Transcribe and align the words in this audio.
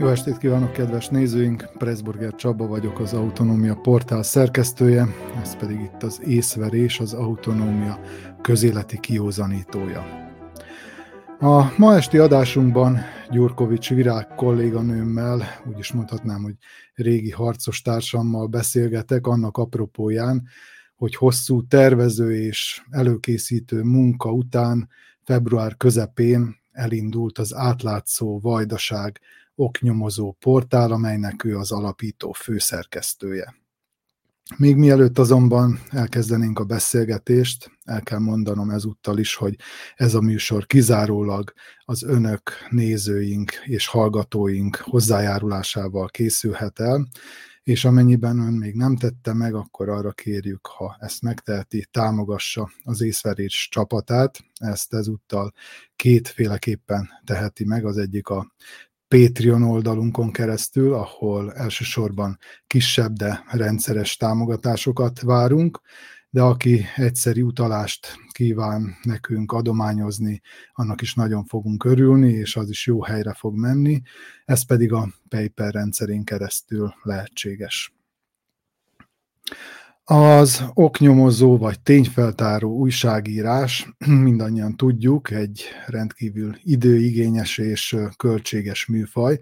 Jó 0.00 0.08
estét 0.08 0.38
kívánok, 0.38 0.72
kedves 0.72 1.08
nézőink! 1.08 1.68
Pressburger 1.78 2.34
Csaba 2.34 2.66
vagyok, 2.66 2.98
az 2.98 3.12
Autonómia 3.12 3.74
portál 3.74 4.22
szerkesztője, 4.22 5.06
ez 5.42 5.56
pedig 5.56 5.80
itt 5.80 6.02
az 6.02 6.20
észverés, 6.26 7.00
az 7.00 7.12
Autonómia 7.12 8.00
közéleti 8.42 9.00
kiózanítója. 9.00 10.00
A 11.38 11.72
ma 11.76 11.94
esti 11.94 12.18
adásunkban 12.18 12.98
Gyurkovics 13.30 13.88
Virág 13.90 14.26
kolléganőmmel, 14.34 15.42
úgy 15.70 15.78
is 15.78 15.92
mondhatnám, 15.92 16.42
hogy 16.42 16.54
régi 16.94 17.30
harcos 17.30 17.82
társammal 17.82 18.46
beszélgetek 18.46 19.26
annak 19.26 19.56
apropóján, 19.56 20.42
hogy 20.96 21.14
hosszú 21.14 21.66
tervező 21.66 22.36
és 22.36 22.82
előkészítő 22.90 23.82
munka 23.82 24.32
után 24.32 24.88
február 25.24 25.76
közepén 25.76 26.56
elindult 26.72 27.38
az 27.38 27.54
átlátszó 27.54 28.38
Vajdaság 28.38 29.20
oknyomozó 29.60 30.32
portál, 30.32 30.92
amelynek 30.92 31.44
ő 31.44 31.56
az 31.56 31.72
alapító 31.72 32.32
főszerkesztője. 32.32 33.54
Még 34.56 34.76
mielőtt 34.76 35.18
azonban 35.18 35.80
elkezdenénk 35.90 36.58
a 36.58 36.64
beszélgetést, 36.64 37.70
el 37.84 38.02
kell 38.02 38.18
mondanom 38.18 38.70
ezúttal 38.70 39.18
is, 39.18 39.34
hogy 39.34 39.56
ez 39.94 40.14
a 40.14 40.20
műsor 40.20 40.66
kizárólag 40.66 41.52
az 41.84 42.02
önök, 42.02 42.52
nézőink 42.70 43.52
és 43.64 43.86
hallgatóink 43.86 44.76
hozzájárulásával 44.76 46.08
készülhet 46.08 46.80
el, 46.80 47.08
és 47.62 47.84
amennyiben 47.84 48.38
ön 48.38 48.52
még 48.52 48.74
nem 48.74 48.96
tette 48.96 49.32
meg, 49.32 49.54
akkor 49.54 49.88
arra 49.88 50.12
kérjük, 50.12 50.66
ha 50.66 50.96
ezt 51.00 51.22
megteheti, 51.22 51.86
támogassa 51.90 52.70
az 52.82 53.00
észverés 53.00 53.68
csapatát. 53.70 54.38
Ezt 54.54 54.94
ezúttal 54.94 55.52
kétféleképpen 55.96 57.08
teheti 57.24 57.64
meg. 57.64 57.84
Az 57.84 57.96
egyik 57.98 58.28
a 58.28 58.52
Patreon 59.14 59.62
oldalunkon 59.62 60.32
keresztül, 60.32 60.94
ahol 60.94 61.52
elsősorban 61.52 62.38
kisebb, 62.66 63.12
de 63.12 63.44
rendszeres 63.46 64.16
támogatásokat 64.16 65.20
várunk, 65.20 65.80
de 66.30 66.42
aki 66.42 66.84
egyszeri 66.96 67.42
utalást 67.42 68.14
kíván 68.32 68.96
nekünk 69.02 69.52
adományozni, 69.52 70.40
annak 70.72 71.00
is 71.00 71.14
nagyon 71.14 71.44
fogunk 71.44 71.84
örülni, 71.84 72.32
és 72.32 72.56
az 72.56 72.68
is 72.68 72.86
jó 72.86 73.02
helyre 73.02 73.34
fog 73.34 73.54
menni, 73.54 74.02
ez 74.44 74.66
pedig 74.66 74.92
a 74.92 75.08
PayPal 75.28 75.70
rendszerén 75.70 76.24
keresztül 76.24 76.94
lehetséges. 77.02 77.92
Az 80.04 80.64
oknyomozó 80.74 81.58
vagy 81.58 81.80
tényfeltáró 81.80 82.76
újságírás, 82.76 83.94
mindannyian 84.06 84.76
tudjuk, 84.76 85.30
egy 85.30 85.64
rendkívül 85.86 86.56
időigényes 86.62 87.58
és 87.58 87.96
költséges 88.16 88.86
műfaj. 88.86 89.38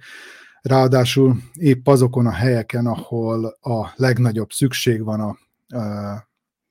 Ráadásul 0.61 1.37
épp 1.53 1.87
azokon 1.87 2.27
a 2.27 2.33
helyeken, 2.33 2.87
ahol 2.87 3.45
a 3.61 3.93
legnagyobb 3.97 4.53
szükség 4.53 5.05
van 5.05 5.21
a, 5.21 5.39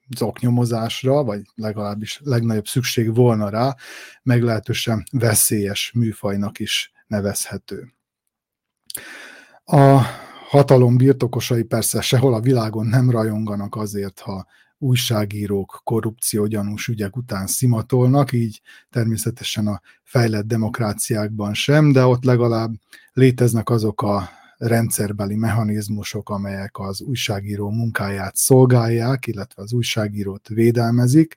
az 0.10 0.22
oknyomozásra, 0.22 1.24
vagy 1.24 1.42
legalábbis 1.56 2.20
legnagyobb 2.24 2.68
szükség 2.68 3.16
volna 3.16 3.50
rá, 3.50 3.76
meglehetősen 4.24 5.04
veszélyes 5.12 5.92
műfajnak 5.96 6.60
is 6.60 6.92
nevezhető. 7.08 7.94
A 9.66 10.02
hatalom 10.50 10.98
birtokosai 10.98 11.64
persze 11.64 12.02
sehol 12.02 12.34
a 12.34 12.40
világon 12.40 12.86
nem 12.86 13.10
rajonganak 13.10 13.76
azért, 13.76 14.20
ha 14.20 14.46
újságírók 14.78 15.82
korrupciógyanús 15.84 16.88
ügyek 16.88 17.16
után 17.16 17.48
szimatolnak, 17.48 18.32
így 18.32 18.62
természetesen 18.90 19.68
a 19.68 19.82
fejlett 20.04 20.46
demokráciákban 20.46 21.54
sem, 21.54 21.92
de 21.92 22.06
ott 22.06 22.24
legalább 22.24 22.74
léteznek 23.14 23.70
azok 23.70 24.02
a 24.02 24.30
rendszerbeli 24.58 25.36
mechanizmusok, 25.36 26.30
amelyek 26.30 26.80
az 26.80 27.02
újságíró 27.02 27.70
munkáját 27.70 28.36
szolgálják, 28.36 29.28
illetve 29.28 29.62
az 29.62 29.74
újságírót 29.74 30.48
védelmezik. 30.48 31.36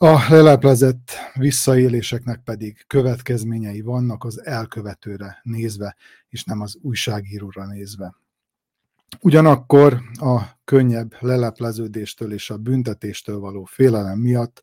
A 0.00 0.26
leleplezett 0.28 1.12
visszaéléseknek 1.34 2.40
pedig 2.44 2.84
következményei 2.86 3.80
vannak 3.80 4.24
az 4.24 4.44
elkövetőre 4.44 5.40
nézve, 5.42 5.96
és 6.28 6.44
nem 6.44 6.60
az 6.60 6.78
újságíróra 6.82 7.66
nézve. 7.66 8.14
Ugyanakkor 9.20 10.00
a 10.20 10.40
könnyebb 10.64 11.14
lelepleződéstől 11.20 12.32
és 12.32 12.50
a 12.50 12.56
büntetéstől 12.56 13.38
való 13.38 13.64
félelem 13.64 14.18
miatt 14.18 14.62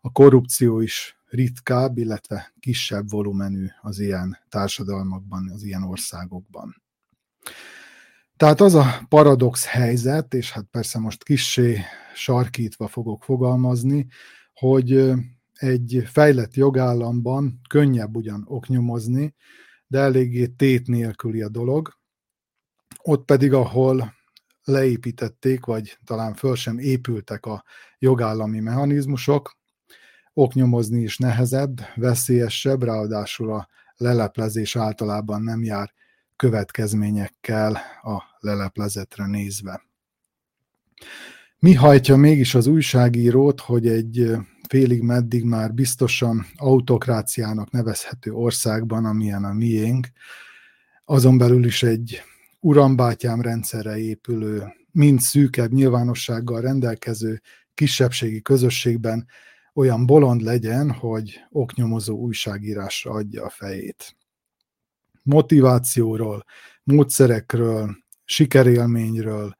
a 0.00 0.12
korrupció 0.12 0.80
is 0.80 1.16
ritkább, 1.26 1.98
illetve 1.98 2.52
kisebb 2.60 3.10
volumenű 3.10 3.66
az 3.80 3.98
ilyen 3.98 4.38
társadalmakban, 4.48 5.50
az 5.54 5.62
ilyen 5.62 5.82
országokban. 5.82 6.82
Tehát 8.36 8.60
az 8.60 8.74
a 8.74 9.00
paradox 9.08 9.66
helyzet, 9.66 10.34
és 10.34 10.52
hát 10.52 10.64
persze 10.70 10.98
most 10.98 11.24
kissé 11.24 11.80
sarkítva 12.14 12.88
fogok 12.88 13.24
fogalmazni, 13.24 14.06
hogy 14.60 15.12
egy 15.52 16.02
fejlett 16.06 16.54
jogállamban 16.54 17.60
könnyebb 17.68 18.16
ugyan 18.16 18.44
oknyomozni, 18.46 19.34
de 19.86 19.98
eléggé 19.98 20.46
tét 20.46 20.86
nélküli 20.86 21.42
a 21.42 21.48
dolog. 21.48 21.98
Ott 23.02 23.24
pedig, 23.24 23.52
ahol 23.52 24.14
leépítették, 24.64 25.64
vagy 25.64 25.98
talán 26.04 26.34
föl 26.34 26.56
sem 26.56 26.78
épültek 26.78 27.46
a 27.46 27.64
jogállami 27.98 28.60
mechanizmusok, 28.60 29.56
oknyomozni 30.32 31.02
is 31.02 31.18
nehezebb, 31.18 31.80
veszélyesebb, 31.94 32.82
ráadásul 32.82 33.52
a 33.52 33.68
leleplezés 33.96 34.76
általában 34.76 35.42
nem 35.42 35.62
jár 35.62 35.92
következményekkel 36.36 37.72
a 38.02 38.22
leleplezetre 38.38 39.26
nézve. 39.26 39.82
Mi 41.62 41.74
hajtja 41.74 42.16
mégis 42.16 42.54
az 42.54 42.66
újságírót, 42.66 43.60
hogy 43.60 43.86
egy 43.86 44.30
félig 44.68 45.02
meddig 45.02 45.44
már 45.44 45.74
biztosan 45.74 46.46
autokráciának 46.56 47.70
nevezhető 47.70 48.32
országban, 48.32 49.04
amilyen 49.04 49.44
a 49.44 49.52
miénk, 49.52 50.08
azon 51.04 51.38
belül 51.38 51.64
is 51.64 51.82
egy 51.82 52.22
urambátyám 52.60 53.40
rendszerre 53.40 53.98
épülő, 53.98 54.64
mind 54.92 55.20
szűkebb 55.20 55.72
nyilvánossággal 55.72 56.60
rendelkező 56.60 57.40
kisebbségi 57.74 58.42
közösségben 58.42 59.26
olyan 59.74 60.06
bolond 60.06 60.40
legyen, 60.40 60.90
hogy 60.90 61.40
oknyomozó 61.50 62.16
újságírásra 62.16 63.10
adja 63.10 63.44
a 63.44 63.50
fejét. 63.50 64.16
Motivációról, 65.22 66.44
módszerekről, 66.82 67.96
sikerélményről, 68.24 69.56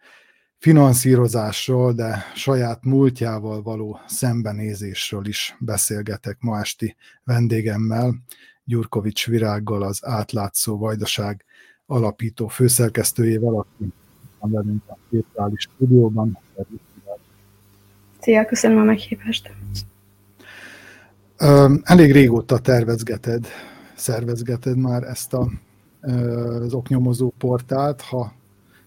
finanszírozásról, 0.60 1.93
de 1.93 2.25
saját 2.34 2.84
múltjával 2.84 3.62
való 3.62 4.00
szembenézésről 4.06 5.26
is 5.26 5.56
beszélgetek 5.59 6.37
ma 6.41 6.59
esti 6.59 6.97
vendégemmel, 7.25 8.15
Gyurkovics 8.65 9.26
Virággal, 9.26 9.82
az 9.82 10.00
átlátszó 10.03 10.78
Vajdaság 10.78 11.44
alapító 11.87 12.48
főszerkesztőjével, 12.48 13.54
aki 13.54 13.93
van 14.38 14.50
velünk 14.50 14.82
a 14.88 14.97
virtuális 15.09 15.60
stúdióban. 15.60 16.38
Szia, 18.21 18.44
köszönöm 18.44 18.78
a 18.78 18.82
meghívást. 18.82 19.50
Elég 21.82 22.12
régóta 22.12 22.59
tervezgeted, 22.59 23.47
szervezgeted 23.94 24.77
már 24.77 25.03
ezt 25.03 25.32
a, 25.32 25.50
az 26.00 26.75
oknyomozó 26.75 27.32
portált, 27.38 28.00
ha 28.00 28.38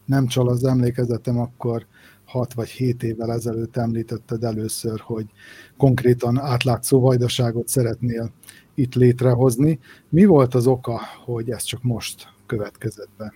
nem 0.06 0.28
csal 0.28 0.48
az 0.48 0.64
emlékezetem, 0.64 1.40
akkor 1.40 1.86
6 2.26 2.54
vagy 2.54 2.70
7 2.70 3.04
évvel 3.04 3.32
ezelőtt 3.32 3.78
említetted 3.78 4.44
először, 4.44 5.00
hogy 5.00 5.26
konkrétan 5.78 6.40
átlátszó 6.40 7.00
vajdaságot 7.00 7.68
szeretnél 7.68 8.32
itt 8.74 8.96
létrehozni. 8.96 9.80
Mi 10.10 10.26
volt 10.26 10.54
az 10.54 10.68
oka, 10.68 11.00
hogy 11.26 11.50
ez 11.50 11.64
csak 11.64 11.84
most 11.84 12.28
következett 12.46 13.10
be? 13.18 13.34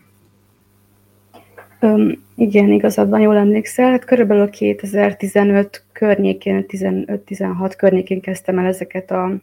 Um, 1.81 2.24
igen, 2.36 2.72
igazad 2.72 3.10
van, 3.10 3.22
jól 3.22 3.36
emlékszel. 3.36 3.92
Hát 3.92 4.06
körülbelül 4.06 4.50
2015 4.50 5.86
környékén, 5.92 6.66
15-16 6.68 7.74
környékén 7.78 8.22
kezdtem 8.22 8.60
el 8.60 8.66
ezeket 8.66 9.12
a 9.12 9.42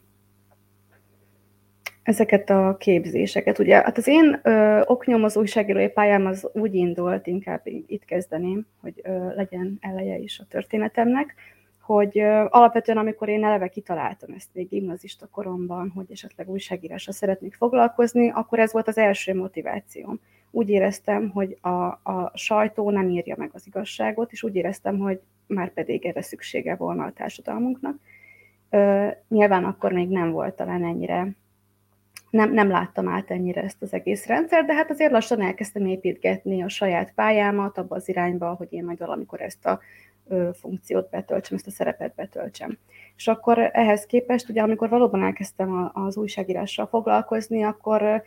ezeket 2.05 2.49
a 2.49 2.75
képzéseket. 2.79 3.59
Ugye, 3.59 3.75
hát 3.75 3.97
az 3.97 4.07
én 4.07 4.39
ö, 4.43 4.81
oknyomozó 4.85 5.39
újságírói 5.39 5.87
pályám 5.87 6.25
az 6.25 6.49
úgy 6.53 6.73
indult, 6.73 7.27
inkább 7.27 7.61
itt 7.65 8.05
kezdeném, 8.05 8.65
hogy 8.81 9.01
ö, 9.03 9.35
legyen 9.35 9.77
eleje 9.81 10.17
is 10.17 10.39
a 10.39 10.45
történetemnek, 10.49 11.35
hogy 11.81 12.19
ö, 12.19 12.45
alapvetően 12.49 12.97
amikor 12.97 13.29
én 13.29 13.43
eleve 13.43 13.67
kitaláltam 13.67 14.33
ezt 14.35 14.49
még 14.53 14.69
gimnazista 14.69 15.27
koromban, 15.31 15.91
hogy 15.95 16.05
esetleg 16.11 16.49
újságírásra 16.49 17.11
szeretnék 17.11 17.53
foglalkozni, 17.53 18.29
akkor 18.29 18.59
ez 18.59 18.71
volt 18.71 18.87
az 18.87 18.97
első 18.97 19.35
motivációm. 19.35 20.19
Úgy 20.51 20.69
éreztem, 20.69 21.29
hogy 21.29 21.57
a, 21.61 21.85
a 21.85 22.31
sajtó 22.33 22.91
nem 22.91 23.09
írja 23.09 23.35
meg 23.37 23.49
az 23.53 23.67
igazságot, 23.67 24.31
és 24.31 24.43
úgy 24.43 24.55
éreztem, 24.55 24.97
hogy 24.97 25.21
már 25.47 25.73
pedig 25.73 26.05
erre 26.05 26.21
szüksége 26.21 26.75
volna 26.75 27.03
a 27.03 27.11
társadalmunknak. 27.11 27.95
Ö, 28.69 29.07
nyilván 29.27 29.63
akkor 29.63 29.91
még 29.91 30.09
nem 30.09 30.31
volt 30.31 30.55
talán 30.55 30.83
ennyire 30.83 31.35
nem, 32.35 32.53
nem 32.53 32.69
láttam 32.69 33.07
át 33.07 33.31
ennyire 33.31 33.61
ezt 33.61 33.81
az 33.81 33.93
egész 33.93 34.25
rendszer, 34.25 34.65
de 34.65 34.73
hát 34.73 34.89
azért 34.89 35.11
lassan 35.11 35.41
elkezdtem 35.41 35.85
építgetni 35.85 36.63
a 36.63 36.69
saját 36.69 37.13
pályámat 37.13 37.77
abba 37.77 37.95
az 37.95 38.09
irányba, 38.09 38.53
hogy 38.53 38.67
én 38.69 38.83
majd 38.83 38.97
valamikor 38.97 39.41
ezt 39.41 39.65
a 39.65 39.79
ö, 40.27 40.49
funkciót 40.53 41.09
betöltsem, 41.09 41.57
ezt 41.57 41.67
a 41.67 41.71
szerepet 41.71 42.15
betöltsem. 42.15 42.77
És 43.15 43.27
akkor 43.27 43.69
ehhez 43.73 44.05
képest, 44.05 44.49
ugye 44.49 44.61
amikor 44.61 44.89
valóban 44.89 45.23
elkezdtem 45.23 45.91
az 45.93 46.17
újságírással 46.17 46.87
foglalkozni, 46.87 47.63
akkor 47.63 48.23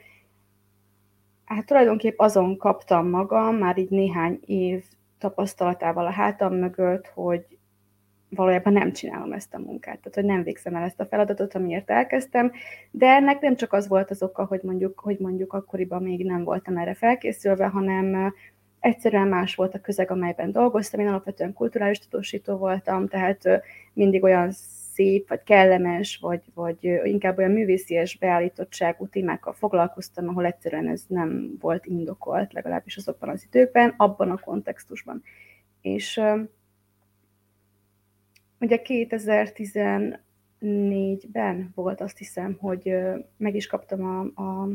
hát 1.44 1.66
tulajdonképp 1.66 2.18
azon 2.18 2.56
kaptam 2.56 3.08
magam, 3.08 3.56
már 3.56 3.78
így 3.78 3.90
néhány 3.90 4.40
év 4.46 4.84
tapasztalatával 5.18 6.06
a 6.06 6.10
hátam 6.10 6.54
mögött, 6.54 7.06
hogy 7.14 7.57
valójában 8.30 8.72
nem 8.72 8.92
csinálom 8.92 9.32
ezt 9.32 9.54
a 9.54 9.58
munkát, 9.58 9.98
tehát 9.98 10.14
hogy 10.14 10.24
nem 10.24 10.42
végzem 10.42 10.74
el 10.74 10.84
ezt 10.84 11.00
a 11.00 11.06
feladatot, 11.06 11.54
amiért 11.54 11.90
elkezdtem, 11.90 12.52
de 12.90 13.06
ennek 13.06 13.40
nem 13.40 13.56
csak 13.56 13.72
az 13.72 13.88
volt 13.88 14.10
az 14.10 14.22
oka, 14.22 14.44
hogy 14.44 14.60
mondjuk, 14.62 14.98
hogy 14.98 15.18
mondjuk 15.18 15.52
akkoriban 15.52 16.02
még 16.02 16.24
nem 16.24 16.44
voltam 16.44 16.76
erre 16.76 16.94
felkészülve, 16.94 17.66
hanem 17.66 18.32
egyszerűen 18.80 19.28
más 19.28 19.54
volt 19.54 19.74
a 19.74 19.80
közeg, 19.80 20.10
amelyben 20.10 20.52
dolgoztam. 20.52 21.00
Én 21.00 21.08
alapvetően 21.08 21.52
kulturális 21.52 21.98
tudósító 21.98 22.56
voltam, 22.56 23.08
tehát 23.08 23.42
mindig 23.92 24.22
olyan 24.22 24.50
szép, 24.92 25.28
vagy 25.28 25.42
kellemes, 25.42 26.18
vagy, 26.20 26.42
vagy 26.54 26.78
inkább 27.04 27.38
olyan 27.38 27.50
művészies 27.50 28.18
beállítottságú 28.18 29.06
témákkal 29.06 29.52
foglalkoztam, 29.52 30.28
ahol 30.28 30.46
egyszerűen 30.46 30.88
ez 30.88 31.02
nem 31.06 31.56
volt 31.60 31.86
indokolt, 31.86 32.52
legalábbis 32.52 32.96
azokban 32.96 33.28
az 33.28 33.44
időkben, 33.46 33.94
abban 33.96 34.30
a 34.30 34.38
kontextusban. 34.38 35.22
És 35.80 36.20
ugye 38.60 38.80
2014-ben 38.84 41.72
volt 41.74 42.00
azt 42.00 42.18
hiszem, 42.18 42.56
hogy 42.60 42.94
meg 43.36 43.54
is 43.54 43.66
kaptam 43.66 44.04
a, 44.04 44.20
a 44.42 44.68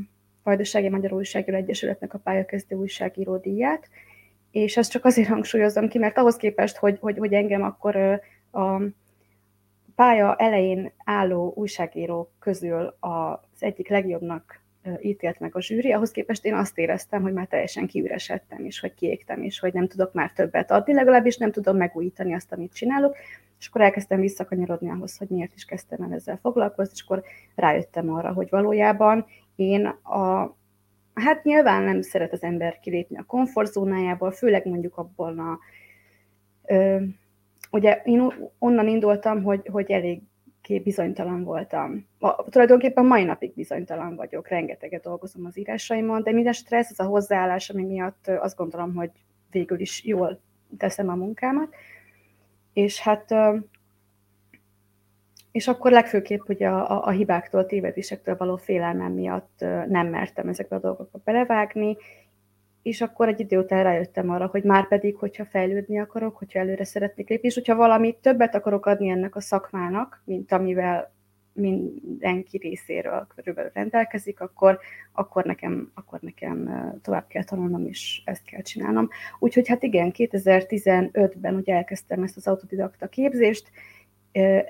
Vajdasági 0.43 0.89
Magyar 0.89 1.13
Újságíró 1.13 1.57
Egyesületnek 1.57 2.13
a 2.13 2.17
pályakezdő 2.17 2.75
újságíró 2.75 3.37
díját, 3.37 3.89
és 4.51 4.77
ezt 4.77 4.91
csak 4.91 5.05
azért 5.05 5.27
hangsúlyozom 5.27 5.87
ki, 5.87 5.97
mert 5.97 6.17
ahhoz 6.17 6.35
képest, 6.35 6.77
hogy, 6.77 6.97
hogy, 6.99 7.17
hogy 7.17 7.33
engem 7.33 7.63
akkor 7.63 8.21
a 8.51 8.81
pálya 9.95 10.35
elején 10.35 10.91
álló 11.05 11.53
újságírók 11.55 12.29
közül 12.39 12.95
az 12.99 13.37
egyik 13.59 13.89
legjobbnak 13.89 14.62
ítélt 15.01 15.39
meg 15.39 15.55
a 15.55 15.61
zsűri, 15.61 15.91
ahhoz 15.91 16.11
képest 16.11 16.45
én 16.45 16.53
azt 16.53 16.77
éreztem, 16.77 17.21
hogy 17.21 17.33
már 17.33 17.47
teljesen 17.47 17.87
kiüresedtem, 17.87 18.65
és 18.65 18.79
hogy 18.79 18.93
kiégtem, 18.93 19.41
és 19.41 19.59
hogy 19.59 19.73
nem 19.73 19.87
tudok 19.87 20.13
már 20.13 20.31
többet 20.31 20.71
adni, 20.71 20.93
legalábbis 20.93 21.37
nem 21.37 21.51
tudom 21.51 21.77
megújítani 21.77 22.33
azt, 22.33 22.51
amit 22.51 22.73
csinálok, 22.73 23.15
és 23.59 23.67
akkor 23.67 23.81
elkezdtem 23.81 24.19
visszakanyarodni 24.19 24.89
ahhoz, 24.89 25.17
hogy 25.17 25.27
miért 25.27 25.53
is 25.55 25.65
kezdtem 25.65 26.01
el 26.01 26.13
ezzel 26.13 26.39
foglalkozni, 26.41 26.93
és 26.95 27.01
akkor 27.01 27.23
rájöttem 27.55 28.13
arra, 28.13 28.33
hogy 28.33 28.47
valójában 28.49 29.25
én 29.55 29.85
a 29.85 30.55
Hát 31.13 31.43
nyilván 31.43 31.83
nem 31.83 32.01
szeret 32.01 32.33
az 32.33 32.43
ember 32.43 32.79
kilépni 32.79 33.17
a 33.17 33.23
komfortzónájából, 33.27 34.31
főleg 34.31 34.65
mondjuk 34.65 34.97
abból 34.97 35.39
a... 35.39 35.59
Ö, 36.73 37.01
ugye 37.71 38.01
én 38.03 38.33
onnan 38.59 38.87
indultam, 38.87 39.43
hogy, 39.43 39.67
hogy 39.71 39.91
elég 39.91 40.21
bizonytalan 40.83 41.43
voltam. 41.43 42.07
A, 42.19 42.43
tulajdonképpen 42.49 43.05
mai 43.05 43.23
napig 43.23 43.53
bizonytalan 43.53 44.15
vagyok, 44.15 44.47
rengeteget 44.47 45.03
dolgozom 45.03 45.45
az 45.45 45.57
írásaimon, 45.57 46.23
de 46.23 46.31
minden 46.31 46.53
stressz, 46.53 46.91
az 46.91 46.99
a 46.99 47.09
hozzáállás, 47.09 47.69
ami 47.69 47.83
miatt 47.83 48.27
azt 48.27 48.57
gondolom, 48.57 48.95
hogy 48.95 49.11
végül 49.51 49.79
is 49.79 50.03
jól 50.05 50.39
teszem 50.77 51.09
a 51.09 51.15
munkámat. 51.15 51.75
És 52.73 52.99
hát 52.99 53.35
és 55.51 55.67
akkor 55.67 55.91
legfőképp 55.91 56.49
ugye 56.49 56.67
a, 56.67 56.91
a, 56.91 57.05
a 57.05 57.09
hibáktól, 57.09 57.65
tévedésektől 57.65 58.37
való 58.37 58.55
félelmem 58.55 59.11
miatt 59.11 59.65
nem 59.87 60.07
mertem 60.07 60.47
ezekbe 60.47 60.75
a 60.75 60.79
dolgokba 60.79 61.21
belevágni, 61.23 61.97
és 62.83 63.01
akkor 63.01 63.27
egy 63.27 63.39
idő 63.39 63.57
után 63.57 63.83
rájöttem 63.83 64.29
arra, 64.29 64.47
hogy 64.47 64.63
már 64.63 64.87
pedig, 64.87 65.15
hogyha 65.15 65.45
fejlődni 65.45 65.99
akarok, 65.99 66.37
hogyha 66.37 66.59
előre 66.59 66.83
szeretnék 66.83 67.29
lépni, 67.29 67.47
és 67.47 67.53
hogyha 67.53 67.75
valami 67.75 68.17
többet 68.21 68.55
akarok 68.55 68.85
adni 68.85 69.09
ennek 69.09 69.35
a 69.35 69.41
szakmának, 69.41 70.21
mint 70.25 70.51
amivel 70.51 71.13
mindenki 71.53 72.57
részéről 72.57 73.27
körülbelül 73.35 73.71
rendelkezik, 73.73 74.39
akkor, 74.39 74.79
akkor, 75.11 75.43
nekem, 75.43 75.91
akkor 75.93 76.19
nekem 76.19 76.69
tovább 77.01 77.27
kell 77.27 77.43
tanulnom, 77.43 77.85
és 77.85 78.21
ezt 78.25 78.45
kell 78.45 78.61
csinálnom. 78.61 79.09
Úgyhogy 79.39 79.67
hát 79.67 79.83
igen, 79.83 80.11
2015-ben 80.15 81.55
ugye 81.55 81.75
elkezdtem 81.75 82.23
ezt 82.23 82.37
az 82.37 82.47
autodidakta 82.47 83.07
képzést, 83.07 83.71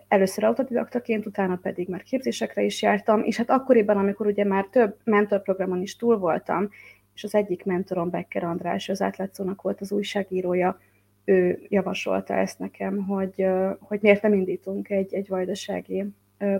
először 0.07 0.43
autodidaktaként, 0.43 1.25
utána 1.25 1.55
pedig 1.55 1.89
már 1.89 2.03
képzésekre 2.03 2.61
is 2.61 2.81
jártam, 2.81 3.23
és 3.23 3.37
hát 3.37 3.49
akkoriban, 3.49 3.97
amikor 3.97 4.27
ugye 4.27 4.45
már 4.45 4.65
több 4.65 4.95
mentorprogramon 5.03 5.81
is 5.81 5.95
túl 5.95 6.17
voltam, 6.17 6.69
és 7.13 7.23
az 7.23 7.35
egyik 7.35 7.63
mentorom 7.63 8.09
Becker 8.09 8.43
András, 8.43 8.89
az 8.89 9.01
átlátszónak 9.01 9.61
volt 9.61 9.81
az 9.81 9.91
újságírója, 9.91 10.79
ő 11.25 11.59
javasolta 11.67 12.33
ezt 12.33 12.59
nekem, 12.59 12.97
hogy, 13.05 13.45
hogy 13.79 13.99
miért 14.01 14.21
nem 14.21 14.33
indítunk 14.33 14.89
egy, 14.89 15.13
egy 15.13 15.27
vajdasági 15.27 16.05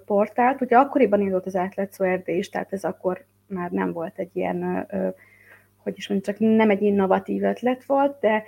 portált. 0.05 0.61
Ugye 0.61 0.77
akkoriban 0.77 1.21
indult 1.21 1.45
az 1.45 1.55
átlátszó 1.55 2.03
erdély 2.03 2.37
is, 2.37 2.49
tehát 2.49 2.73
ez 2.73 2.83
akkor 2.83 3.25
már 3.47 3.71
nem 3.71 3.91
volt 3.91 4.19
egy 4.19 4.29
ilyen, 4.33 4.87
hogy 5.77 5.93
is 5.97 6.07
mondjam, 6.07 6.35
csak 6.35 6.47
nem 6.55 6.69
egy 6.69 6.81
innovatív 6.81 7.43
ötlet 7.43 7.85
volt, 7.85 8.19
de 8.19 8.43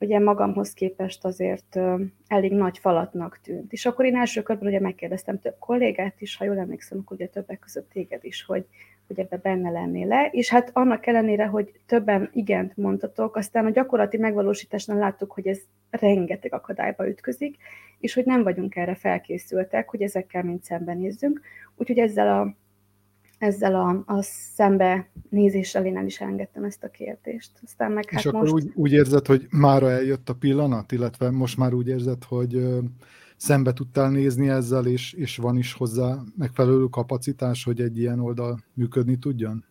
ugye 0.00 0.18
magamhoz 0.18 0.72
képest 0.72 1.24
azért 1.24 1.78
elég 2.26 2.52
nagy 2.52 2.78
falatnak 2.78 3.40
tűnt. 3.42 3.72
És 3.72 3.86
akkor 3.86 4.04
én 4.04 4.16
első 4.16 4.42
körben 4.42 4.68
ugye 4.68 4.80
megkérdeztem 4.80 5.38
több 5.38 5.56
kollégát 5.58 6.20
is, 6.20 6.36
ha 6.36 6.44
jól 6.44 6.58
emlékszem, 6.58 6.98
akkor 6.98 7.16
ugye 7.16 7.26
többek 7.26 7.58
között 7.58 7.90
téged 7.90 8.24
is, 8.24 8.44
hogy, 8.44 8.66
hogy 9.06 9.18
ebbe 9.18 9.36
benne 9.36 9.70
le, 10.06 10.28
és 10.32 10.48
hát 10.48 10.70
annak 10.72 11.06
ellenére, 11.06 11.46
hogy 11.46 11.72
többen 11.86 12.30
igent 12.32 12.76
mondtatok, 12.76 13.36
aztán 13.36 13.66
a 13.66 13.70
gyakorlati 13.70 14.16
megvalósításnál 14.16 14.98
láttuk, 14.98 15.32
hogy 15.32 15.46
ez 15.46 15.58
rengeteg 15.90 16.54
akadályba 16.54 17.08
ütközik, 17.08 17.56
és 17.98 18.14
hogy 18.14 18.24
nem 18.24 18.42
vagyunk 18.42 18.76
erre 18.76 18.94
felkészültek, 18.94 19.90
hogy 19.90 20.02
ezekkel 20.02 20.42
mind 20.42 20.62
szembenézzünk. 20.62 21.40
Úgyhogy 21.76 21.98
ezzel 21.98 22.40
a 22.40 22.56
ezzel 23.38 23.74
a, 23.74 24.02
a 24.06 24.22
szembe 24.54 25.10
nézéssel 25.30 25.86
én 25.86 25.96
el 25.96 26.06
is 26.06 26.20
engedtem 26.20 26.64
ezt 26.64 26.84
a 26.84 26.88
kérdést. 26.88 27.50
Aztán 27.64 27.92
meg 27.92 28.10
hát 28.10 28.20
És 28.20 28.26
akkor 28.26 28.40
most... 28.40 28.52
úgy, 28.52 28.70
úgy 28.74 28.92
érzed, 28.92 29.26
hogy 29.26 29.46
mára 29.50 29.90
eljött 29.90 30.28
a 30.28 30.34
pillanat, 30.34 30.92
illetve 30.92 31.30
most 31.30 31.56
már 31.56 31.72
úgy 31.72 31.88
érzed, 31.88 32.24
hogy 32.24 32.66
szembe 33.36 33.72
tudtál 33.72 34.10
nézni 34.10 34.48
ezzel, 34.48 34.86
és, 34.86 35.12
és 35.12 35.36
van 35.36 35.56
is 35.56 35.72
hozzá 35.72 36.14
megfelelő 36.38 36.84
kapacitás, 36.84 37.64
hogy 37.64 37.80
egy 37.80 37.98
ilyen 37.98 38.20
oldal 38.20 38.58
működni 38.74 39.18
tudjon? 39.18 39.64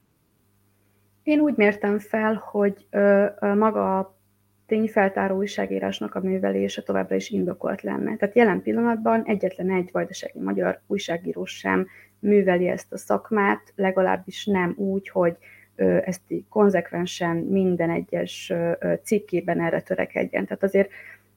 Én 1.23 1.39
úgy 1.39 1.55
mértem 1.55 1.99
fel, 1.99 2.43
hogy 2.51 2.87
ö, 2.89 3.25
ö, 3.39 3.55
maga 3.55 3.99
a 3.99 4.17
tényfeltáró 4.65 5.37
újságírásnak 5.37 6.15
a 6.15 6.19
művelése 6.19 6.81
továbbra 6.81 7.15
is 7.15 7.29
indokolt 7.29 7.81
lenne. 7.81 8.15
Tehát 8.15 8.35
jelen 8.35 8.61
pillanatban 8.61 9.23
egyetlen 9.25 9.71
egy 9.71 9.89
vajdasági 9.91 10.39
magyar 10.39 10.81
újságíró 10.87 11.45
sem 11.45 11.87
műveli 12.19 12.67
ezt 12.67 12.93
a 12.93 12.97
szakmát, 12.97 13.73
legalábbis 13.75 14.45
nem 14.45 14.73
úgy, 14.77 15.09
hogy 15.09 15.37
ezt 16.05 16.21
konzekvensen 16.49 17.35
minden 17.35 17.89
egyes 17.89 18.53
cikkében 19.03 19.61
erre 19.61 19.81
törekedjen. 19.81 20.45
Tehát 20.45 20.63
azért 20.63 20.89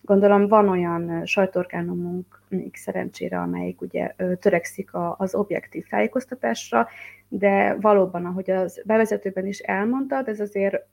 gondolom 0.06 0.48
van 0.48 0.68
olyan 0.68 1.26
sajtóorgánumunk, 1.26 2.42
még 2.48 2.76
szerencsére, 2.76 3.38
amelyik 3.38 3.80
ugye 3.80 4.14
törekszik 4.40 4.90
az 5.16 5.34
objektív 5.34 5.86
tájékoztatásra, 5.86 6.88
de 7.28 7.76
valóban, 7.80 8.24
ahogy 8.24 8.50
az 8.50 8.82
bevezetőben 8.84 9.46
is 9.46 9.58
elmondtad, 9.58 10.28
ez 10.28 10.40
azért 10.40 10.86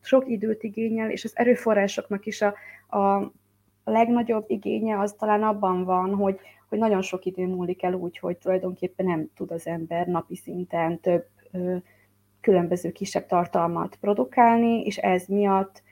sok 0.00 0.28
időt 0.28 0.62
igényel, 0.62 1.10
és 1.10 1.24
az 1.24 1.32
erőforrásoknak 1.34 2.26
is 2.26 2.42
a, 2.42 2.54
a 2.98 3.32
legnagyobb 3.84 4.44
igénye 4.46 4.98
az 4.98 5.14
talán 5.18 5.42
abban 5.42 5.84
van, 5.84 6.14
hogy, 6.14 6.38
hogy 6.68 6.78
nagyon 6.78 7.02
sok 7.02 7.24
idő 7.24 7.46
múlik 7.46 7.82
el 7.82 7.94
úgy, 7.94 8.18
hogy 8.18 8.36
tulajdonképpen 8.36 9.06
nem 9.06 9.30
tud 9.34 9.50
az 9.50 9.66
ember 9.66 10.06
napi 10.06 10.36
szinten 10.36 11.00
több 11.00 11.24
különböző 12.40 12.90
kisebb 12.90 13.26
tartalmat 13.26 13.96
produkálni, 14.00 14.82
és 14.84 14.96
ez 14.96 15.26
miatt 15.26 15.82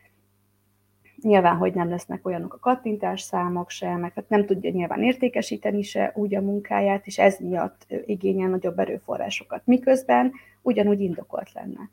nyilván, 1.26 1.56
hogy 1.56 1.74
nem 1.74 1.88
lesznek 1.88 2.26
olyanok 2.26 2.54
a 2.54 2.58
kattintás 2.58 3.20
számok 3.20 3.70
se, 3.70 3.96
meg 3.96 4.12
hát 4.14 4.28
nem 4.28 4.46
tudja 4.46 4.70
nyilván 4.70 5.02
értékesíteni 5.02 5.82
se 5.82 6.12
úgy 6.14 6.34
a 6.34 6.40
munkáját, 6.40 7.06
és 7.06 7.18
ez 7.18 7.36
miatt 7.40 7.86
igényel 8.06 8.48
nagyobb 8.48 8.78
erőforrásokat, 8.78 9.62
miközben 9.64 10.32
ugyanúgy 10.62 11.00
indokolt 11.00 11.52
lenne. 11.52 11.90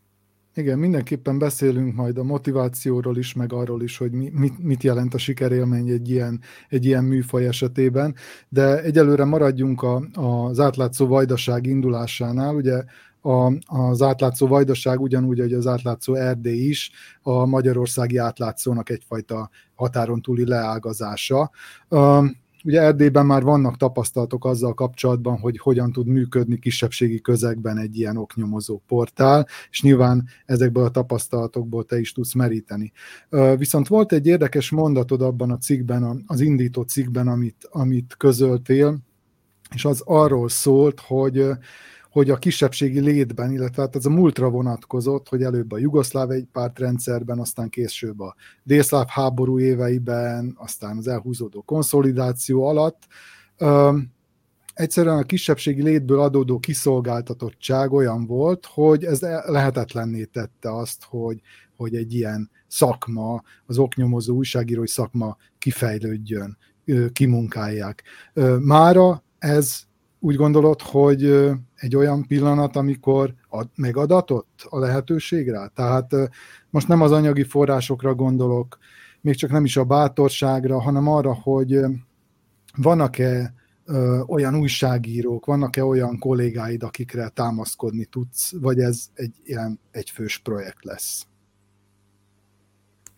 Igen, 0.56 0.80
mindenképpen 0.80 1.40
beszélünk 1.40 1.96
majd 1.96 2.18
a 2.18 2.24
motivációról 2.24 3.18
is, 3.18 3.34
meg 3.34 3.54
arról 3.54 3.82
is, 3.82 3.98
hogy 3.98 4.12
mi, 4.12 4.30
mit, 4.34 4.63
mit 4.63 4.84
jelent 4.84 5.13
a 5.13 5.18
sikerélmény 5.18 5.90
egy 5.90 6.10
ilyen, 6.10 6.40
egy 6.70 6.86
ilyen 6.86 7.04
műfaj 7.04 7.46
esetében, 7.46 8.16
de 8.50 8.82
egyelőre 8.82 9.25
maradjunk 9.25 9.82
a, 9.82 10.02
az 10.13 10.60
átlátszó 10.60 11.08
vajdaság 11.08 11.66
indulásánál. 11.66 12.56
Ugye 12.56 12.84
a, 13.24 13.53
az 13.65 14.01
átlátszó 14.01 14.48
vajdaság 14.48 15.01
ugyanúgy, 15.01 15.39
hogy 15.39 15.53
az 15.53 15.68
átlátszó 15.68 16.13
Erdély 16.13 16.68
is 16.68 16.92
a 17.22 17.46
magyarországi 17.46 18.18
átlátszónak 18.18 18.89
egyfajta 18.89 19.50
határon 19.75 20.22
túli 20.22 20.46
leágazása. 20.46 21.51
ugye 22.63 22.82
Erdélyben 22.82 23.25
már 23.25 23.44
vannak 23.44 23.77
tapasztalatok 23.77 24.46
azzal 24.46 24.74
kapcsolatban, 24.74 25.39
hogy 25.39 25.58
hogyan 25.58 25.92
tud 25.92 26.08
működni 26.08 26.60
kisebbségi 26.60 27.22
közegben 27.22 27.77
egy 27.77 27.98
ilyen 27.98 28.18
oknyomozó 28.18 28.82
portál, 28.88 29.48
és 29.70 29.82
nyilván 29.82 30.27
ezekből 30.46 30.84
a 30.84 30.89
tapasztalatokból 30.89 31.84
te 31.84 32.00
is 32.00 32.12
tudsz 32.12 32.34
meríteni. 32.34 32.92
Viszont 33.58 33.88
volt 33.88 34.12
egy 34.12 34.27
érdekes 34.27 34.70
mondatod 34.70 35.22
abban 35.22 35.51
a 35.51 35.58
cikkben, 35.58 36.24
az 36.27 36.39
indító 36.39 36.82
cikkben, 36.82 37.27
amit, 37.27 37.68
amit 37.72 38.15
közöltél, 38.18 38.98
és 39.74 39.86
az 39.86 40.01
arról 40.06 40.50
szólt, 40.50 41.00
hogy 41.00 41.46
hogy 42.13 42.29
a 42.29 42.38
kisebbségi 42.38 43.00
létben, 43.00 43.51
illetve 43.51 43.82
hát 43.82 43.96
ez 43.96 44.05
a 44.05 44.10
múltra 44.10 44.50
vonatkozott, 44.50 45.29
hogy 45.29 45.43
előbb 45.43 45.72
a 45.72 45.77
jugoszláv 45.77 46.32
egy 46.32 46.48
pártrendszerben, 46.51 47.39
aztán 47.39 47.70
később 47.70 48.20
a 48.20 48.36
délszláv 48.63 49.08
háború 49.08 49.60
éveiben, 49.60 50.55
aztán 50.58 50.98
az 50.98 51.08
elhúzódó 51.08 51.62
konszolidáció 51.62 52.63
alatt, 52.63 53.03
egyszerűen 54.74 55.17
a 55.17 55.24
kisebbségi 55.24 55.82
létből 55.82 56.20
adódó 56.20 56.60
kiszolgáltatottság 56.60 57.91
olyan 57.91 58.25
volt, 58.25 58.65
hogy 58.65 59.03
ez 59.03 59.22
lehetetlenné 59.46 60.24
tette 60.24 60.75
azt, 60.75 61.03
hogy, 61.03 61.41
hogy 61.75 61.96
egy 61.96 62.13
ilyen 62.13 62.50
szakma, 62.67 63.43
az 63.65 63.77
oknyomozó 63.77 64.36
újságírói 64.36 64.88
szakma 64.88 65.38
kifejlődjön, 65.58 66.58
kimunkálják. 67.13 68.03
Mára 68.60 69.24
ez 69.39 69.84
úgy 70.24 70.36
gondolod, 70.36 70.82
hogy 70.82 71.24
egy 71.75 71.96
olyan 71.96 72.27
pillanat, 72.27 72.75
amikor 72.75 73.34
ad, 73.50 73.68
megadatott 73.75 74.68
a 74.70 74.80
lehetőség 74.80 75.50
rá? 75.50 75.68
Tehát 75.68 76.12
most 76.70 76.88
nem 76.88 77.01
az 77.01 77.12
anyagi 77.12 77.44
forrásokra 77.44 78.15
gondolok, 78.15 78.77
még 79.22 79.36
csak 79.36 79.51
nem 79.51 79.65
is 79.65 79.77
a 79.77 79.84
bátorságra, 79.84 80.82
hanem 80.82 81.08
arra, 81.08 81.34
hogy 81.34 81.80
vannak-e 82.77 83.53
olyan 84.27 84.56
újságírók, 84.56 85.46
vannak-e 85.46 85.86
olyan 85.86 86.20
kollégáid, 86.20 86.84
akikre 86.84 87.30
támaszkodni 87.30 88.06
tudsz, 88.06 88.53
vagy 88.62 88.80
ez 88.80 89.08
egy 89.13 89.36
ilyen 89.44 89.80
egyfős 89.92 90.38
projekt 90.38 90.84
lesz? 90.84 91.27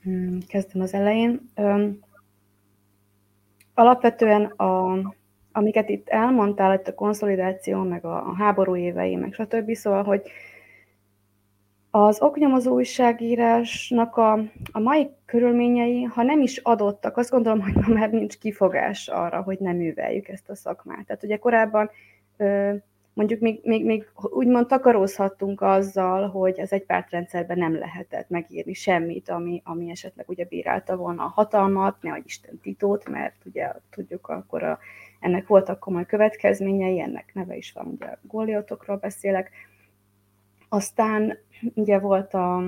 Hmm, 0.01 0.39
kezdem 0.47 0.81
az 0.81 0.93
elején. 0.93 1.51
Alapvetően 3.73 4.43
a 4.43 4.95
amiket 5.55 5.89
itt 5.89 6.09
elmondtál, 6.09 6.73
itt 6.73 6.87
a 6.87 6.93
konszolidáció, 6.93 7.83
meg 7.83 8.05
a, 8.05 8.27
a 8.27 8.35
háború 8.35 8.75
évei, 8.75 9.15
meg 9.15 9.33
stb. 9.33 9.73
Szóval, 9.73 10.03
hogy 10.03 10.21
az 11.91 12.21
oknyomozó 12.21 12.73
újságírásnak 12.73 14.17
a, 14.17 14.31
a 14.71 14.79
mai 14.79 15.09
körülményei, 15.25 16.03
ha 16.03 16.23
nem 16.23 16.41
is 16.41 16.57
adottak, 16.57 17.17
azt 17.17 17.29
gondolom, 17.29 17.61
hogy 17.61 17.73
ma 17.73 17.93
már 17.93 18.11
nincs 18.11 18.37
kifogás 18.37 19.07
arra, 19.07 19.41
hogy 19.41 19.59
nem 19.59 19.75
műveljük 19.75 20.27
ezt 20.27 20.49
a 20.49 20.55
szakmát. 20.55 21.05
Tehát 21.05 21.23
ugye 21.23 21.37
korábban 21.37 21.89
mondjuk 23.13 23.39
még, 23.39 23.59
még, 23.63 23.85
még 23.85 24.09
úgymond 24.15 24.67
takarózhattunk 24.67 25.61
azzal, 25.61 26.27
hogy 26.27 26.59
az 26.59 26.71
egypártrendszerben 26.71 27.57
nem 27.57 27.77
lehetett 27.77 28.29
megírni 28.29 28.73
semmit, 28.73 29.29
ami, 29.29 29.61
ami 29.65 29.89
esetleg 29.89 30.29
ugye 30.29 30.45
bírálta 30.45 30.95
volna 30.95 31.23
a 31.23 31.31
hatalmat, 31.35 32.01
ne 32.01 32.17
Isten 32.23 32.59
titót, 32.59 33.09
mert 33.09 33.35
ugye 33.45 33.71
tudjuk 33.89 34.27
akkor 34.27 34.63
a 34.63 34.79
ennek 35.25 35.47
voltak 35.47 35.79
komoly 35.79 36.05
következményei, 36.05 36.99
ennek 36.99 37.31
neve 37.33 37.55
is 37.55 37.71
van, 37.71 37.85
ugye 37.87 38.17
Goliotokról 38.21 38.97
beszélek. 38.97 39.51
Aztán 40.69 41.37
ugye 41.73 41.99
volt 41.99 42.33
a 42.33 42.63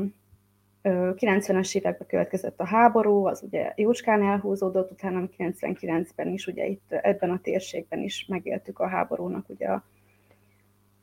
90-es 0.84 1.76
években 1.76 2.08
következett 2.08 2.60
a 2.60 2.66
háború, 2.66 3.26
az 3.26 3.42
ugye 3.42 3.74
jócskán 3.76 4.24
elhúzódott, 4.24 4.92
utána 4.92 5.30
99-ben 5.38 6.28
is, 6.28 6.48
ugye 6.48 6.66
itt 6.66 6.92
ebben 6.92 7.30
a 7.30 7.40
térségben 7.42 8.00
is 8.00 8.26
megéltük 8.28 8.80
a 8.80 8.88
háborúnak 8.88 9.50
ugye 9.50 9.68
a, 9.68 9.84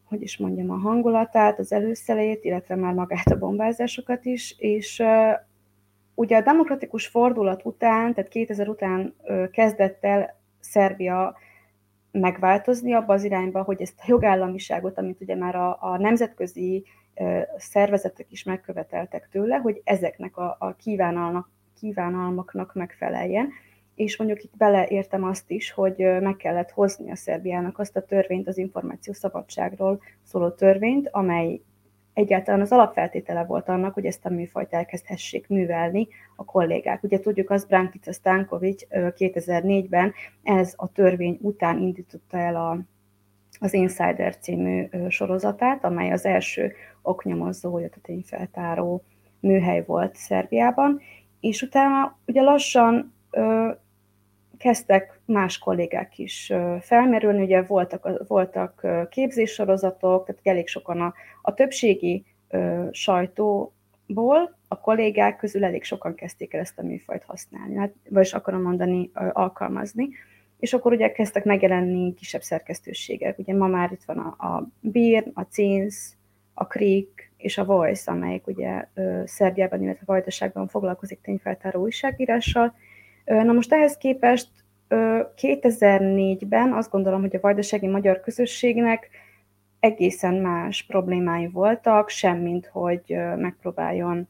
hogy 0.04 0.22
is 0.22 0.38
mondjam, 0.38 0.70
a 0.70 0.76
hangulatát, 0.76 1.58
az 1.58 1.72
előszelét, 1.72 2.44
illetve 2.44 2.74
már 2.74 2.94
magát 2.94 3.26
a 3.26 3.38
bombázásokat 3.38 4.24
is, 4.24 4.54
és 4.58 4.98
uh, 4.98 5.32
ugye 6.14 6.36
a 6.36 6.42
demokratikus 6.42 7.06
fordulat 7.06 7.64
után, 7.64 8.14
tehát 8.14 8.30
2000 8.30 8.68
után 8.68 9.14
kezdett 9.50 10.04
el 10.04 10.42
Szerbia 10.64 11.36
megváltozni 12.20 12.92
abba 12.92 13.12
az 13.12 13.24
irányba, 13.24 13.62
hogy 13.62 13.80
ezt 13.80 13.98
a 13.98 14.04
jogállamiságot, 14.06 14.98
amit 14.98 15.20
ugye 15.20 15.36
már 15.36 15.54
a, 15.54 15.76
a 15.80 15.98
nemzetközi 15.98 16.84
szervezetek 17.56 18.26
is 18.32 18.42
megköveteltek 18.42 19.28
tőle, 19.30 19.56
hogy 19.56 19.80
ezeknek 19.84 20.36
a, 20.36 20.56
a 20.58 20.74
kívánalmak, 20.76 21.50
kívánalmaknak 21.78 22.74
megfeleljen. 22.74 23.48
És 23.94 24.16
mondjuk 24.16 24.42
itt 24.42 24.56
beleértem 24.56 25.24
azt 25.24 25.50
is, 25.50 25.70
hogy 25.70 25.96
meg 26.20 26.36
kellett 26.36 26.70
hozni 26.70 27.10
a 27.10 27.16
Szerbiának 27.16 27.78
azt 27.78 27.96
a 27.96 28.04
törvényt, 28.04 28.48
az 28.48 28.58
információ 28.58 29.12
szabadságról 29.12 30.00
szóló 30.22 30.50
törvényt, 30.50 31.08
amely 31.12 31.60
egyáltalán 32.14 32.60
az 32.60 32.72
alapfeltétele 32.72 33.44
volt 33.44 33.68
annak, 33.68 33.94
hogy 33.94 34.06
ezt 34.06 34.24
a 34.24 34.30
műfajt 34.30 34.72
elkezdhessék 34.72 35.48
művelni 35.48 36.08
a 36.36 36.44
kollégák. 36.44 37.02
Ugye 37.02 37.20
tudjuk 37.20 37.50
azt, 37.50 37.68
Brankica 37.68 38.12
Stankovic 38.12 38.86
2004-ben 38.90 40.12
ez 40.42 40.74
a 40.76 40.92
törvény 40.92 41.38
után 41.40 41.78
indította 41.78 42.38
el 42.38 42.56
a, 42.56 42.78
az 43.60 43.72
Insider 43.74 44.38
című 44.38 44.88
sorozatát, 45.08 45.84
amely 45.84 46.12
az 46.12 46.24
első 46.24 46.72
oknyomozó, 47.02 47.78
illetve 47.78 48.00
tényfeltáró 48.02 49.04
műhely 49.40 49.84
volt 49.86 50.16
Szerbiában, 50.16 51.00
és 51.40 51.62
utána 51.62 52.18
ugye 52.26 52.42
lassan 52.42 53.14
kezdtek 54.64 55.20
más 55.24 55.58
kollégák 55.58 56.18
is 56.18 56.52
felmerülni, 56.80 57.42
ugye 57.42 57.62
voltak, 57.62 58.26
voltak 58.28 58.86
képzéssorozatok, 59.10 60.26
tehát 60.26 60.40
elég 60.44 60.66
sokan 60.66 61.00
a, 61.00 61.14
a 61.42 61.54
többségi 61.54 62.24
sajtóból, 62.90 64.56
a 64.68 64.80
kollégák 64.80 65.36
közül 65.36 65.64
elég 65.64 65.84
sokan 65.84 66.14
kezdték 66.14 66.54
el 66.54 66.60
ezt 66.60 66.78
a 66.78 66.82
műfajt 66.82 67.24
használni, 67.24 67.76
hát, 67.76 67.92
vagyis 68.08 68.32
akarom 68.32 68.62
mondani, 68.62 69.10
alkalmazni. 69.32 70.08
És 70.58 70.72
akkor 70.72 70.92
ugye 70.92 71.12
kezdtek 71.12 71.44
megjelenni 71.44 72.14
kisebb 72.14 72.42
szerkesztőségek. 72.42 73.38
Ugye 73.38 73.54
ma 73.54 73.66
már 73.66 73.92
itt 73.92 74.04
van 74.04 74.18
a, 74.18 74.46
a 74.46 74.68
BIR, 74.80 75.30
a 75.34 75.42
CINS, 75.42 76.12
a 76.54 76.64
Creek 76.64 77.32
és 77.36 77.58
a 77.58 77.64
Voice, 77.64 78.10
amelyik 78.10 78.46
ugye 78.46 78.88
Szerbiában, 79.24 79.82
illetve 79.82 80.02
Vajdaságban 80.06 80.68
foglalkozik 80.68 81.20
tényfeltáró 81.20 81.82
újságírással. 81.82 82.74
Na 83.24 83.52
most 83.52 83.72
ehhez 83.72 83.96
képest 83.96 84.48
2004-ben 85.36 86.72
azt 86.72 86.90
gondolom, 86.90 87.20
hogy 87.20 87.36
a 87.36 87.40
vajdasági 87.40 87.86
magyar 87.86 88.20
közösségnek 88.20 89.08
egészen 89.80 90.34
más 90.34 90.82
problémái 90.82 91.48
voltak, 91.48 92.08
semmint, 92.08 92.66
hogy 92.66 93.16
megpróbáljon 93.36 94.28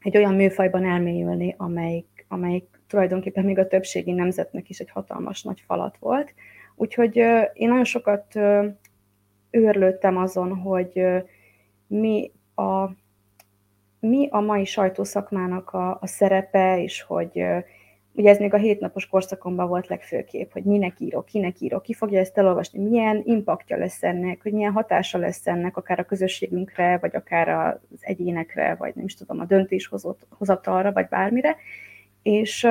egy 0.00 0.16
olyan 0.16 0.34
műfajban 0.34 0.84
elmélyülni, 0.84 1.54
amelyik, 1.58 2.26
amelyik 2.28 2.80
tulajdonképpen 2.86 3.44
még 3.44 3.58
a 3.58 3.66
többségi 3.66 4.12
nemzetnek 4.12 4.68
is 4.68 4.78
egy 4.78 4.90
hatalmas 4.90 5.42
nagy 5.42 5.60
falat 5.66 5.96
volt. 5.98 6.34
Úgyhogy 6.76 7.16
én 7.52 7.68
nagyon 7.68 7.84
sokat 7.84 8.38
őrlődtem 9.50 10.16
azon, 10.16 10.56
hogy 10.56 11.02
mi 11.86 12.32
a, 12.54 12.88
mi 14.00 14.28
a 14.30 14.40
mai 14.40 14.64
sajtószakmának 14.64 15.70
a, 15.70 15.98
a 16.00 16.06
szerepe, 16.06 16.82
és 16.82 17.02
hogy 17.02 17.44
ugye 18.14 18.30
ez 18.30 18.38
még 18.38 18.54
a 18.54 18.56
hétnapos 18.56 19.06
korszakomban 19.06 19.68
volt 19.68 19.86
legfőképp, 19.86 20.52
hogy 20.52 20.62
minek 20.62 21.00
írok, 21.00 21.24
kinek 21.24 21.60
írok, 21.60 21.82
ki 21.82 21.94
fogja 21.94 22.20
ezt 22.20 22.38
elolvasni, 22.38 22.78
milyen 22.78 23.22
impaktja 23.24 23.76
lesz 23.76 24.02
ennek, 24.02 24.42
hogy 24.42 24.52
milyen 24.52 24.72
hatása 24.72 25.18
lesz 25.18 25.46
ennek, 25.46 25.76
akár 25.76 25.98
a 25.98 26.04
közösségünkre, 26.04 26.98
vagy 26.98 27.16
akár 27.16 27.48
az 27.48 27.98
egyénekre, 28.00 28.74
vagy 28.74 28.94
nem 28.94 29.04
is 29.04 29.14
tudom, 29.14 29.40
a 29.40 29.44
döntéshozatalra, 29.44 30.92
vagy 30.92 31.08
bármire. 31.08 31.56
És 32.22 32.66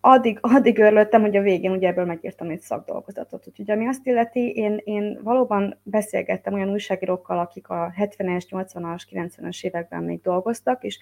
addig, 0.00 0.38
addig 0.40 0.78
örültem, 0.78 1.20
hogy 1.20 1.36
a 1.36 1.42
végén 1.42 1.70
ugye 1.70 1.88
ebből 1.88 2.04
megírtam 2.04 2.50
egy 2.50 2.60
szakdolgozatot. 2.60 3.46
Úgyhogy 3.48 3.70
ami 3.70 3.86
azt 3.86 4.06
illeti, 4.06 4.50
én, 4.50 4.80
én 4.84 5.20
valóban 5.22 5.80
beszélgettem 5.82 6.52
olyan 6.52 6.70
újságírókkal, 6.70 7.38
akik 7.38 7.68
a 7.68 7.92
70-es, 7.98 8.44
80-as, 8.50 9.02
90-es 9.10 9.64
években 9.64 10.02
még 10.02 10.20
dolgoztak, 10.20 10.84
és 10.84 10.98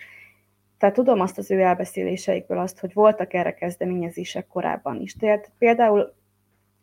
tehát 0.80 0.94
tudom 0.94 1.20
azt 1.20 1.38
az 1.38 1.50
ő 1.50 1.60
elbeszéléseikből 1.60 2.58
azt, 2.58 2.78
hogy 2.78 2.92
voltak 2.92 3.34
erre 3.34 3.54
kezdeményezések 3.54 4.46
korábban 4.46 5.00
is. 5.00 5.14
Tehát 5.14 5.50
például 5.58 6.14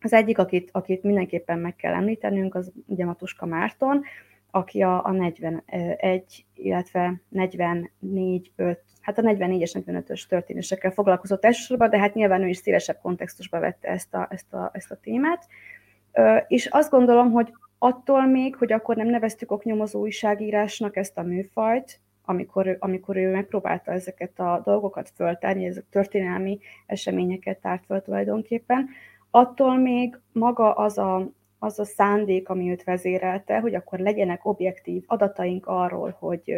az 0.02 0.14
egyik, 0.14 0.38
akit, 0.38 0.70
akit 0.72 1.04
mindenképpen 1.04 1.60
meg 1.60 1.76
kell 1.76 1.94
említenünk, 1.94 2.56
az 2.56 2.72
ugye 2.86 3.06
Matuska 3.06 3.46
Márton, 3.46 4.04
aki 4.52 4.82
a, 4.82 5.06
a 5.06 5.12
41, 5.12 6.46
illetve 6.54 7.22
44, 7.30 8.52
5, 8.56 8.80
hát 9.02 9.18
a 9.18 9.22
44-es, 9.22 9.84
45-ös 9.86 10.28
történésekkel 10.28 10.92
foglalkozott 10.92 11.46
elsősorban, 11.46 11.90
de 11.90 12.00
hát 12.00 12.14
nyilván 12.14 12.44
ő 12.44 12.48
is 12.48 12.58
szélesebb 12.58 13.00
kontextusba 13.02 13.60
vette 13.60 13.88
ezt 13.88 14.14
a, 14.14 14.28
ezt 14.30 14.54
a, 14.54 14.70
ezt 14.74 14.92
a 14.92 15.00
témát. 15.02 15.48
És 16.48 16.66
azt 16.66 16.90
gondolom, 16.90 17.32
hogy 17.32 17.54
attól 17.78 18.26
még, 18.26 18.56
hogy 18.56 18.72
akkor 18.72 18.96
nem 18.96 19.08
neveztük 19.08 19.52
oknyomozó 19.52 20.00
újságírásnak 20.00 20.96
ezt 20.96 21.18
a 21.18 21.24
műfajt, 21.24 22.00
amikor, 22.30 22.78
amikor 22.80 23.18
ő 23.18 23.32
megpróbálta 23.32 23.92
ezeket 23.92 24.40
a 24.40 24.62
dolgokat 24.66 25.12
föltárni, 25.16 25.66
ezek 25.66 25.86
történelmi 25.90 26.60
eseményeket 26.86 27.58
tárt 27.58 27.86
föl 27.86 28.02
tulajdonképpen, 28.02 28.90
attól 29.32 29.78
még 29.78 30.20
maga 30.32 30.74
az 30.74 30.98
a, 30.98 31.30
az 31.60 31.80
a 31.80 31.86
szándék, 31.86 32.50
ami 32.50 32.70
őt 32.70 32.84
vezérelte, 32.84 33.60
hogy 33.60 33.76
akkor 33.76 34.00
legyenek 34.00 34.46
objektív 34.46 35.04
adataink 35.06 35.66
arról, 35.68 36.16
hogy 36.20 36.56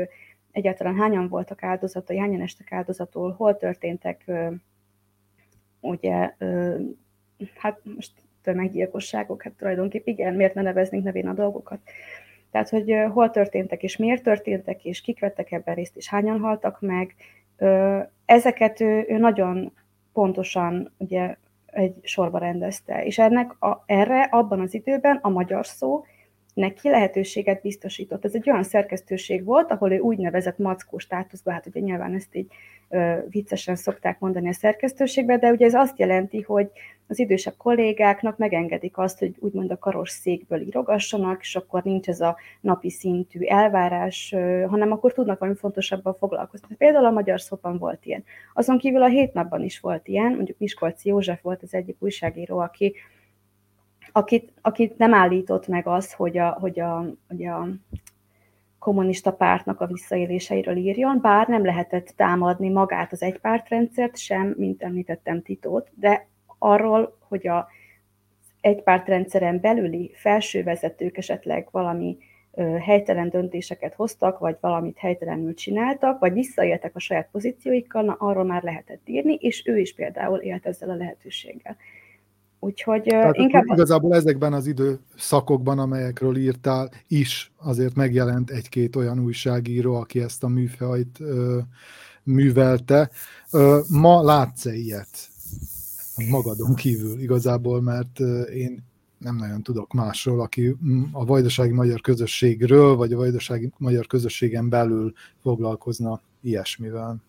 egyáltalán 0.51 0.95
hányan 0.95 1.27
voltak 1.27 1.63
áldozatai, 1.63 2.17
hányan 2.17 2.41
estek 2.41 2.71
áldozatul, 2.71 3.31
hol 3.31 3.57
történtek 3.57 4.31
ugye, 5.79 6.33
hát 7.55 7.79
most 7.95 8.11
tömeggyilkosságok, 8.41 9.43
hát 9.43 9.53
tulajdonképpen 9.53 10.13
igen, 10.13 10.33
miért 10.33 10.53
ne 10.53 10.61
neveznénk 10.61 11.03
nevén 11.03 11.27
a 11.27 11.33
dolgokat. 11.33 11.79
Tehát, 12.51 12.69
hogy 12.69 12.95
hol 13.13 13.29
történtek, 13.29 13.83
és 13.83 13.97
miért 13.97 14.23
történtek, 14.23 14.85
és 14.85 15.01
kik 15.01 15.19
vettek 15.19 15.51
ebben 15.51 15.75
részt, 15.75 15.97
és 15.97 16.09
hányan 16.09 16.39
haltak 16.39 16.81
meg. 16.81 17.15
Ezeket 18.25 18.81
ő, 18.81 19.05
ő 19.07 19.17
nagyon 19.17 19.73
pontosan 20.13 20.93
ugye 20.97 21.35
egy 21.65 21.95
sorba 22.01 22.37
rendezte. 22.37 23.05
És 23.05 23.19
ennek 23.19 23.61
a, 23.61 23.83
erre 23.85 24.21
abban 24.21 24.59
az 24.59 24.73
időben 24.73 25.19
a 25.21 25.29
magyar 25.29 25.65
szó 25.65 26.03
neki 26.59 26.89
lehetőséget 26.89 27.61
biztosított. 27.61 28.25
Ez 28.25 28.35
egy 28.35 28.49
olyan 28.49 28.63
szerkesztőség 28.63 29.43
volt, 29.43 29.71
ahol 29.71 29.91
ő 29.91 29.99
úgynevezett 29.99 30.57
mackó 30.57 30.97
státuszban, 30.97 31.53
hát 31.53 31.65
ugye 31.65 31.79
nyilván 31.79 32.13
ezt 32.13 32.35
így 32.35 32.47
ö, 32.89 33.13
viccesen 33.29 33.75
szokták 33.75 34.19
mondani 34.19 34.47
a 34.47 34.53
szerkesztőségben, 34.53 35.39
de 35.39 35.51
ugye 35.51 35.65
ez 35.65 35.73
azt 35.73 35.99
jelenti, 35.99 36.41
hogy 36.41 36.69
az 37.07 37.19
idősebb 37.19 37.53
kollégáknak 37.57 38.37
megengedik 38.37 38.97
azt, 38.97 39.19
hogy 39.19 39.35
úgymond 39.39 39.71
a 39.71 39.77
karos 39.77 40.09
székből 40.09 40.61
írogassanak, 40.61 41.41
és 41.41 41.55
akkor 41.55 41.83
nincs 41.83 42.07
ez 42.07 42.21
a 42.21 42.37
napi 42.61 42.89
szintű 42.89 43.45
elvárás, 43.45 44.35
hanem 44.67 44.91
akkor 44.91 45.13
tudnak 45.13 45.39
valami 45.39 45.57
fontosabban 45.57 46.15
foglalkozni. 46.19 46.75
Például 46.75 47.05
a 47.05 47.11
Magyar 47.11 47.41
Szóban 47.41 47.77
volt 47.77 48.05
ilyen. 48.05 48.23
Azon 48.53 48.77
kívül 48.77 49.01
a 49.01 49.07
hét 49.07 49.33
napban 49.33 49.63
is 49.63 49.79
volt 49.79 50.07
ilyen, 50.07 50.33
mondjuk 50.33 50.57
Miskolci 50.57 51.09
József 51.09 51.41
volt 51.41 51.63
az 51.63 51.73
egyik 51.73 51.95
újságíró, 51.99 52.57
aki 52.57 52.95
akit, 54.11 54.53
akit 54.61 54.97
nem 54.97 55.13
állított 55.13 55.67
meg 55.67 55.87
az, 55.87 56.13
hogy 56.13 56.37
a, 56.37 56.49
hogy 56.49 56.79
a, 56.79 57.05
hogy 57.27 57.45
a 57.45 57.67
kommunista 58.79 59.33
pártnak 59.33 59.81
a 59.81 59.85
visszaéléseiről 59.85 60.75
írjon, 60.75 61.19
bár 61.21 61.47
nem 61.47 61.65
lehetett 61.65 62.13
támadni 62.15 62.69
magát 62.69 63.11
az 63.11 63.21
egypártrendszert 63.21 64.17
sem, 64.17 64.53
mint 64.57 64.83
említettem 64.83 65.41
Titót, 65.41 65.89
de 65.95 66.27
arról, 66.57 67.17
hogy 67.27 67.47
a 67.47 67.67
egypártrendszeren 68.61 69.59
belüli 69.59 70.11
felső 70.13 70.63
vezetők 70.63 71.17
esetleg 71.17 71.67
valami 71.71 72.17
ö, 72.53 72.77
helytelen 72.77 73.29
döntéseket 73.29 73.93
hoztak, 73.93 74.39
vagy 74.39 74.57
valamit 74.59 74.97
helytelenül 74.97 75.53
csináltak, 75.53 76.19
vagy 76.19 76.33
visszaéltek 76.33 76.95
a 76.95 76.99
saját 76.99 77.29
pozícióikkal, 77.31 78.03
na, 78.03 78.15
arról 78.19 78.43
már 78.43 78.63
lehetett 78.63 79.09
írni, 79.09 79.33
és 79.33 79.63
ő 79.65 79.77
is 79.77 79.93
például 79.93 80.39
élt 80.39 80.65
ezzel 80.65 80.89
a 80.89 80.95
lehetőséggel. 80.95 81.77
Úgyhogy 82.59 83.01
Tehát 83.03 83.35
inkább... 83.35 83.63
Igazából 83.65 84.15
ezekben 84.15 84.53
az 84.53 84.67
időszakokban, 84.67 85.79
amelyekről 85.79 86.37
írtál, 86.37 86.89
is 87.07 87.51
azért 87.57 87.95
megjelent 87.95 88.49
egy-két 88.49 88.95
olyan 88.95 89.19
újságíró, 89.19 89.95
aki 89.95 90.19
ezt 90.19 90.43
a 90.43 90.47
műfajt 90.47 91.19
ö, 91.19 91.59
művelte. 92.23 93.09
Ö, 93.51 93.79
ma 93.89 94.23
látsz-e 94.23 94.73
ilyet? 94.73 95.29
Magadon 96.29 96.75
kívül 96.75 97.19
igazából, 97.19 97.81
mert 97.81 98.19
én 98.53 98.83
nem 99.17 99.35
nagyon 99.35 99.63
tudok 99.63 99.93
másról, 99.93 100.41
aki 100.41 100.75
a 101.11 101.25
vajdasági 101.25 101.73
magyar 101.73 102.01
közösségről, 102.01 102.95
vagy 102.95 103.13
a 103.13 103.17
vajdasági 103.17 103.71
magyar 103.77 104.07
közösségen 104.07 104.69
belül 104.69 105.13
foglalkozna 105.41 106.21
ilyesmivel. 106.41 107.23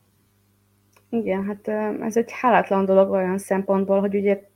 Igen, 1.11 1.45
hát 1.45 1.69
ez 2.01 2.17
egy 2.17 2.31
hálátlan 2.33 2.85
dolog 2.85 3.11
olyan 3.11 3.39
szempontból, 3.39 4.01
hogy 4.01 4.15
ugye 4.15 4.50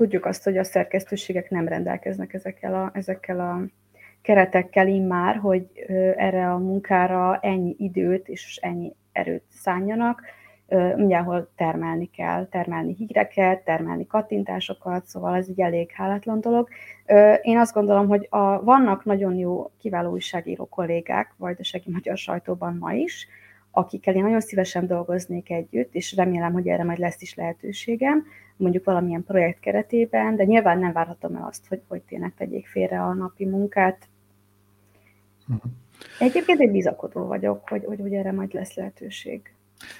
tudjuk 0.00 0.26
azt, 0.26 0.44
hogy 0.44 0.58
a 0.58 0.64
szerkesztőségek 0.64 1.50
nem 1.50 1.68
rendelkeznek 1.68 2.34
ezekkel 2.34 2.74
a, 2.74 2.90
ezekkel 2.94 3.40
a 3.40 3.60
keretekkel 4.22 4.88
immár, 4.88 5.36
hogy 5.36 5.66
erre 6.16 6.50
a 6.52 6.58
munkára 6.58 7.38
ennyi 7.42 7.74
időt 7.78 8.28
és 8.28 8.58
ennyi 8.62 8.94
erőt 9.12 9.42
szánjanak, 9.48 10.22
mindenhol 10.96 11.50
termelni 11.56 12.10
kell, 12.10 12.46
termelni 12.46 12.94
híreket, 12.94 13.64
termelni 13.64 14.06
kattintásokat, 14.06 15.04
szóval 15.04 15.36
ez 15.36 15.46
egy 15.48 15.60
elég 15.60 15.90
hálátlan 15.90 16.40
dolog. 16.40 16.68
Én 17.42 17.58
azt 17.58 17.74
gondolom, 17.74 18.08
hogy 18.08 18.26
a, 18.30 18.62
vannak 18.62 19.04
nagyon 19.04 19.34
jó, 19.34 19.70
kiváló 19.78 20.10
újságíró 20.10 20.64
kollégák, 20.64 21.34
vajdasági 21.36 21.90
magyar 21.90 22.16
sajtóban 22.16 22.76
ma 22.76 22.92
is, 22.92 23.26
akikkel 23.70 24.14
én 24.14 24.22
nagyon 24.22 24.40
szívesen 24.40 24.86
dolgoznék 24.86 25.50
együtt, 25.50 25.94
és 25.94 26.14
remélem, 26.16 26.52
hogy 26.52 26.68
erre 26.68 26.84
majd 26.84 26.98
lesz 26.98 27.22
is 27.22 27.34
lehetőségem, 27.34 28.24
mondjuk 28.60 28.84
valamilyen 28.84 29.24
projekt 29.24 29.60
keretében, 29.60 30.36
de 30.36 30.44
nyilván 30.44 30.78
nem 30.78 30.92
várhatom 30.92 31.36
el 31.36 31.46
azt, 31.50 31.66
hogy, 31.68 31.80
hogy 31.88 32.02
tényleg 32.02 32.34
tegyék 32.36 32.66
félre 32.66 33.02
a 33.02 33.14
napi 33.14 33.44
munkát. 33.44 34.08
Uh-huh. 35.48 35.72
Egyébként 36.18 36.60
egy 36.60 36.70
bizakodó 36.70 37.26
vagyok, 37.26 37.68
hogy, 37.68 37.84
hogy, 37.84 38.00
hogy 38.00 38.12
erre 38.12 38.32
majd 38.32 38.54
lesz 38.54 38.74
lehetőség. 38.74 39.54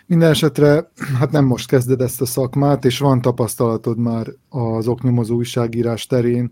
Minden 0.07 0.31
esetre, 0.31 0.91
hát 1.19 1.31
nem 1.31 1.45
most 1.45 1.69
kezded 1.69 2.01
ezt 2.01 2.21
a 2.21 2.27
szakmát, 2.27 2.85
és 2.85 2.99
van 2.99 3.21
tapasztalatod 3.21 3.99
már 3.99 4.27
az 4.49 4.89
oknyomozó 4.89 5.37
újságírás 5.37 6.07
terén, 6.07 6.51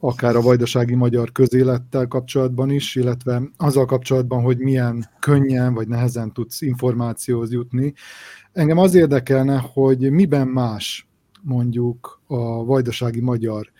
akár 0.00 0.36
a 0.36 0.40
vajdasági 0.40 0.94
magyar 0.94 1.32
közélettel 1.32 2.06
kapcsolatban 2.06 2.70
is, 2.70 2.94
illetve 2.94 3.42
azzal 3.56 3.84
kapcsolatban, 3.84 4.42
hogy 4.42 4.58
milyen 4.58 5.08
könnyen 5.18 5.74
vagy 5.74 5.88
nehezen 5.88 6.32
tudsz 6.32 6.60
információhoz 6.60 7.52
jutni. 7.52 7.92
Engem 8.52 8.78
az 8.78 8.94
érdekelne, 8.94 9.62
hogy 9.72 10.10
miben 10.10 10.48
más 10.48 11.09
mondjuk 11.42 12.20
a 12.26 12.64
vajdasági 12.64 13.20
magyar 13.20 13.72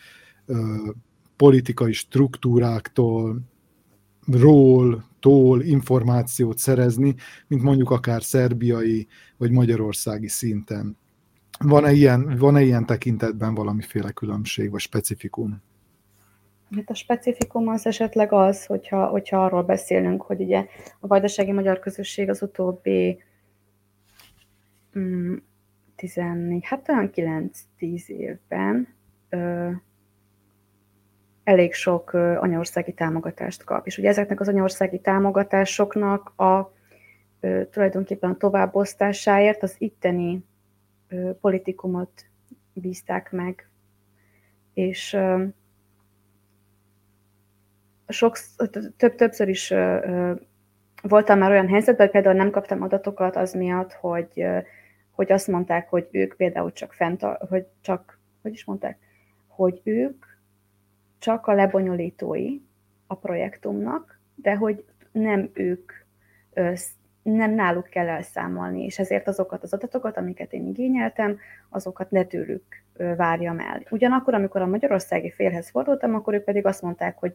politikai 1.37 1.93
struktúráktól, 1.93 3.41
ról, 4.27 5.05
tól 5.21 5.63
információt 5.63 6.59
szerezni, 6.59 7.15
mint 7.47 7.63
mondjuk 7.63 7.91
akár 7.91 8.23
szerbiai 8.23 9.07
vagy 9.37 9.51
magyarországi 9.51 10.29
szinten. 10.29 10.97
Van-e 11.65 11.93
ilyen, 11.93 12.37
van-e 12.39 12.63
ilyen 12.63 12.87
tekintetben 12.87 13.55
valamiféle 13.55 14.11
különbség 14.11 14.71
vagy 14.71 14.81
specifikum? 14.81 15.63
Hát 16.77 16.91
a 16.91 16.95
specifikum 16.95 17.69
az 17.69 17.87
esetleg 17.87 18.33
az, 18.33 18.67
hogyha, 18.67 19.07
hogyha 19.07 19.45
arról 19.45 19.63
beszélünk, 19.63 20.23
hogy 20.23 20.41
ugye 20.41 20.67
a 21.01 21.07
vajdasági 21.07 21.53
magyar 21.53 21.79
közösség 21.79 22.29
az 22.29 22.43
utóbbi 22.43 23.23
mm, 24.99 25.35
14, 26.01 26.65
hát 26.65 26.89
olyan 26.89 27.11
9-10 27.15 28.07
évben 28.07 28.89
ö, 29.29 29.71
elég 31.45 31.75
sok 31.75 32.13
ö, 32.13 32.37
anyaországi 32.37 32.93
támogatást 32.93 33.65
kap. 33.65 33.87
És 33.87 33.99
ugye 33.99 34.09
ezeknek 34.09 34.41
az 34.41 34.49
anyaországi 34.49 35.01
támogatásoknak 35.01 36.33
a 36.37 36.73
ö, 37.41 37.63
tulajdonképpen 37.71 38.31
a 38.31 38.37
továbbosztásáért 38.37 39.63
az 39.63 39.75
itteni 39.79 40.45
ö, 41.09 41.31
politikumot 41.41 42.25
bízták 42.73 43.33
meg. 43.33 43.69
És 44.75 45.13
ö, 45.13 45.45
sok, 48.09 48.39
több, 48.97 49.15
többször 49.15 49.49
is 49.49 49.71
ö, 49.71 50.33
voltam 51.03 51.39
már 51.39 51.51
olyan 51.51 51.69
helyzetben, 51.69 52.07
hogy 52.07 52.15
például 52.15 52.37
nem 52.37 52.51
kaptam 52.51 52.83
adatokat 52.83 53.37
az 53.37 53.53
miatt, 53.53 53.93
hogy 53.93 54.47
hogy 55.21 55.33
azt 55.33 55.49
mondták, 55.49 55.89
hogy 55.89 56.09
ők 56.11 56.37
például 56.37 56.73
csak 56.73 56.93
fent, 56.93 57.23
hogy 57.49 57.67
csak, 57.81 58.19
hogy 58.43 58.53
is 58.53 58.65
mondták, 58.65 58.99
hogy 59.47 59.81
ők 59.85 60.25
csak 61.19 61.47
a 61.47 61.53
lebonyolítói 61.53 62.61
a 63.07 63.15
projektumnak, 63.15 64.21
de 64.35 64.57
hogy 64.57 64.85
nem 65.13 65.51
ők, 65.53 65.93
nem 67.23 67.55
náluk 67.55 67.87
kell 67.87 68.09
elszámolni, 68.09 68.85
és 68.85 68.99
ezért 68.99 69.29
azokat 69.29 69.63
az 69.63 69.73
adatokat, 69.73 70.17
amiket 70.17 70.53
én 70.53 70.67
igényeltem, 70.67 71.39
azokat 71.69 72.11
ne 72.11 72.25
tőlük 72.25 72.65
várjam 73.17 73.59
el. 73.59 73.83
Ugyanakkor, 73.91 74.35
amikor 74.35 74.63
a 74.63 74.67
magyarországi 74.67 75.31
félhez 75.31 75.71
fordultam, 75.71 76.15
akkor 76.15 76.35
ők 76.35 76.45
pedig 76.45 76.67
azt 76.67 76.83
mondták, 76.83 77.19
hogy 77.19 77.35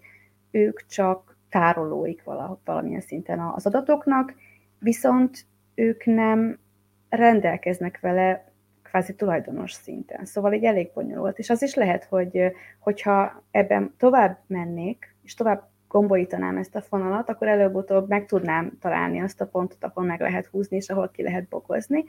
ők 0.51 0.85
csak 0.85 1.37
tárolóik 1.49 2.23
valamilyen 2.63 3.01
szinten 3.01 3.39
az 3.39 3.65
adatoknak, 3.65 4.33
viszont 4.79 5.45
ők 5.75 6.05
nem 6.05 6.63
rendelkeznek 7.09 7.99
vele 7.99 8.53
kvázi 8.83 9.15
tulajdonos 9.15 9.71
szinten. 9.71 10.25
Szóval 10.25 10.53
egy 10.53 10.63
elég 10.63 10.91
bonyolult. 10.93 11.39
És 11.39 11.49
az 11.49 11.61
is 11.61 11.73
lehet, 11.73 12.03
hogy 12.03 12.51
hogyha 12.79 13.43
ebben 13.51 13.93
tovább 13.97 14.37
mennék, 14.47 15.15
és 15.23 15.33
tovább 15.33 15.69
gombolítanám 15.87 16.57
ezt 16.57 16.75
a 16.75 16.81
fonalat, 16.81 17.29
akkor 17.29 17.47
előbb-utóbb 17.47 18.09
meg 18.09 18.25
tudnám 18.25 18.77
találni 18.81 19.21
azt 19.21 19.41
a 19.41 19.47
pontot, 19.47 19.83
ahol 19.83 20.03
meg 20.03 20.19
lehet 20.19 20.45
húzni, 20.45 20.75
és 20.75 20.89
ahol 20.89 21.09
ki 21.09 21.23
lehet 21.23 21.47
bokozni. 21.47 22.03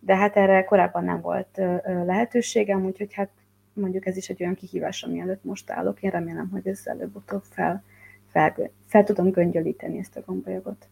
De 0.00 0.16
hát 0.16 0.36
erre 0.36 0.64
korábban 0.64 1.04
nem 1.04 1.20
volt 1.20 1.60
lehetőségem, 1.84 2.84
úgyhogy 2.84 3.14
hát 3.14 3.30
mondjuk 3.72 4.06
ez 4.06 4.16
is 4.16 4.28
egy 4.28 4.42
olyan 4.42 4.54
kihívás, 4.54 5.02
ami 5.02 5.20
előtt 5.20 5.44
most 5.44 5.70
állok. 5.70 6.02
Én 6.02 6.10
remélem, 6.10 6.48
hogy 6.48 6.66
ez 6.66 6.80
előbb-utóbb 6.84 7.42
fel, 7.42 7.84
fel, 8.28 8.70
fel 8.86 9.04
tudom 9.04 9.30
göngyölíteni 9.30 9.98
ezt 9.98 10.16
a 10.16 10.22
gombolyagot. 10.26 10.88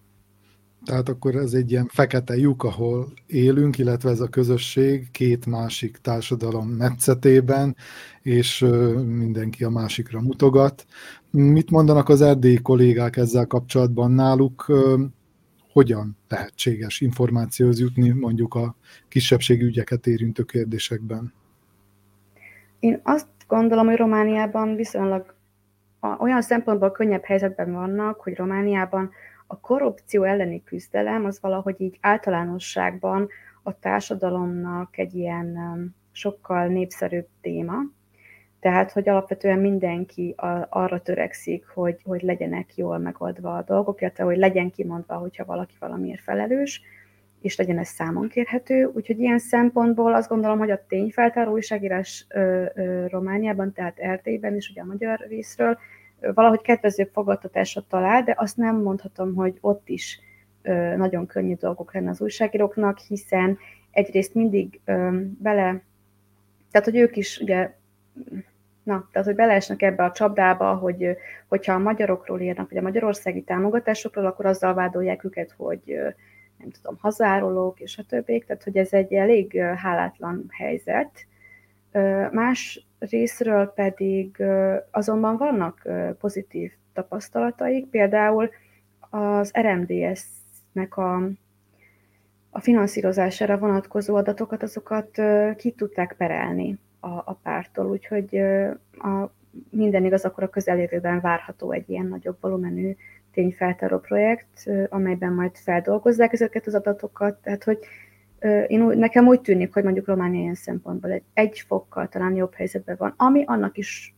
Tehát 0.84 1.08
akkor 1.08 1.34
ez 1.34 1.52
egy 1.52 1.70
ilyen 1.70 1.86
fekete 1.86 2.36
lyuk, 2.36 2.64
ahol 2.64 3.12
élünk, 3.26 3.78
illetve 3.78 4.10
ez 4.10 4.20
a 4.20 4.28
közösség 4.28 5.10
két 5.10 5.46
másik 5.46 5.96
társadalom 5.96 6.68
metszetében, 6.68 7.76
és 8.22 8.58
mindenki 9.04 9.64
a 9.64 9.70
másikra 9.70 10.20
mutogat. 10.20 10.86
Mit 11.30 11.70
mondanak 11.70 12.08
az 12.08 12.20
erdélyi 12.20 12.58
kollégák 12.58 13.16
ezzel 13.16 13.46
kapcsolatban 13.46 14.10
náluk? 14.10 14.66
Hogyan 15.72 16.16
lehetséges 16.28 17.00
információhoz 17.00 17.80
jutni 17.80 18.08
mondjuk 18.08 18.54
a 18.54 18.76
kisebbségi 19.08 19.64
ügyeket 19.64 20.06
érintő 20.06 20.42
kérdésekben? 20.42 21.32
Én 22.78 23.00
azt 23.02 23.26
gondolom, 23.46 23.86
hogy 23.86 23.96
Romániában 23.96 24.74
viszonylag 24.74 25.34
olyan 26.18 26.42
szempontból 26.42 26.90
könnyebb 26.90 27.24
helyzetben 27.24 27.72
vannak, 27.72 28.20
hogy 28.20 28.36
Romániában 28.36 29.10
a 29.52 29.60
korrupció 29.60 30.22
elleni 30.22 30.62
küzdelem 30.62 31.24
az 31.24 31.40
valahogy 31.40 31.80
így 31.80 31.98
általánosságban 32.00 33.28
a 33.62 33.78
társadalomnak 33.78 34.98
egy 34.98 35.14
ilyen 35.14 35.46
um, 35.46 35.94
sokkal 36.12 36.66
népszerűbb 36.66 37.26
téma. 37.40 37.74
Tehát, 38.60 38.92
hogy 38.92 39.08
alapvetően 39.08 39.58
mindenki 39.58 40.34
arra 40.68 41.02
törekszik, 41.02 41.66
hogy, 41.66 42.00
hogy 42.04 42.22
legyenek 42.22 42.76
jól 42.76 42.98
megoldva 42.98 43.56
a 43.56 43.62
dolgok, 43.62 44.00
illetve 44.00 44.24
hogy 44.24 44.36
legyen 44.36 44.70
kimondva, 44.70 45.14
hogyha 45.14 45.44
valaki 45.44 45.74
valamiért 45.78 46.22
felelős, 46.22 46.82
és 47.40 47.56
legyen 47.56 47.78
ez 47.78 47.88
számon 47.88 48.28
kérhető. 48.28 48.90
Úgyhogy 48.94 49.18
ilyen 49.18 49.38
szempontból 49.38 50.14
azt 50.14 50.28
gondolom, 50.28 50.58
hogy 50.58 50.70
a 50.70 50.84
tényfeltáró 50.88 51.52
újságírás 51.52 52.26
ö, 52.28 52.64
Romániában, 53.08 53.72
tehát 53.72 53.98
Erdélyben 53.98 54.56
is, 54.56 54.70
ugye 54.70 54.80
a 54.80 54.84
magyar 54.84 55.24
részről, 55.28 55.78
valahogy 56.34 56.60
kedvezőbb 56.60 57.10
fogadtatásra 57.12 57.84
talál, 57.88 58.22
de 58.22 58.34
azt 58.36 58.56
nem 58.56 58.76
mondhatom, 58.76 59.34
hogy 59.34 59.58
ott 59.60 59.88
is 59.88 60.20
nagyon 60.96 61.26
könnyű 61.26 61.54
dolgok 61.54 61.94
lenne 61.94 62.10
az 62.10 62.20
újságíróknak, 62.20 62.98
hiszen 62.98 63.58
egyrészt 63.90 64.34
mindig 64.34 64.80
bele, 65.38 65.82
tehát 66.70 66.86
hogy 66.86 66.96
ők 66.96 67.16
is 67.16 67.38
ugye 67.38 67.74
Na, 68.82 69.08
tehát, 69.12 69.26
hogy 69.26 69.36
beleesnek 69.36 69.82
ebbe 69.82 70.04
a 70.04 70.12
csapdába, 70.12 70.74
hogy 70.74 71.16
hogyha 71.48 71.72
a 71.72 71.78
magyarokról 71.78 72.40
írnak, 72.40 72.68
vagy 72.68 72.78
a 72.78 72.82
magyarországi 72.82 73.42
támogatásokról, 73.42 74.26
akkor 74.26 74.46
azzal 74.46 74.74
vádolják 74.74 75.24
őket, 75.24 75.54
hogy 75.56 75.80
nem 76.58 76.70
tudom, 76.70 76.96
hazárolók, 77.00 77.80
és 77.80 77.98
a 77.98 78.04
többiek, 78.08 78.44
tehát 78.44 78.62
hogy 78.62 78.76
ez 78.76 78.92
egy 78.92 79.12
elég 79.12 79.60
hálátlan 79.76 80.46
helyzet. 80.48 81.26
Más 82.30 82.86
részről 83.10 83.66
pedig 83.66 84.42
azonban 84.90 85.36
vannak 85.36 85.88
pozitív 86.18 86.72
tapasztalataik, 86.92 87.86
például 87.86 88.50
az 89.10 89.52
RMDS-nek 89.60 90.96
a, 90.96 91.28
a 92.50 92.60
finanszírozására 92.60 93.58
vonatkozó 93.58 94.14
adatokat, 94.14 94.62
azokat 94.62 95.20
ki 95.56 95.70
tudták 95.70 96.14
perelni 96.18 96.78
a, 97.00 97.08
a 97.08 97.38
pártól, 97.42 97.86
úgyhogy 97.86 98.36
a, 98.98 99.30
minden 99.70 100.04
igaz, 100.04 100.24
akkor 100.24 100.42
a 100.42 100.48
közelévőben 100.48 101.20
várható 101.20 101.72
egy 101.72 101.90
ilyen 101.90 102.06
nagyobb 102.06 102.36
volumenű 102.40 102.96
tényfeltáró 103.32 103.98
projekt, 103.98 104.70
amelyben 104.88 105.32
majd 105.32 105.56
feldolgozzák 105.56 106.32
ezeket 106.32 106.66
az 106.66 106.74
adatokat, 106.74 107.42
tehát 107.42 107.64
hogy 107.64 107.78
én 108.66 108.82
úgy, 108.82 108.96
nekem 108.96 109.26
úgy 109.26 109.40
tűnik, 109.40 109.72
hogy 109.72 109.84
mondjuk 109.84 110.06
Románia 110.06 110.40
ilyen 110.40 110.54
szempontból 110.54 111.10
egy, 111.10 111.22
egy 111.34 111.64
fokkal 111.66 112.08
talán 112.08 112.34
jobb 112.34 112.54
helyzetben 112.54 112.96
van, 112.98 113.14
ami 113.16 113.44
annak 113.46 113.76
is 113.78 114.14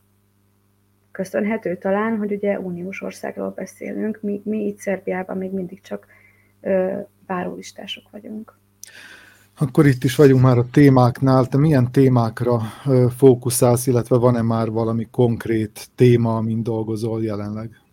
köszönhető 1.10 1.76
talán, 1.76 2.18
hogy 2.18 2.32
ugye 2.32 2.58
uniós 2.58 3.02
országról 3.02 3.50
beszélünk, 3.50 4.18
mi, 4.22 4.40
mi 4.44 4.66
itt 4.66 4.78
Szerbiában 4.78 5.36
még 5.36 5.50
mindig 5.50 5.80
csak 5.80 6.06
ö, 6.60 6.98
várólistások 7.26 8.10
vagyunk. 8.10 8.58
Akkor 9.58 9.86
itt 9.86 10.04
is 10.04 10.16
vagyunk 10.16 10.42
már 10.42 10.58
a 10.58 10.70
témáknál. 10.70 11.46
Te 11.46 11.58
milyen 11.58 11.92
témákra 11.92 12.60
fókuszálsz, 13.16 13.86
illetve 13.86 14.16
van-e 14.16 14.42
már 14.42 14.70
valami 14.70 15.08
konkrét 15.10 15.88
téma, 15.94 16.36
amin 16.36 16.62
dolgozol 16.62 17.22
jelenleg? 17.22 17.83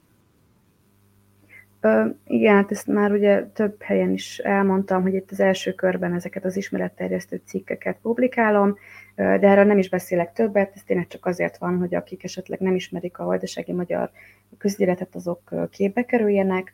Ö, 1.82 2.06
igen, 2.28 2.56
hát 2.56 2.72
ezt 2.72 2.88
már 2.88 3.12
ugye 3.12 3.44
több 3.44 3.82
helyen 3.82 4.12
is 4.12 4.38
elmondtam, 4.38 5.02
hogy 5.02 5.14
itt 5.14 5.32
az 5.32 5.40
első 5.40 5.74
körben 5.74 6.14
ezeket 6.14 6.46
az 6.46 6.58
ismeretterjesztő 6.58 7.42
cikkeket 7.46 7.98
publikálom, 8.02 8.78
de 9.16 9.48
erről 9.48 9.64
nem 9.64 9.78
is 9.78 9.90
beszélek 9.90 10.34
többet, 10.34 10.72
ez 10.76 10.84
tényleg 10.84 11.08
csak 11.08 11.26
azért 11.26 11.58
van, 11.58 11.78
hogy 11.78 11.96
akik 11.96 12.24
esetleg 12.24 12.60
nem 12.60 12.76
ismerik 12.76 13.18
a 13.18 13.26
vajdasági 13.26 13.74
magyar 13.74 14.12
közéletet, 14.58 15.16
azok 15.16 15.70
képbe 15.72 16.06
kerüljenek. 16.06 16.74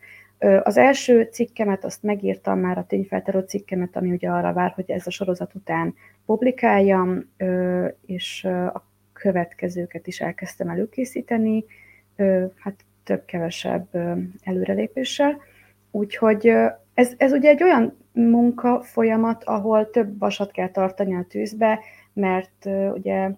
Az 0.64 0.78
első 0.78 1.30
cikkemet 1.32 1.86
azt 1.86 2.04
megírtam 2.04 2.60
már, 2.60 2.78
a 2.78 2.86
tényfeltáró 2.86 3.40
cikkemet, 3.40 3.96
ami 3.96 4.12
ugye 4.12 4.30
arra 4.30 4.54
vár, 4.54 4.72
hogy 4.72 4.92
ez 4.92 5.08
a 5.08 5.12
sorozat 5.12 5.56
után 5.56 5.94
publikáljam, 6.26 7.32
és 8.06 8.44
a 8.74 8.86
következőket 9.14 10.08
is 10.08 10.22
elkezdtem 10.22 10.70
előkészíteni. 10.70 11.66
Hát 12.56 12.86
több-kevesebb 13.08 13.88
előrelépéssel. 14.42 15.38
Úgyhogy 15.92 16.48
ez, 16.94 17.14
ez 17.18 17.32
ugye 17.32 17.50
egy 17.50 17.64
olyan 17.64 17.98
munka 18.12 18.82
folyamat, 18.82 19.44
ahol 19.44 19.90
több 19.90 20.20
vasat 20.20 20.52
kell 20.52 20.70
tartani 20.70 21.16
a 21.16 21.26
tűzbe, 21.30 21.80
mert 22.14 22.66
ugye 22.94 23.32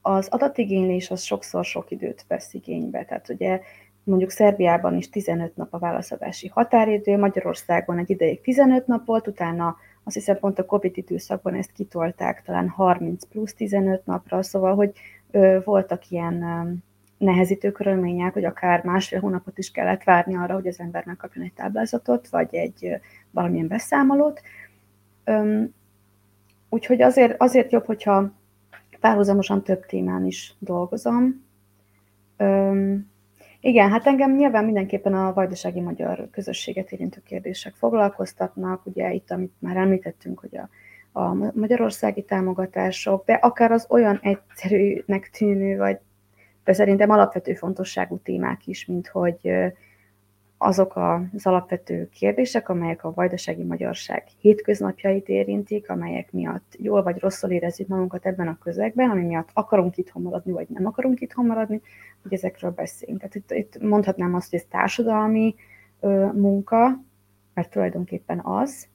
az 0.00 0.28
adatigénylés 0.28 1.10
az 1.10 1.22
sokszor 1.22 1.64
sok 1.64 1.90
időt 1.90 2.24
vesz 2.28 2.54
igénybe. 2.54 3.04
Tehát 3.04 3.28
ugye 3.28 3.60
mondjuk 4.04 4.30
Szerbiában 4.30 4.96
is 4.96 5.08
15 5.08 5.56
nap 5.56 5.74
a 5.74 5.78
válaszadási 5.78 6.48
határidő, 6.48 7.18
Magyarországon 7.18 7.98
egy 7.98 8.10
ideig 8.10 8.40
15 8.40 8.86
nap 8.86 9.06
volt, 9.06 9.26
utána 9.26 9.76
azt 10.04 10.14
hiszem 10.14 10.38
pont 10.38 10.58
a 10.58 10.64
Covid 10.64 10.96
időszakban 10.96 11.54
ezt 11.54 11.72
kitolták 11.72 12.42
talán 12.42 12.68
30 12.68 13.24
plusz 13.24 13.54
15 13.54 14.06
napra, 14.06 14.42
szóval 14.42 14.74
hogy 14.74 14.92
ö, 15.30 15.58
voltak 15.64 16.10
ilyen 16.10 16.42
nehezítő 17.20 17.72
körülmények, 17.72 18.32
hogy 18.32 18.44
akár 18.44 18.84
másfél 18.84 19.20
hónapot 19.20 19.58
is 19.58 19.70
kellett 19.70 20.04
várni 20.04 20.36
arra, 20.36 20.54
hogy 20.54 20.66
az 20.66 20.80
ember 20.80 21.04
megkapjon 21.06 21.44
egy 21.44 21.52
táblázatot, 21.52 22.28
vagy 22.28 22.54
egy 22.54 23.00
valamilyen 23.30 23.68
beszámolót. 23.68 24.40
Úgyhogy 26.68 27.02
azért, 27.02 27.40
azért 27.40 27.72
jobb, 27.72 27.84
hogyha 27.84 28.32
párhuzamosan 29.00 29.62
több 29.62 29.86
témán 29.86 30.26
is 30.26 30.54
dolgozom. 30.58 31.44
Igen, 33.60 33.90
hát 33.90 34.06
engem 34.06 34.36
nyilván 34.36 34.64
mindenképpen 34.64 35.14
a 35.14 35.32
vajdasági 35.32 35.80
magyar 35.80 36.28
közösséget 36.30 36.92
érintő 36.92 37.20
kérdések 37.24 37.74
foglalkoztatnak, 37.74 38.86
ugye 38.86 39.12
itt, 39.12 39.30
amit 39.30 39.52
már 39.58 39.76
említettünk, 39.76 40.40
hogy 40.40 40.56
a, 40.56 40.68
a 41.20 41.34
magyarországi 41.34 42.22
támogatások, 42.22 43.24
de 43.24 43.32
akár 43.32 43.72
az 43.72 43.86
olyan 43.88 44.18
egyszerűnek 44.22 45.30
tűnő, 45.30 45.76
vagy 45.76 45.98
szerintem 46.72 47.10
alapvető 47.10 47.54
fontosságú 47.54 48.18
témák 48.18 48.66
is, 48.66 48.86
mint 48.86 49.08
hogy 49.08 49.50
azok 50.62 50.96
az 51.32 51.46
alapvető 51.46 52.08
kérdések, 52.08 52.68
amelyek 52.68 53.04
a 53.04 53.12
vajdasági 53.14 53.62
magyarság 53.62 54.24
hétköznapjait 54.40 55.28
érintik, 55.28 55.90
amelyek 55.90 56.32
miatt 56.32 56.76
jól 56.78 57.02
vagy 57.02 57.18
rosszul 57.18 57.50
érezzük 57.50 57.88
magunkat 57.88 58.26
ebben 58.26 58.48
a 58.48 58.58
közegben, 58.58 59.10
ami 59.10 59.22
miatt 59.22 59.48
akarunk 59.52 59.96
itthon 59.96 60.22
maradni, 60.22 60.52
vagy 60.52 60.66
nem 60.68 60.86
akarunk 60.86 61.20
itthon 61.20 61.46
maradni, 61.46 61.80
hogy 62.22 62.32
ezekről 62.32 62.70
beszéljünk. 62.70 63.20
Tehát 63.20 63.34
itt, 63.34 63.50
itt 63.50 63.82
mondhatnám 63.82 64.34
azt, 64.34 64.50
hogy 64.50 64.58
ez 64.58 64.66
társadalmi 64.70 65.54
ö, 66.00 66.26
munka, 66.32 67.00
mert 67.54 67.70
tulajdonképpen 67.70 68.40
az, 68.40 68.88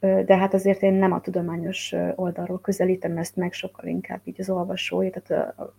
de 0.00 0.36
hát 0.36 0.54
azért 0.54 0.82
én 0.82 0.92
nem 0.92 1.12
a 1.12 1.20
tudományos 1.20 1.94
oldalról 2.14 2.60
közelítem 2.60 3.18
ezt 3.18 3.36
meg, 3.36 3.52
sokkal 3.52 3.86
inkább 3.86 4.20
így 4.24 4.40
az 4.40 4.50
olvasói, 4.50 5.10
tehát 5.10 5.58
a, 5.58 5.74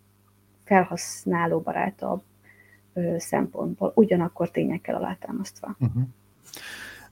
felhasználó 0.66 1.60
barátabb 1.60 2.22
szempontból, 3.18 3.92
ugyanakkor 3.94 4.50
tényekkel 4.50 4.94
alátámasztva. 4.94 5.76
Uh-huh. 5.78 6.02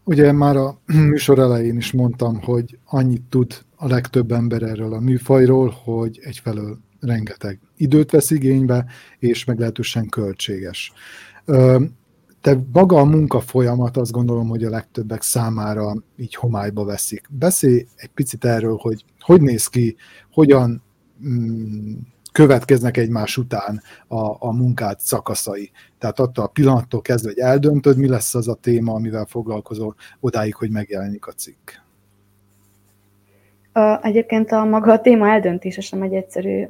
Ugye 0.05 0.33
már 0.33 0.57
a 0.57 0.79
műsor 1.11 1.39
elején 1.39 1.77
is 1.77 1.93
mondtam, 1.93 2.41
hogy 2.43 2.79
annyit 2.85 3.23
tud 3.23 3.65
a 3.77 3.87
legtöbb 3.87 4.33
ember 4.33 4.63
erről 4.63 4.93
a 4.93 5.01
műfajról, 5.01 5.75
hogy 5.85 6.21
egyfelől 6.23 6.79
rengeteg 7.01 7.61
időt 7.77 8.11
vesz 8.11 8.31
igénybe, 8.31 8.85
és 9.19 9.45
meglehetősen 9.45 10.09
költséges. 10.09 10.93
De 12.43 12.59
maga 12.73 12.97
a 12.97 13.05
munka 13.05 13.41
folyamat 13.41 13.97
azt 13.97 14.13
gondolom, 14.13 14.49
hogy 14.49 14.65
a 14.65 14.71
legtöbbek 14.71 15.23
számára 15.23 15.95
így 16.17 16.35
homályba 16.35 16.85
veszik. 16.85 17.27
Beszélj 17.31 17.87
egy 17.97 18.11
picit 18.15 18.45
erről, 18.45 18.77
hogy 18.81 19.05
hogy 19.21 19.41
néz 19.41 19.67
ki, 19.67 19.97
hogyan 20.31 20.83
mm, 21.27 21.93
következnek 22.35 22.97
egymás 22.97 23.37
után 23.37 23.83
a, 24.07 24.47
a 24.47 24.53
munkát 24.53 25.01
szakaszai. 25.01 25.71
Tehát 25.99 26.19
attól 26.19 26.45
a 26.45 26.49
pillanattól 26.49 27.01
kezdve, 27.01 27.31
hogy 27.31 27.39
eldöntöd, 27.39 27.99
mi 27.99 28.09
lesz 28.09 28.35
az 28.35 28.49
a 28.49 28.55
téma, 28.55 28.93
amivel 28.93 29.25
foglalkozol, 29.25 29.95
odáig, 30.21 30.55
hogy 30.55 30.71
megjelenik 30.71 31.27
a 31.27 31.33
cikk. 31.33 31.71
Egyébként 34.03 34.53
a 34.53 34.65
maga 34.65 34.93
a 34.93 35.01
téma 35.01 35.29
eldöntése 35.29 35.81
sem 35.81 36.03
egy 36.03 36.15
egyszerű 36.15 36.67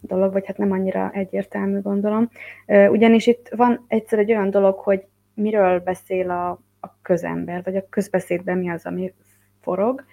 dolog, 0.00 0.32
vagy 0.32 0.46
hát 0.46 0.58
nem 0.58 0.72
annyira 0.72 1.10
egyértelmű, 1.12 1.80
gondolom. 1.80 2.30
Ugyanis 2.66 3.26
itt 3.26 3.48
van 3.56 3.84
egyszer 3.88 4.18
egy 4.18 4.30
olyan 4.30 4.50
dolog, 4.50 4.78
hogy 4.78 5.04
miről 5.34 5.80
beszél 5.80 6.30
a, 6.30 6.50
a 6.80 6.96
közember, 7.02 7.62
vagy 7.64 7.76
a 7.76 7.86
közbeszédben 7.90 8.58
mi 8.58 8.70
az, 8.70 8.84
ami 8.84 9.12
forog, 9.60 10.04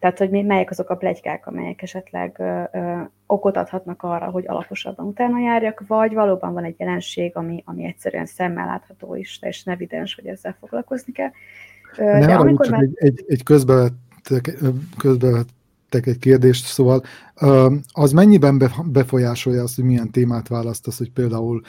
tehát, 0.00 0.18
hogy 0.18 0.30
melyek 0.30 0.70
azok 0.70 0.90
a 0.90 0.96
plegykák, 0.96 1.46
amelyek 1.46 1.82
esetleg 1.82 2.36
ö, 2.38 2.62
ö, 2.72 3.00
okot 3.26 3.56
adhatnak 3.56 4.02
arra, 4.02 4.30
hogy 4.30 4.44
alaposabban 4.46 5.06
utána 5.06 5.38
járjak, 5.38 5.84
vagy 5.86 6.14
valóban 6.14 6.52
van 6.52 6.64
egy 6.64 6.74
jelenség, 6.78 7.36
ami, 7.36 7.62
ami 7.66 7.84
egyszerűen 7.84 8.26
szemmel 8.26 8.66
látható 8.66 9.14
is, 9.14 9.38
és 9.42 9.62
evidens, 9.64 10.14
hogy 10.14 10.26
ezzel 10.26 10.56
foglalkozni 10.60 11.12
kell. 11.12 11.30
Ö, 11.98 12.04
ne 12.04 12.26
de 12.26 12.34
amikor 12.34 12.66
csak 12.66 12.74
már... 12.74 12.82
egy, 12.82 12.92
egy, 12.94 13.24
egy 13.28 13.42
közbevettek, 13.42 14.58
közbevettek 14.98 16.06
egy 16.06 16.18
kérdést, 16.18 16.64
szóval 16.66 17.02
az 17.92 18.12
mennyiben 18.12 18.62
befolyásolja 18.84 19.62
azt, 19.62 19.74
hogy 19.74 19.84
milyen 19.84 20.10
témát 20.10 20.48
választasz, 20.48 20.98
hogy 20.98 21.10
például 21.10 21.60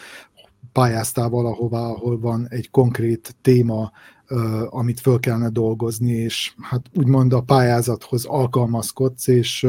pályáztál 0.72 1.30
valahová, 1.30 1.80
ahol 1.80 2.20
van 2.20 2.48
egy 2.50 2.70
konkrét 2.70 3.36
téma, 3.42 3.92
amit 4.70 5.00
föl 5.00 5.20
kellene 5.20 5.50
dolgozni, 5.50 6.12
és 6.12 6.54
hát 6.62 6.82
úgymond 6.96 7.34
a 7.34 7.42
pályázathoz 7.42 8.26
alkalmazkodsz, 8.26 9.28
és 9.28 9.68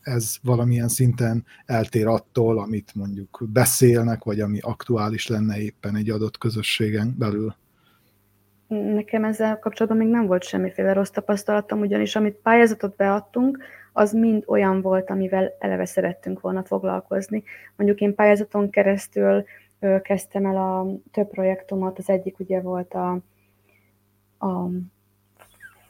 ez 0.00 0.36
valamilyen 0.42 0.88
szinten 0.88 1.44
eltér 1.66 2.06
attól, 2.06 2.58
amit 2.58 2.94
mondjuk 2.94 3.42
beszélnek, 3.52 4.24
vagy 4.24 4.40
ami 4.40 4.58
aktuális 4.60 5.26
lenne 5.26 5.60
éppen 5.60 5.96
egy 5.96 6.10
adott 6.10 6.38
közösségen 6.38 7.14
belül. 7.18 7.54
Nekem 8.68 9.24
ezzel 9.24 9.58
kapcsolatban 9.58 10.00
még 10.00 10.10
nem 10.10 10.26
volt 10.26 10.44
semmiféle 10.44 10.92
rossz 10.92 11.10
tapasztalatom, 11.10 11.80
ugyanis 11.80 12.16
amit 12.16 12.38
pályázatot 12.42 12.96
beadtunk, 12.96 13.58
az 13.92 14.12
mind 14.12 14.42
olyan 14.46 14.80
volt, 14.80 15.10
amivel 15.10 15.56
eleve 15.58 15.84
szerettünk 15.84 16.40
volna 16.40 16.64
foglalkozni. 16.64 17.42
Mondjuk 17.76 18.00
én 18.00 18.14
pályázaton 18.14 18.70
keresztül 18.70 19.44
kezdtem 20.02 20.46
el 20.46 20.56
a 20.56 20.86
több 21.10 21.28
projektomat, 21.28 21.98
az 21.98 22.08
egyik 22.08 22.38
ugye 22.38 22.60
volt 22.60 22.94
a 22.94 23.18
a 24.42 24.70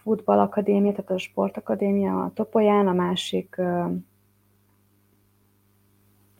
futballakadémia, 0.02 0.92
tehát 0.92 1.10
a 1.10 1.18
sportakadémia 1.18 2.24
a 2.24 2.30
Topolyán, 2.34 2.86
a 2.86 2.92
másik, 2.92 3.56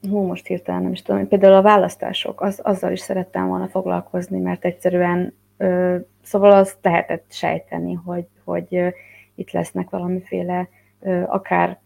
hú, 0.09 0.22
most 0.22 0.46
hirtelen 0.46 0.83
nem 0.83 0.92
is 0.92 1.03
tudom, 1.03 1.29
például 1.29 1.55
a 1.55 1.62
választások, 1.62 2.40
az, 2.40 2.61
azzal 2.62 2.92
is 2.92 3.01
szerettem 3.01 3.48
volna 3.48 3.68
foglalkozni, 3.68 4.38
mert 4.38 4.64
egyszerűen, 4.64 5.35
szóval 6.22 6.53
azt 6.53 6.79
lehetett 6.83 7.25
sejteni, 7.29 7.92
hogy, 7.92 8.27
hogy 8.44 8.94
itt 9.35 9.51
lesznek 9.51 9.90
valamiféle 9.90 10.68
akár 11.27 11.81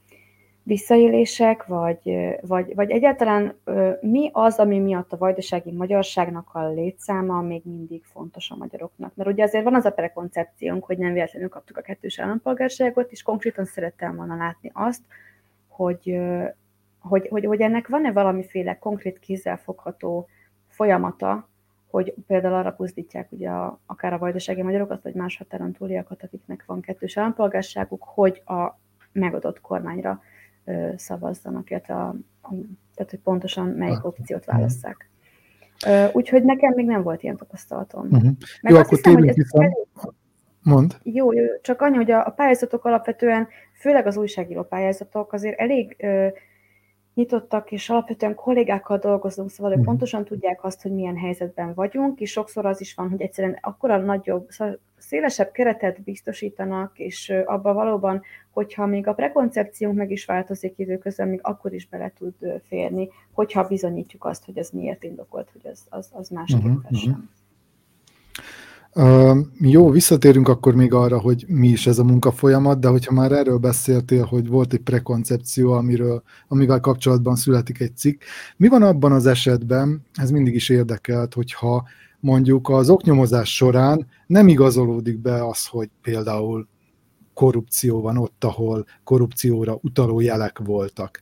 visszaélések, 0.66 1.66
vagy, 1.66 2.16
vagy, 2.40 2.74
vagy 2.74 2.90
egyáltalán 2.90 3.56
mi 4.00 4.30
az, 4.32 4.58
ami 4.58 4.78
miatt 4.78 5.12
a 5.12 5.16
vajdasági 5.16 5.72
magyarságnak 5.72 6.48
a 6.52 6.68
létszáma 6.68 7.40
még 7.40 7.62
mindig 7.64 8.04
fontos 8.04 8.50
a 8.50 8.56
magyaroknak. 8.56 9.14
Mert 9.14 9.30
ugye 9.30 9.44
azért 9.44 9.64
van 9.64 9.74
az 9.74 9.84
a 9.84 9.90
prekoncepciónk, 9.90 10.84
hogy 10.84 10.98
nem 10.98 11.12
véletlenül 11.12 11.48
kaptuk 11.48 11.76
a 11.76 11.80
kettős 11.80 12.20
állampolgárságot, 12.20 13.12
és 13.12 13.22
konkrétan 13.22 13.64
szerettem 13.64 14.16
volna 14.16 14.36
látni 14.36 14.70
azt, 14.74 15.02
hogy, 15.68 16.18
hogy, 16.98 17.28
hogy, 17.28 17.44
hogy 17.44 17.60
ennek 17.60 17.88
van-e 17.88 18.12
valamiféle 18.12 18.78
konkrét 18.78 19.18
kézzelfogható 19.18 20.28
folyamata, 20.68 21.48
hogy 21.90 22.14
például 22.26 22.54
arra 22.54 22.72
puzdítják 22.72 23.32
ugye 23.32 23.48
a, 23.48 23.80
akár 23.86 24.12
a 24.12 24.18
vajdasági 24.18 24.62
magyarokat, 24.62 25.02
vagy 25.02 25.14
más 25.14 25.36
határon 25.36 25.72
túliakat, 25.72 26.22
akiknek 26.22 26.64
van 26.66 26.80
kettős 26.80 27.16
állampolgárságuk, 27.16 28.02
hogy 28.04 28.42
a 28.46 28.78
megadott 29.12 29.60
kormányra 29.60 30.22
szavazzanak, 30.96 31.70
illetve 31.70 31.94
a, 31.94 32.14
tehát, 32.94 33.10
hogy 33.10 33.20
pontosan 33.20 33.66
melyik 33.66 34.04
opciót 34.04 34.44
válasszák. 34.44 35.10
Úgyhogy 36.12 36.44
nekem 36.44 36.72
még 36.74 36.86
nem 36.86 37.02
volt 37.02 37.22
ilyen 37.22 37.36
tapasztalatom. 37.36 38.08
Uh-huh. 38.10 38.30
jó, 38.62 38.76
akkor 38.76 39.00
tényleg 39.00 39.34
hiszem. 39.34 39.62
Elég... 39.62 39.86
Mond. 40.62 40.96
Jó, 41.02 41.32
jó, 41.32 41.44
csak 41.62 41.80
annyi, 41.80 41.96
hogy 41.96 42.10
a, 42.10 42.26
a 42.26 42.30
pályázatok 42.30 42.84
alapvetően, 42.84 43.48
főleg 43.80 44.06
az 44.06 44.16
újságíró 44.16 44.62
pályázatok 44.62 45.32
azért 45.32 45.58
elég 45.58 45.96
ö, 45.98 46.26
nyitottak, 47.14 47.72
és 47.72 47.90
alapvetően 47.90 48.34
kollégákkal 48.34 48.98
dolgozunk, 48.98 49.50
szóval 49.50 49.72
ők 49.72 49.78
mhm. 49.78 49.86
pontosan 49.86 50.24
tudják 50.24 50.64
azt, 50.64 50.82
hogy 50.82 50.92
milyen 50.92 51.16
helyzetben 51.16 51.74
vagyunk, 51.74 52.20
és 52.20 52.30
sokszor 52.30 52.66
az 52.66 52.80
is 52.80 52.94
van, 52.94 53.10
hogy 53.10 53.20
egyszerűen 53.20 53.58
akkora 53.60 53.96
nagyobb, 53.96 54.46
szóval 54.48 54.80
szélesebb 55.06 55.50
keretet 55.52 56.02
biztosítanak, 56.02 56.98
és 56.98 57.32
abban 57.44 57.74
valóban, 57.74 58.22
hogyha 58.50 58.86
még 58.86 59.06
a 59.06 59.12
prekoncepciónk 59.12 59.96
meg 59.96 60.10
is 60.10 60.24
változik 60.24 60.74
időközben, 60.76 61.28
még 61.28 61.40
akkor 61.42 61.72
is 61.72 61.88
bele 61.88 62.12
tud 62.18 62.34
férni, 62.68 63.08
hogyha 63.32 63.66
bizonyítjuk 63.66 64.24
azt, 64.24 64.44
hogy 64.44 64.58
ez 64.58 64.70
miért 64.70 65.04
indokolt, 65.04 65.50
hogy 65.52 65.70
az, 65.70 65.86
az, 65.88 66.10
az 66.12 66.28
másképp 66.28 66.64
uh-huh, 66.64 66.90
uh-huh. 66.90 67.16
Uh, 68.98 69.38
jó, 69.60 69.90
visszatérünk 69.90 70.48
akkor 70.48 70.74
még 70.74 70.92
arra, 70.92 71.18
hogy 71.18 71.44
mi 71.48 71.68
is 71.68 71.86
ez 71.86 71.98
a 71.98 72.04
munkafolyamat, 72.04 72.80
de 72.80 72.88
hogyha 72.88 73.12
már 73.12 73.32
erről 73.32 73.58
beszéltél, 73.58 74.24
hogy 74.24 74.48
volt 74.48 74.72
egy 74.72 74.80
prekoncepció, 74.80 75.72
amiről, 75.72 76.22
amivel 76.48 76.80
kapcsolatban 76.80 77.36
születik 77.36 77.80
egy 77.80 77.96
cikk, 77.96 78.22
mi 78.56 78.68
van 78.68 78.82
abban 78.82 79.12
az 79.12 79.26
esetben, 79.26 80.02
ez 80.14 80.30
mindig 80.30 80.54
is 80.54 80.68
érdekelt, 80.68 81.34
hogyha 81.34 81.84
mondjuk 82.20 82.68
az 82.68 82.90
oknyomozás 82.90 83.54
során 83.54 84.06
nem 84.26 84.48
igazolódik 84.48 85.18
be 85.18 85.46
az, 85.46 85.66
hogy 85.66 85.90
például 86.02 86.68
korrupció 87.34 88.00
van 88.00 88.16
ott, 88.16 88.44
ahol 88.44 88.86
korrupcióra 89.04 89.78
utaló 89.82 90.20
jelek 90.20 90.58
voltak. 90.58 91.20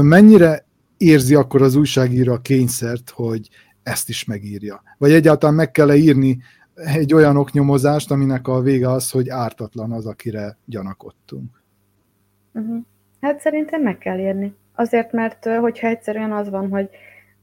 Mennyire 0.00 0.66
érzi 0.96 1.34
akkor 1.34 1.62
az 1.62 1.74
újságíró 1.74 2.32
a 2.32 2.40
kényszert, 2.40 3.10
hogy 3.10 3.48
ezt 3.82 4.08
is 4.08 4.24
megírja? 4.24 4.82
Vagy 4.98 5.12
egyáltalán 5.12 5.54
meg 5.54 5.70
kell 5.70 5.90
-e 5.90 5.96
írni 5.96 6.38
egy 6.74 7.14
olyan 7.14 7.36
oknyomozást, 7.36 8.10
aminek 8.10 8.48
a 8.48 8.60
vége 8.60 8.90
az, 8.90 9.10
hogy 9.10 9.28
ártatlan 9.28 9.92
az, 9.92 10.06
akire 10.06 10.56
gyanakodtunk. 10.64 11.62
Uh-huh. 12.52 12.82
Hát 13.20 13.40
szerintem 13.40 13.82
meg 13.82 13.98
kell 13.98 14.18
írni. 14.18 14.54
Azért, 14.74 15.12
mert 15.12 15.44
hogyha 15.44 15.86
egyszerűen 15.86 16.32
az 16.32 16.48
van, 16.48 16.68
hogy 16.68 16.88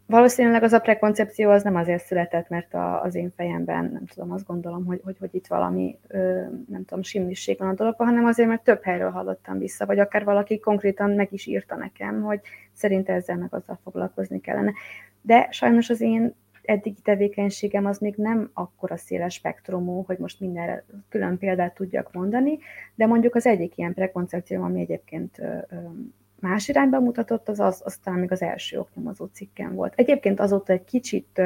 valószínűleg 0.09 0.63
az 0.63 0.73
a 0.73 0.79
prekoncepció 0.79 1.49
az 1.49 1.63
nem 1.63 1.75
azért 1.75 2.05
született, 2.05 2.49
mert 2.49 2.73
a, 2.73 3.01
az 3.01 3.15
én 3.15 3.31
fejemben, 3.35 3.89
nem 3.93 4.05
tudom, 4.05 4.31
azt 4.31 4.45
gondolom, 4.45 4.85
hogy, 4.85 5.01
hogy, 5.03 5.15
hogy 5.19 5.29
itt 5.31 5.47
valami, 5.47 5.97
ö, 6.07 6.41
nem 6.69 6.85
tudom, 6.85 7.03
simlisség 7.03 7.57
van 7.57 7.67
a 7.67 7.73
dologban, 7.73 8.07
hanem 8.07 8.25
azért, 8.25 8.49
mert 8.49 8.63
több 8.63 8.83
helyről 8.83 9.09
hallottam 9.09 9.57
vissza, 9.57 9.85
vagy 9.85 9.99
akár 9.99 10.23
valaki 10.23 10.59
konkrétan 10.59 11.11
meg 11.11 11.27
is 11.31 11.45
írta 11.45 11.75
nekem, 11.75 12.21
hogy 12.21 12.39
szerint 12.73 13.09
ezzel 13.09 13.37
meg 13.37 13.53
azzal 13.53 13.79
foglalkozni 13.83 14.39
kellene. 14.39 14.73
De 15.21 15.47
sajnos 15.51 15.89
az 15.89 16.01
én 16.01 16.35
eddigi 16.69 17.01
tevékenységem 17.01 17.85
az 17.85 17.97
még 17.97 18.15
nem 18.15 18.49
akkora 18.53 18.97
széles 18.97 19.33
spektrumú, 19.33 20.03
hogy 20.05 20.17
most 20.17 20.39
mindenre 20.39 20.85
külön 21.09 21.37
példát 21.37 21.73
tudjak 21.73 22.13
mondani, 22.13 22.59
de 22.95 23.05
mondjuk 23.05 23.35
az 23.35 23.45
egyik 23.45 23.77
ilyen 23.77 23.93
prekoncepció, 23.93 24.63
ami 24.63 24.81
egyébként 24.81 25.41
más 26.39 26.67
irányba 26.67 26.99
mutatott, 26.99 27.49
az, 27.49 27.59
az, 27.59 27.81
az 27.85 27.97
talán 27.97 28.19
még 28.19 28.31
az 28.31 28.41
első 28.41 28.79
oknyomozó 28.79 29.25
cikkem 29.25 29.75
volt. 29.75 29.93
Egyébként 29.95 30.39
azóta 30.39 30.73
egy 30.73 30.83
kicsit 30.83 31.41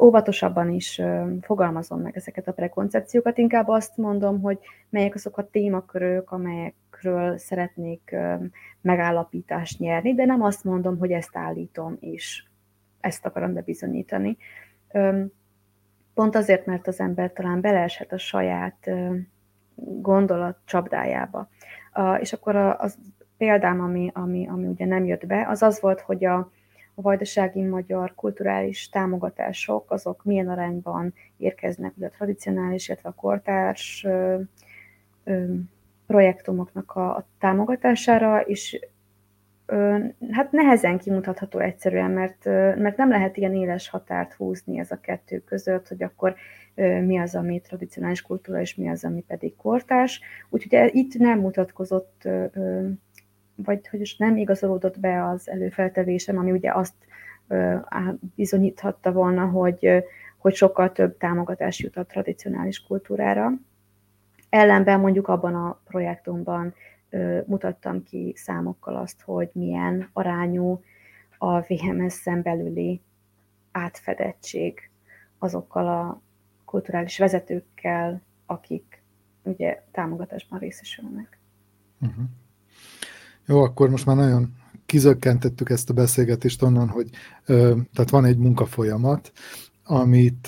óvatosabban 0.00 0.70
is 0.70 1.00
fogalmazom 1.40 2.00
meg 2.00 2.16
ezeket 2.16 2.48
a 2.48 2.52
prekoncepciókat, 2.52 3.38
inkább 3.38 3.68
azt 3.68 3.96
mondom, 3.96 4.40
hogy 4.40 4.58
melyek 4.88 5.14
azok 5.14 5.38
a 5.38 5.48
témakörök, 5.50 6.30
amelyekről 6.30 7.38
szeretnék 7.38 8.16
megállapítást 8.80 9.78
nyerni, 9.78 10.14
de 10.14 10.24
nem 10.24 10.42
azt 10.42 10.64
mondom, 10.64 10.98
hogy 10.98 11.10
ezt 11.10 11.36
állítom, 11.36 11.96
és 12.00 12.48
ezt 13.00 13.26
akarom 13.26 13.52
bebizonyítani. 13.52 14.36
Pont 16.14 16.34
azért, 16.34 16.66
mert 16.66 16.86
az 16.86 17.00
ember 17.00 17.32
talán 17.32 17.60
beleeshet 17.60 18.12
a 18.12 18.18
saját 18.18 18.90
gondolat 20.00 20.58
csapdájába. 20.64 21.48
És 22.20 22.32
akkor 22.32 22.56
az 22.56 22.98
példám, 23.36 23.80
ami, 23.80 24.10
ami, 24.14 24.48
ami 24.48 24.66
ugye 24.66 24.86
nem 24.86 25.04
jött 25.04 25.26
be, 25.26 25.46
az 25.48 25.62
az 25.62 25.80
volt, 25.80 26.00
hogy 26.00 26.24
a, 26.24 26.36
a 26.94 27.02
vajdasági 27.02 27.62
magyar 27.62 28.14
kulturális 28.14 28.88
támogatások, 28.88 29.90
azok 29.90 30.24
milyen 30.24 30.48
arányban 30.48 31.14
érkeznek 31.36 31.92
ugye 31.96 32.06
a 32.06 32.10
tradicionális, 32.10 32.88
illetve 32.88 33.08
a 33.08 33.12
kortárs 33.12 34.06
projektumoknak 36.06 36.92
a, 36.96 37.16
a 37.16 37.26
támogatására, 37.38 38.40
és 38.40 38.88
hát 40.30 40.52
nehezen 40.52 40.98
kimutatható 40.98 41.58
egyszerűen, 41.58 42.10
mert, 42.10 42.44
mert 42.78 42.96
nem 42.96 43.08
lehet 43.08 43.36
ilyen 43.36 43.54
éles 43.54 43.88
határt 43.88 44.32
húzni 44.32 44.78
ez 44.78 44.90
a 44.90 45.00
kettő 45.00 45.38
között, 45.38 45.88
hogy 45.88 46.02
akkor 46.02 46.34
mi 47.04 47.18
az, 47.18 47.34
ami 47.34 47.60
tradicionális 47.60 48.22
kultúra, 48.22 48.60
és 48.60 48.74
mi 48.74 48.88
az, 48.88 49.04
ami 49.04 49.24
pedig 49.26 49.56
kortárs. 49.56 50.20
Úgyhogy 50.50 50.90
itt 50.94 51.14
nem 51.14 51.38
mutatkozott 51.38 52.28
vagy 53.64 53.88
hogy 53.88 54.00
is 54.00 54.16
nem 54.16 54.36
igazolódott 54.36 55.00
be 55.00 55.24
az 55.24 55.50
előfeltevésem, 55.50 56.38
ami 56.38 56.50
ugye 56.50 56.72
azt 56.72 56.94
bizonyíthatta 58.34 59.12
volna, 59.12 59.46
hogy, 59.46 60.04
hogy 60.38 60.54
sokkal 60.54 60.92
több 60.92 61.16
támogatás 61.16 61.78
jut 61.80 61.96
a 61.96 62.04
tradicionális 62.04 62.82
kultúrára. 62.82 63.52
Ellenben 64.48 65.00
mondjuk 65.00 65.28
abban 65.28 65.54
a 65.54 65.80
projektumban 65.84 66.74
mutattam 67.46 68.02
ki 68.02 68.32
számokkal 68.36 68.96
azt, 68.96 69.20
hogy 69.20 69.50
milyen 69.52 70.10
arányú 70.12 70.82
a 71.38 71.60
VMS-en 71.60 72.42
belüli 72.42 73.00
átfedettség 73.72 74.90
azokkal 75.38 75.86
a 75.86 76.20
kulturális 76.64 77.18
vezetőkkel, 77.18 78.22
akik 78.46 79.02
ugye 79.42 79.82
támogatásban 79.92 80.58
részesülnek. 80.58 81.38
Uh-huh. 82.00 82.24
Jó, 83.46 83.62
akkor 83.62 83.90
most 83.90 84.06
már 84.06 84.16
nagyon 84.16 84.54
kizökkentettük 84.86 85.70
ezt 85.70 85.90
a 85.90 85.94
beszélgetést 85.94 86.62
onnan, 86.62 86.88
hogy 86.88 87.10
ö, 87.46 87.76
tehát 87.92 88.10
van 88.10 88.24
egy 88.24 88.38
munkafolyamat, 88.38 89.32
amit 89.90 90.46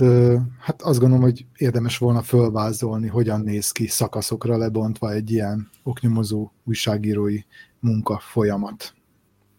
hát 0.60 0.82
azt 0.82 0.98
gondolom, 0.98 1.24
hogy 1.24 1.46
érdemes 1.56 1.98
volna 1.98 2.20
fölvázolni, 2.20 3.08
hogyan 3.08 3.40
néz 3.40 3.72
ki 3.72 3.86
szakaszokra 3.86 4.56
lebontva 4.56 5.12
egy 5.12 5.30
ilyen 5.30 5.68
oknyomozó 5.82 6.50
újságírói 6.64 7.38
munkafolyamat. 7.78 8.94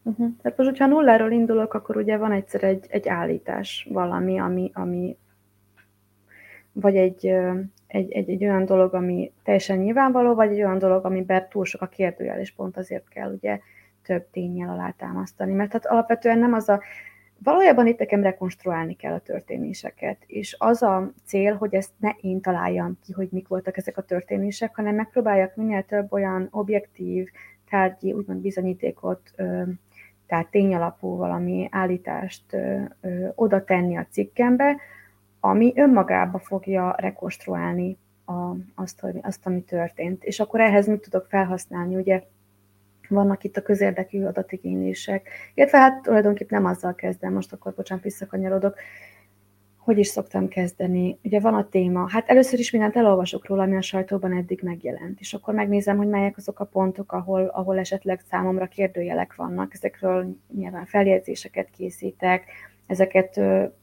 Uh-huh. 0.03 0.29
Tehát 0.41 0.57
most, 0.57 0.69
hogyha 0.69 0.85
nulláról 0.85 1.31
indulok, 1.31 1.73
akkor 1.73 1.97
ugye 1.97 2.17
van 2.17 2.31
egyszer 2.31 2.63
egy, 2.63 2.85
egy 2.89 3.07
állítás 3.07 3.87
valami, 3.89 4.39
ami, 4.39 4.71
ami 4.73 5.17
vagy 6.71 6.95
egy, 6.95 7.25
egy, 7.87 8.11
egy, 8.11 8.29
egy 8.29 8.43
olyan 8.43 8.65
dolog, 8.65 8.93
ami 8.93 9.31
teljesen 9.43 9.77
nyilvánvaló, 9.77 10.33
vagy 10.33 10.51
egy 10.51 10.63
olyan 10.63 10.77
dolog, 10.77 11.05
amiben 11.05 11.47
túl 11.49 11.65
sok 11.65 11.81
a 11.81 11.87
kérdőjel, 11.87 12.39
és 12.39 12.51
pont 12.51 12.77
azért 12.77 13.07
kell 13.07 13.33
ugye 13.33 13.59
több 14.03 14.25
tényel 14.31 14.69
alátámasztani. 14.69 15.53
Mert 15.53 15.71
hát 15.71 15.85
alapvetően 15.85 16.39
nem 16.39 16.53
az 16.53 16.69
a, 16.69 16.81
valójában 17.43 17.87
itt 17.87 17.99
nekem 17.99 18.23
rekonstruálni 18.23 18.95
kell 18.95 19.13
a 19.13 19.19
történéseket, 19.19 20.17
és 20.25 20.55
az 20.59 20.81
a 20.81 21.11
cél, 21.25 21.55
hogy 21.55 21.73
ezt 21.73 21.91
ne 21.97 22.09
én 22.21 22.41
találjam 22.41 22.97
ki, 23.05 23.11
hogy 23.11 23.27
mik 23.31 23.47
voltak 23.47 23.77
ezek 23.77 23.97
a 23.97 24.01
történések, 24.01 24.75
hanem 24.75 24.95
megpróbáljak 24.95 25.55
minél 25.55 25.83
több 25.83 26.13
olyan 26.13 26.47
objektív, 26.51 27.29
tárgyi, 27.69 28.13
úgymond 28.13 28.41
bizonyítékot, 28.41 29.21
tehát 30.27 30.47
tényalapú 30.49 31.15
valami 31.15 31.67
állítást 31.71 32.57
oda 33.35 33.63
tenni 33.63 33.97
a 33.97 34.07
cikkembe, 34.09 34.77
ami 35.39 35.73
önmagába 35.75 36.39
fogja 36.39 36.95
rekonstruálni 36.97 37.97
a, 38.25 38.55
azt, 38.75 38.99
hogy, 38.99 39.19
azt, 39.21 39.45
ami 39.45 39.63
történt. 39.63 40.23
És 40.23 40.39
akkor 40.39 40.59
ehhez 40.59 40.87
mit 40.87 41.01
tudok 41.01 41.25
felhasználni? 41.29 41.95
Ugye 41.95 42.23
vannak 43.11 43.43
itt 43.43 43.57
a 43.57 43.61
közérdekű 43.61 44.23
adatigénylések, 44.23 45.29
illetve 45.53 45.77
hát 45.77 46.01
tulajdonképpen 46.01 46.61
nem 46.61 46.71
azzal 46.71 46.95
kezdem, 46.95 47.33
most 47.33 47.53
akkor 47.53 47.73
bocsánat, 47.73 48.03
visszakanyarodok, 48.03 48.75
hogy 49.77 49.97
is 49.97 50.07
szoktam 50.07 50.47
kezdeni? 50.47 51.17
Ugye 51.23 51.39
van 51.39 51.53
a 51.53 51.69
téma, 51.69 52.09
hát 52.09 52.29
először 52.29 52.59
is 52.59 52.71
mindent 52.71 52.95
elolvasok 52.95 53.47
róla, 53.47 53.63
ami 53.63 53.75
a 53.75 53.81
sajtóban 53.81 54.33
eddig 54.33 54.59
megjelent, 54.63 55.19
és 55.19 55.33
akkor 55.33 55.53
megnézem, 55.53 55.97
hogy 55.97 56.07
melyek 56.07 56.37
azok 56.37 56.59
a 56.59 56.65
pontok, 56.65 57.11
ahol, 57.11 57.45
ahol 57.45 57.79
esetleg 57.79 58.21
számomra 58.29 58.67
kérdőjelek 58.67 59.35
vannak, 59.35 59.73
ezekről 59.73 60.35
nyilván 60.55 60.85
feljegyzéseket 60.85 61.69
készítek, 61.69 62.43
ezeket 62.91 63.39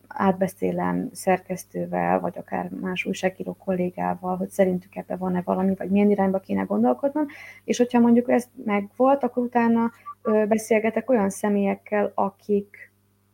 átbeszélem 0.09 1.09
szerkesztővel, 1.13 2.21
vagy 2.21 2.39
akár 2.39 2.69
más 2.81 3.05
újságíró 3.05 3.53
kollégával, 3.53 4.37
hogy 4.37 4.49
szerintük 4.49 4.97
ebben 4.97 5.19
van-e 5.19 5.43
valami, 5.45 5.75
vagy 5.75 5.91
milyen 5.91 6.11
irányba 6.11 6.39
kéne 6.39 6.63
gondolkodnom, 6.63 7.27
és 7.65 7.79
hogyha 7.79 7.99
mondjuk 7.99 8.31
ez 8.31 8.49
megvolt, 8.65 9.23
akkor 9.23 9.43
utána 9.43 9.91
beszélgetek 10.49 11.11
olyan 11.11 11.31
személyekkel, 11.31 12.13
akik, 12.15 12.93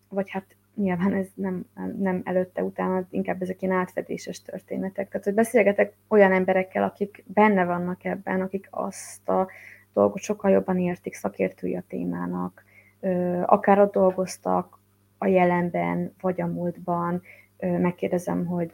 vagy 0.08 0.30
hát 0.30 0.44
nyilván 0.74 1.12
ez 1.12 1.26
nem, 1.34 1.64
nem 1.98 2.22
előtte, 2.24 2.62
utána, 2.62 3.06
inkább 3.10 3.42
ezek 3.42 3.62
ilyen 3.62 3.76
átfedéses 3.76 4.42
történetek. 4.42 5.08
Tehát, 5.08 5.24
hogy 5.24 5.34
beszélgetek 5.34 5.92
olyan 6.08 6.32
emberekkel, 6.32 6.82
akik 6.82 7.24
benne 7.26 7.64
vannak 7.64 8.04
ebben, 8.04 8.40
akik 8.40 8.68
azt 8.70 9.28
a 9.28 9.48
dolgot 9.92 10.20
sokkal 10.20 10.50
jobban 10.50 10.78
értik, 10.78 11.14
szakértői 11.14 11.76
a 11.76 11.84
témának, 11.88 12.64
akár 13.46 13.80
ott 13.80 13.92
dolgoztak, 13.92 14.78
a 15.24 15.26
jelenben, 15.26 16.14
vagy 16.20 16.40
a 16.40 16.46
múltban, 16.46 17.22
megkérdezem, 17.58 18.46
hogy 18.46 18.72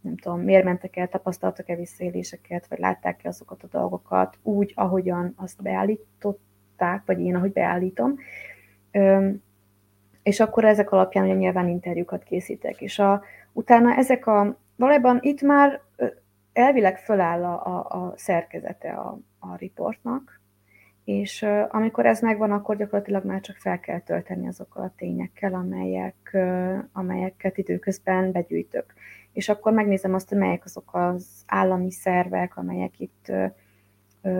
nem 0.00 0.16
tudom, 0.16 0.40
miért 0.40 0.64
mentek 0.64 0.96
el, 0.96 1.08
tapasztaltak-e 1.08 1.76
visszaéléseket, 1.76 2.66
vagy 2.68 2.78
látták-e 2.78 3.28
azokat 3.28 3.62
a 3.62 3.78
dolgokat 3.78 4.38
úgy, 4.42 4.72
ahogyan 4.74 5.34
azt 5.36 5.62
beállították, 5.62 7.02
vagy 7.06 7.20
én, 7.20 7.34
ahogy 7.34 7.52
beállítom. 7.52 8.18
És 10.22 10.40
akkor 10.40 10.64
ezek 10.64 10.92
alapján 10.92 11.24
ugye 11.24 11.34
nyilván 11.34 11.68
interjúkat 11.68 12.22
készítek. 12.22 12.80
És 12.80 12.98
a, 12.98 13.22
utána 13.52 13.94
ezek 13.94 14.26
a, 14.26 14.58
valójában 14.76 15.18
itt 15.20 15.42
már 15.42 15.80
elvileg 16.52 16.98
föláll 16.98 17.44
a, 17.44 17.66
a, 17.66 18.02
a 18.02 18.12
szerkezete 18.16 18.92
a, 18.92 19.18
a 19.38 19.56
riportnak, 19.56 20.40
és 21.04 21.46
amikor 21.68 22.06
ez 22.06 22.20
megvan, 22.20 22.52
akkor 22.52 22.76
gyakorlatilag 22.76 23.24
már 23.24 23.40
csak 23.40 23.56
fel 23.56 23.80
kell 23.80 24.00
tölteni 24.00 24.46
azokkal 24.46 24.82
a 24.82 24.92
tényekkel, 24.96 25.54
amelyek, 25.54 26.36
amelyeket 26.92 27.58
időközben 27.58 28.32
begyűjtök. 28.32 28.94
És 29.32 29.48
akkor 29.48 29.72
megnézem 29.72 30.14
azt, 30.14 30.28
hogy 30.28 30.38
melyek 30.38 30.64
azok 30.64 30.90
az 30.92 31.26
állami 31.46 31.90
szervek, 31.90 32.56
amelyek 32.56 33.00
itt 33.00 33.32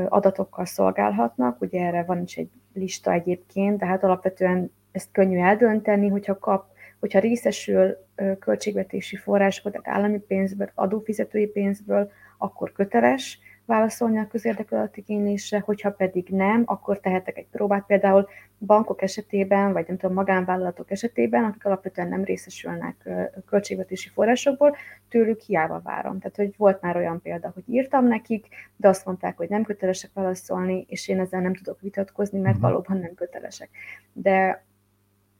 adatokkal 0.08 0.64
szolgálhatnak. 0.64 1.60
Ugye 1.60 1.86
erre 1.86 2.02
van 2.02 2.22
is 2.22 2.36
egy 2.36 2.50
lista 2.72 3.12
egyébként, 3.12 3.78
de 3.78 3.86
hát 3.86 4.04
alapvetően 4.04 4.72
ezt 4.92 5.08
könnyű 5.12 5.38
eldönteni, 5.38 6.08
hogyha 6.08 6.38
kap, 6.38 6.66
hogyha 7.00 7.18
részesül 7.18 7.96
költségvetési 8.38 9.16
forrásból, 9.16 9.72
tehát 9.72 9.98
állami 9.98 10.18
pénzből, 10.18 10.70
adófizetői 10.74 11.46
pénzből, 11.46 12.10
akkor 12.38 12.72
köteles 12.72 13.38
válaszolni 13.66 14.18
a 14.18 14.26
közérdekű 14.26 14.76
adatigénylésre, 14.76 15.58
hogyha 15.58 15.90
pedig 15.90 16.28
nem, 16.28 16.62
akkor 16.66 17.00
tehetek 17.00 17.38
egy 17.38 17.46
próbát, 17.50 17.86
például 17.86 18.28
bankok 18.58 19.02
esetében, 19.02 19.72
vagy 19.72 19.84
nem 19.86 19.96
tudom, 19.96 20.14
magánvállalatok 20.14 20.90
esetében, 20.90 21.44
akik 21.44 21.64
alapvetően 21.64 22.08
nem 22.08 22.24
részesülnek 22.24 23.08
költségvetési 23.46 24.08
forrásokból, 24.08 24.76
tőlük 25.08 25.40
hiába 25.40 25.80
várom. 25.84 26.18
Tehát, 26.18 26.36
hogy 26.36 26.54
volt 26.56 26.80
már 26.80 26.96
olyan 26.96 27.20
példa, 27.20 27.50
hogy 27.54 27.62
írtam 27.66 28.06
nekik, 28.06 28.46
de 28.76 28.88
azt 28.88 29.04
mondták, 29.04 29.36
hogy 29.36 29.48
nem 29.48 29.62
kötelesek 29.62 30.10
válaszolni, 30.14 30.84
és 30.88 31.08
én 31.08 31.20
ezzel 31.20 31.40
nem 31.40 31.54
tudok 31.54 31.80
vitatkozni, 31.80 32.38
mert 32.38 32.56
mhm. 32.56 32.64
valóban 32.64 32.98
nem 32.98 33.14
kötelesek. 33.14 33.68
De 34.12 34.64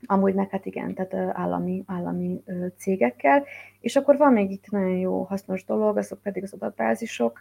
amúgy 0.07 0.35
meg 0.35 0.51
hát 0.51 0.67
igen, 0.67 0.95
tehát 0.95 1.37
állami, 1.37 1.85
állami 1.87 2.43
cégekkel. 2.77 3.45
És 3.81 3.97
akkor 3.97 4.17
van 4.17 4.33
még 4.33 4.51
itt 4.51 4.71
nagyon 4.71 4.97
jó, 4.97 5.23
hasznos 5.23 5.65
dolog, 5.65 5.97
azok 5.97 6.23
pedig 6.23 6.43
az 6.43 6.53
adatbázisok, 6.53 7.41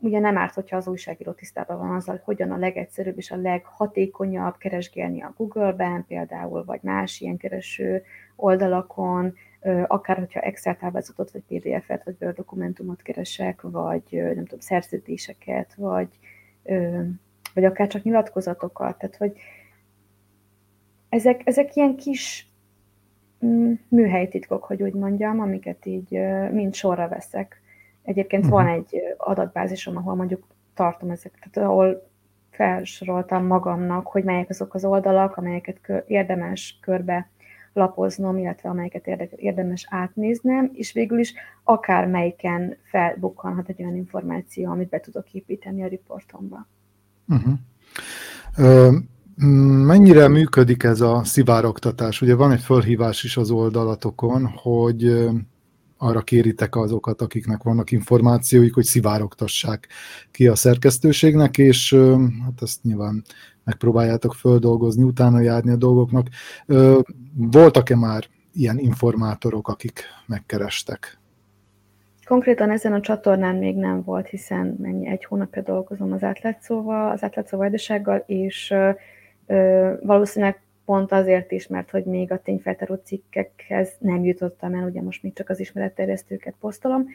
ugye 0.00 0.18
nem 0.18 0.36
árt, 0.36 0.54
hogyha 0.54 0.76
az 0.76 0.88
újságíró 0.88 1.32
tisztában 1.32 1.78
van 1.78 1.94
azzal, 1.94 2.14
hogy 2.14 2.24
hogyan 2.24 2.50
a 2.50 2.56
legegyszerűbb 2.56 3.16
és 3.16 3.30
a 3.30 3.36
leghatékonyabb 3.36 4.56
keresgélni 4.56 5.22
a 5.22 5.34
Google-ben 5.36 6.04
például, 6.08 6.64
vagy 6.64 6.80
más 6.82 7.20
ilyen 7.20 7.36
kereső 7.36 8.02
oldalakon, 8.36 9.34
akár 9.86 10.18
hogyha 10.18 10.40
Excel 10.40 10.76
táblázatot, 10.76 11.30
vagy 11.30 11.42
PDF-et, 11.42 12.04
vagy 12.04 12.16
Word 12.20 12.36
dokumentumot 12.36 13.02
keresek, 13.02 13.60
vagy 13.62 14.02
nem 14.10 14.44
tudom, 14.44 14.60
szerződéseket, 14.60 15.74
vagy, 15.74 16.08
vagy 17.54 17.64
akár 17.64 17.86
csak 17.86 18.02
nyilatkozatokat. 18.02 18.98
Tehát, 18.98 19.16
hogy 19.16 19.38
ezek, 21.08 21.40
ezek 21.44 21.76
ilyen 21.76 21.96
kis 21.96 22.48
mm, 23.44 23.72
műhelytitkok, 23.88 24.64
hogy 24.64 24.82
úgy 24.82 24.94
mondjam, 24.94 25.40
amiket 25.40 25.86
így 25.86 26.18
mind 26.50 26.74
sorra 26.74 27.08
veszek 27.08 27.60
Egyébként 28.06 28.44
uh-huh. 28.44 28.58
van 28.58 28.68
egy 28.72 29.02
adatbázisom, 29.16 29.96
ahol 29.96 30.14
mondjuk 30.14 30.46
tartom 30.74 31.10
ezeket, 31.10 31.48
tehát 31.52 31.68
ahol 31.68 32.08
felsoroltam 32.50 33.46
magamnak, 33.46 34.06
hogy 34.06 34.24
melyek 34.24 34.50
azok 34.50 34.74
az 34.74 34.84
oldalak, 34.84 35.36
amelyeket 35.36 36.04
érdemes 36.06 36.78
körbe 36.80 37.30
lapoznom, 37.72 38.38
illetve 38.38 38.68
amelyeket 38.68 39.06
érdemes 39.36 39.86
átnéznem, 39.90 40.70
és 40.72 40.92
végül 40.92 41.18
is 41.18 41.34
akár 41.64 42.06
melyiken 42.06 42.76
felbukkanhat 42.82 43.68
egy 43.68 43.82
olyan 43.82 43.96
információ, 43.96 44.70
amit 44.70 44.88
be 44.88 45.00
tudok 45.00 45.32
építeni 45.32 45.82
a 45.82 45.88
riportomba. 45.88 46.66
Uh-huh. 47.28 47.54
Mennyire 49.86 50.28
működik 50.28 50.82
ez 50.82 51.00
a 51.00 51.24
szivárogtatás? 51.24 52.22
Ugye 52.22 52.34
van 52.34 52.52
egy 52.52 52.60
fölhívás 52.60 53.24
is 53.24 53.36
az 53.36 53.50
oldalatokon, 53.50 54.46
hogy 54.46 55.28
arra 55.98 56.20
kéritek 56.20 56.76
azokat, 56.76 57.20
akiknek 57.20 57.62
vannak 57.62 57.90
információik, 57.90 58.74
hogy 58.74 58.84
szivárogtassák 58.84 59.88
ki 60.30 60.48
a 60.48 60.54
szerkesztőségnek, 60.54 61.58
és 61.58 61.94
hát 62.44 62.62
ezt 62.62 62.82
nyilván 62.82 63.24
megpróbáljátok 63.64 64.34
földolgozni, 64.34 65.02
utána 65.02 65.40
járni 65.40 65.70
a 65.70 65.76
dolgoknak. 65.76 66.28
Voltak-e 67.34 67.96
már 67.96 68.24
ilyen 68.52 68.78
informátorok, 68.78 69.68
akik 69.68 70.02
megkerestek? 70.26 71.18
Konkrétan 72.24 72.70
ezen 72.70 72.92
a 72.92 73.00
csatornán 73.00 73.56
még 73.56 73.76
nem 73.76 74.02
volt, 74.02 74.28
hiszen 74.28 74.76
mennyi 74.80 75.08
egy 75.08 75.24
hónapja 75.24 75.62
dolgozom 75.62 76.12
az 76.12 76.22
átlátszóval, 76.22 77.10
az 77.10 77.22
átlátszó 77.22 77.58
vajdasággal, 77.58 78.24
és 78.26 78.74
valószínűleg 80.02 80.60
pont 80.86 81.12
azért 81.12 81.52
is, 81.52 81.66
mert 81.66 81.90
hogy 81.90 82.04
még 82.04 82.32
a 82.32 82.42
tényfeltáró 82.42 82.94
cikkekhez 82.94 83.92
nem 83.98 84.24
jutottam 84.24 84.74
el, 84.74 84.84
ugye 84.88 85.02
most 85.02 85.22
még 85.22 85.32
csak 85.32 85.48
az 85.48 85.60
ismeretterjesztőket 85.60 86.54
posztolom, 86.60 87.06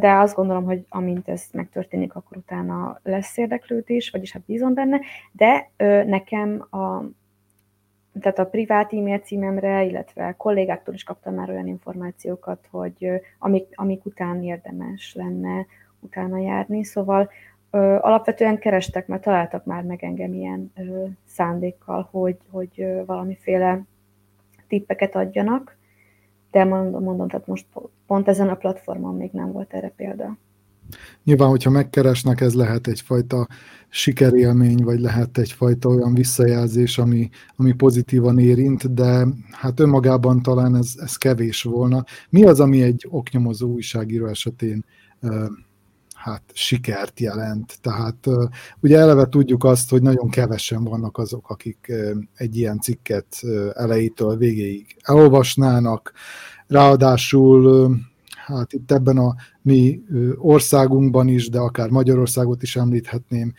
de 0.00 0.12
azt 0.12 0.34
gondolom, 0.34 0.64
hogy 0.64 0.84
amint 0.88 1.28
ez 1.28 1.44
megtörténik, 1.52 2.14
akkor 2.14 2.36
utána 2.36 3.00
lesz 3.02 3.36
érdeklődés, 3.36 4.10
vagyis 4.10 4.32
hát 4.32 4.42
bízom 4.42 4.74
benne, 4.74 5.00
de 5.32 5.70
nekem 6.04 6.66
a 6.70 7.04
tehát 8.20 8.38
a 8.38 8.46
privát 8.46 8.92
e-mail 8.92 9.18
címemre, 9.18 9.84
illetve 9.84 10.34
kollégáktól 10.36 10.94
is 10.94 11.02
kaptam 11.02 11.34
már 11.34 11.50
olyan 11.50 11.66
információkat, 11.66 12.66
hogy 12.70 13.10
amik, 13.38 13.66
amik 13.74 14.04
után 14.04 14.42
érdemes 14.42 15.14
lenne 15.14 15.66
utána 16.00 16.38
járni, 16.38 16.84
szóval 16.84 17.30
ö, 17.74 17.98
alapvetően 18.00 18.58
kerestek, 18.58 19.06
mert 19.06 19.22
találtak 19.22 19.64
már 19.64 19.82
meg 19.82 20.04
engem 20.04 20.32
ilyen 20.32 20.72
ö, 20.76 21.04
szándékkal, 21.26 22.08
hogy, 22.10 22.36
hogy 22.50 22.70
ö, 22.76 23.02
valamiféle 23.06 23.84
tippeket 24.68 25.14
adjanak, 25.14 25.76
de 26.50 26.64
mondom, 26.64 27.02
mondom, 27.02 27.28
tehát 27.28 27.46
most 27.46 27.66
pont 28.06 28.28
ezen 28.28 28.48
a 28.48 28.54
platformon 28.54 29.16
még 29.16 29.30
nem 29.32 29.52
volt 29.52 29.72
erre 29.72 29.92
példa. 29.96 30.38
Nyilván, 31.24 31.48
hogyha 31.48 31.70
megkeresnek, 31.70 32.40
ez 32.40 32.54
lehet 32.54 32.86
egyfajta 32.86 33.46
sikerélmény, 33.88 34.82
vagy 34.84 35.00
lehet 35.00 35.38
egyfajta 35.38 35.88
olyan 35.88 36.14
visszajelzés, 36.14 36.98
ami, 36.98 37.28
ami 37.56 37.72
pozitívan 37.72 38.38
érint, 38.38 38.94
de 38.94 39.26
hát 39.50 39.80
önmagában 39.80 40.42
talán 40.42 40.76
ez, 40.76 40.92
ez 40.96 41.16
kevés 41.16 41.62
volna. 41.62 42.04
Mi 42.30 42.44
az, 42.44 42.60
ami 42.60 42.82
egy 42.82 43.06
oknyomozó 43.10 43.68
újságíró 43.68 44.26
esetén 44.26 44.84
hát 46.24 46.42
sikert 46.52 47.20
jelent. 47.20 47.78
Tehát 47.80 48.26
ugye 48.80 48.98
eleve 48.98 49.26
tudjuk 49.26 49.64
azt, 49.64 49.90
hogy 49.90 50.02
nagyon 50.02 50.28
kevesen 50.28 50.84
vannak 50.84 51.18
azok, 51.18 51.50
akik 51.50 51.92
egy 52.34 52.56
ilyen 52.56 52.80
cikket 52.80 53.26
elejétől 53.74 54.36
végéig 54.36 54.96
elolvasnának, 55.00 56.12
ráadásul 56.66 57.90
hát 58.46 58.72
itt 58.72 58.92
ebben 58.92 59.18
a 59.18 59.34
mi 59.62 60.02
országunkban 60.36 61.28
is, 61.28 61.48
de 61.48 61.58
akár 61.58 61.90
Magyarországot 61.90 62.62
is 62.62 62.76
említhetném, 62.76 63.52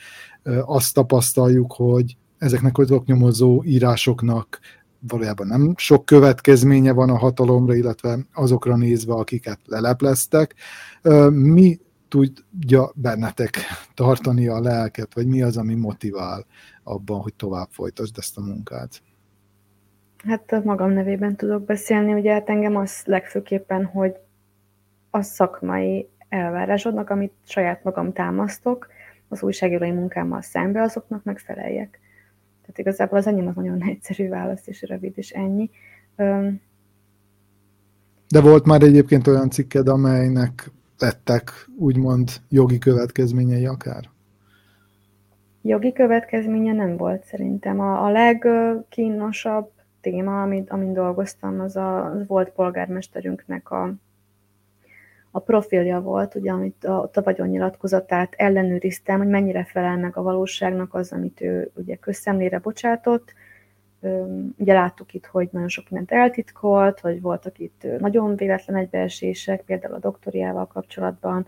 azt 0.66 0.94
tapasztaljuk, 0.94 1.74
hogy 1.74 2.18
ezeknek 2.38 2.78
az 2.78 2.92
oknyomozó 2.92 3.64
írásoknak 3.64 4.60
valójában 5.08 5.48
nem 5.48 5.74
sok 5.78 6.06
következménye 6.06 6.92
van 6.92 7.10
a 7.10 7.18
hatalomra, 7.18 7.76
illetve 7.76 8.20
azokra 8.34 8.76
nézve, 8.76 9.14
akiket 9.14 9.60
lelepleztek. 9.66 10.56
Mi 11.30 11.80
tudja 12.08 12.92
bennetek 12.96 13.58
tartani 13.94 14.48
a 14.48 14.60
lelket, 14.60 15.14
vagy 15.14 15.28
mi 15.28 15.42
az, 15.42 15.58
ami 15.58 15.74
motivál 15.74 16.46
abban, 16.84 17.20
hogy 17.20 17.34
tovább 17.34 17.68
folytasd 17.70 18.18
ezt 18.18 18.38
a 18.38 18.42
munkát? 18.42 19.02
Hát 20.28 20.64
magam 20.64 20.92
nevében 20.92 21.36
tudok 21.36 21.66
beszélni, 21.66 22.14
ugye 22.14 22.34
hát 22.34 22.50
engem 22.50 22.76
az 22.76 23.02
legfőképpen, 23.06 23.86
hogy 23.86 24.16
a 25.10 25.22
szakmai 25.22 26.10
elvárásodnak, 26.30 27.10
amit 27.10 27.34
saját 27.44 27.84
magam 27.84 28.14
támasztok, 28.14 28.88
az 29.28 29.44
újságírói 29.44 29.92
munkámmal 29.92 30.42
szembe, 30.42 30.82
azoknak 30.82 31.24
megfeleljek. 31.24 32.00
Tehát 32.62 32.78
igazából 32.78 33.18
az 33.18 33.28
enyém 33.28 33.48
az 33.48 33.56
nagyon 33.56 33.84
egyszerű 33.84 34.30
válasz, 34.30 34.68
és 34.68 34.82
rövid, 34.82 35.14
és 35.16 35.30
ennyi. 35.30 35.70
De 38.28 38.42
volt 38.42 38.66
már 38.66 38.82
egyébként 38.82 39.28
olyan 39.28 39.50
cikked, 39.50 39.88
amelynek 39.88 40.72
lettek 41.00 41.52
úgymond 41.78 42.30
jogi 42.50 42.78
következményei 42.78 43.66
akár? 43.66 44.04
Jogi 45.62 45.94
következménye 45.94 46.74
nem 46.74 46.98
volt 46.98 47.24
szerintem. 47.24 47.80
A, 47.80 48.06
a 48.06 48.10
legkínosabb 48.10 49.72
téma, 50.02 50.42
amit, 50.42 50.70
amin 50.70 50.94
dolgoztam, 50.94 51.60
az, 51.60 51.76
a, 51.76 52.06
az 52.06 52.28
volt 52.28 52.50
polgármesterünknek 52.50 53.72
a, 53.72 53.94
a 55.32 55.40
profilja 55.40 56.02
volt, 56.02 56.36
ugye, 56.36 56.52
amit 56.52 56.86
a, 56.86 57.10
a 57.14 57.22
vagyonnyilatkozatát 57.22 58.34
ellenőriztem, 58.38 59.18
hogy 59.18 59.28
mennyire 59.28 59.64
felel 59.64 59.98
meg 59.98 60.18
a 60.18 60.22
valóságnak 60.22 60.94
az, 60.94 61.12
amit 61.12 61.42
ő 61.42 61.72
ugye 61.76 61.96
közszemlére 61.96 62.60
bocsátott, 62.60 63.34
Ugye 64.58 64.74
láttuk 64.74 65.14
itt, 65.14 65.26
hogy 65.26 65.50
nagyon 65.52 65.68
sok 65.68 65.90
mindent 65.90 66.12
eltitkolt, 66.12 67.00
hogy 67.00 67.22
voltak 67.22 67.60
itt 67.60 67.88
nagyon 68.00 68.36
véletlen 68.36 68.78
egybeesések, 68.78 69.62
például 69.62 69.94
a 69.94 70.00
doktoriával 70.00 70.68
kapcsolatban. 70.68 71.46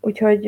Úgyhogy 0.00 0.44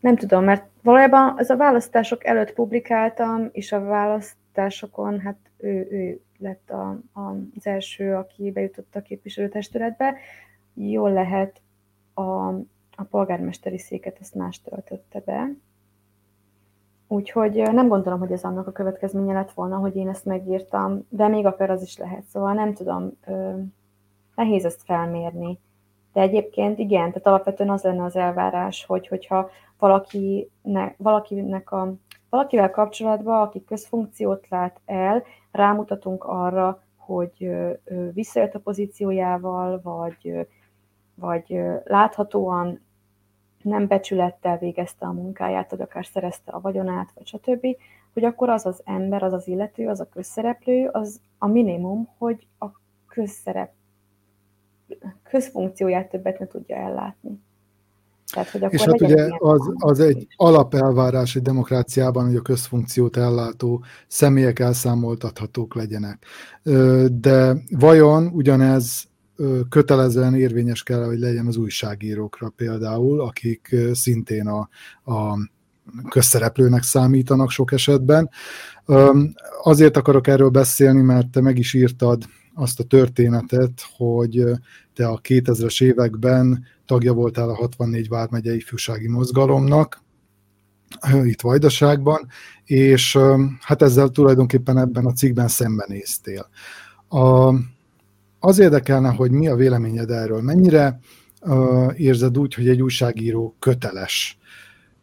nem 0.00 0.16
tudom, 0.16 0.44
mert 0.44 0.66
valójában 0.82 1.38
ez 1.38 1.50
a 1.50 1.56
választások 1.56 2.24
előtt 2.24 2.52
publikáltam, 2.52 3.48
és 3.52 3.72
a 3.72 3.80
választásokon, 3.80 5.20
hát 5.20 5.38
ő, 5.56 5.88
ő 5.90 6.20
lett 6.38 6.70
a, 6.70 6.88
a, 7.12 7.20
az 7.56 7.66
első, 7.66 8.14
aki 8.14 8.50
bejutott 8.50 8.96
a 8.96 9.02
képviselőtestületbe. 9.02 10.14
Jól 10.74 11.12
lehet 11.12 11.60
a, 12.14 12.48
a 12.96 13.04
polgármesteri 13.10 13.78
széket 13.78 14.16
ezt 14.20 14.34
más 14.34 14.62
töltötte 14.62 15.20
be, 15.24 15.50
Úgyhogy 17.12 17.72
nem 17.72 17.88
gondolom, 17.88 18.18
hogy 18.18 18.32
ez 18.32 18.44
annak 18.44 18.66
a 18.66 18.72
következménye 18.72 19.32
lett 19.32 19.52
volna, 19.52 19.76
hogy 19.76 19.96
én 19.96 20.08
ezt 20.08 20.24
megírtam, 20.24 21.06
de 21.08 21.28
még 21.28 21.46
akár 21.46 21.70
az 21.70 21.82
is 21.82 21.98
lehet. 21.98 22.22
Szóval 22.22 22.52
nem 22.52 22.74
tudom, 22.74 23.12
nehéz 24.34 24.64
ezt 24.64 24.82
felmérni. 24.84 25.58
De 26.12 26.20
egyébként 26.20 26.78
igen, 26.78 27.08
tehát 27.08 27.26
alapvetően 27.26 27.70
az 27.70 27.82
lenne 27.82 28.04
az 28.04 28.16
elvárás, 28.16 28.84
hogy 28.84 29.08
hogyha 29.08 29.50
valakinek, 29.78 30.94
valakinek 30.96 31.72
a, 31.72 31.94
valakivel 32.30 32.70
kapcsolatban, 32.70 33.42
aki 33.42 33.64
közfunkciót 33.64 34.48
lát 34.48 34.80
el, 34.84 35.22
rámutatunk 35.50 36.24
arra, 36.24 36.82
hogy 36.96 37.50
visszajött 38.12 38.54
a 38.54 38.60
pozíciójával, 38.60 39.80
vagy, 39.82 40.48
vagy 41.14 41.60
láthatóan 41.84 42.80
nem 43.62 43.86
becsülettel 43.86 44.58
végezte 44.58 45.06
a 45.06 45.12
munkáját, 45.12 45.70
vagy 45.70 45.80
akár 45.80 46.06
szerezte 46.06 46.52
a 46.52 46.60
vagyonát, 46.60 47.10
vagy 47.14 47.26
stb., 47.26 47.66
hogy 48.12 48.24
akkor 48.24 48.48
az 48.48 48.66
az 48.66 48.80
ember, 48.84 49.22
az 49.22 49.32
az 49.32 49.48
illető, 49.48 49.88
az 49.88 50.00
a 50.00 50.08
közszereplő, 50.12 50.88
az 50.92 51.20
a 51.38 51.46
minimum, 51.46 52.08
hogy 52.18 52.46
a 52.58 52.66
közszerep, 53.08 53.72
közfunkcióját 55.22 56.08
többet 56.08 56.38
ne 56.38 56.46
tudja 56.46 56.76
ellátni. 56.76 57.40
Tehát, 58.32 58.48
hogy 58.48 58.62
akkor 58.62 58.74
És 58.74 58.84
hát 58.84 59.00
ugye 59.00 59.28
az, 59.38 59.72
az 59.78 60.00
egy 60.00 60.26
alapelvárás 60.36 61.36
egy 61.36 61.42
demokráciában, 61.42 62.26
hogy 62.26 62.36
a 62.36 62.42
közfunkciót 62.42 63.16
ellátó 63.16 63.84
személyek 64.06 64.58
elszámoltathatók 64.58 65.74
legyenek. 65.74 66.26
De 67.20 67.54
vajon 67.70 68.26
ugyanez 68.26 69.10
kötelezően 69.68 70.34
érvényes 70.34 70.82
kell, 70.82 71.04
hogy 71.04 71.18
legyen 71.18 71.46
az 71.46 71.56
újságírókra 71.56 72.52
például, 72.56 73.20
akik 73.20 73.76
szintén 73.92 74.46
a, 74.46 74.68
a 75.12 75.38
közszereplőnek 76.08 76.82
számítanak 76.82 77.50
sok 77.50 77.72
esetben. 77.72 78.30
Azért 79.62 79.96
akarok 79.96 80.26
erről 80.26 80.48
beszélni, 80.48 81.00
mert 81.00 81.28
te 81.28 81.40
meg 81.40 81.58
is 81.58 81.74
írtad 81.74 82.22
azt 82.54 82.80
a 82.80 82.84
történetet, 82.84 83.82
hogy 83.96 84.44
te 84.94 85.06
a 85.06 85.20
2000-es 85.20 85.82
években 85.82 86.64
tagja 86.86 87.12
voltál 87.12 87.48
a 87.48 87.54
64 87.54 88.08
vármegyei 88.08 88.56
ifjúsági 88.56 89.08
mozgalomnak, 89.08 90.02
itt 91.24 91.40
Vajdaságban, 91.40 92.26
és 92.64 93.18
hát 93.60 93.82
ezzel 93.82 94.08
tulajdonképpen 94.08 94.78
ebben 94.78 95.06
a 95.06 95.12
cikkben 95.12 95.48
szembenéztél. 95.48 96.48
A, 97.08 97.54
az 98.44 98.58
érdekelne, 98.58 99.08
hogy 99.08 99.30
mi 99.30 99.48
a 99.48 99.54
véleményed 99.54 100.10
erről. 100.10 100.40
Mennyire 100.40 100.98
uh, 101.40 102.00
érzed 102.00 102.38
úgy, 102.38 102.54
hogy 102.54 102.68
egy 102.68 102.82
újságíró 102.82 103.56
köteles 103.58 104.38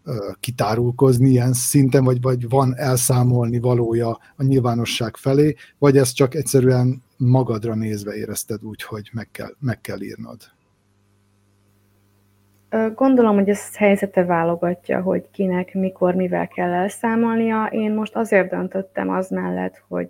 uh, 0.06 0.16
kitárulkozni 0.40 1.30
ilyen 1.30 1.54
szinten, 1.54 2.04
vagy, 2.04 2.22
vagy 2.22 2.50
van 2.50 2.76
elszámolni 2.78 3.60
valója 3.60 4.10
a 4.36 4.44
nyilvánosság 4.44 5.16
felé, 5.16 5.56
vagy 5.78 5.98
ezt 5.98 6.16
csak 6.16 6.36
egyszerűen 6.36 7.04
magadra 7.18 7.76
nézve 7.76 8.16
érezted 8.16 8.64
úgy, 8.64 8.84
hogy 8.84 9.10
meg 9.14 9.28
kell, 9.32 9.56
meg 9.60 9.82
kell 9.82 10.02
írnod? 10.02 10.38
Gondolom, 12.96 13.36
hogy 13.36 13.50
ez 13.50 13.76
helyzete 13.76 14.26
válogatja, 14.26 15.02
hogy 15.02 15.30
kinek, 15.32 15.74
mikor, 15.74 16.16
mivel 16.16 16.48
kell 16.48 16.72
elszámolnia. 16.72 17.66
Én 17.66 17.94
most 17.94 18.16
azért 18.16 18.50
döntöttem 18.50 19.10
az 19.10 19.30
mellett, 19.30 19.84
hogy 19.88 20.10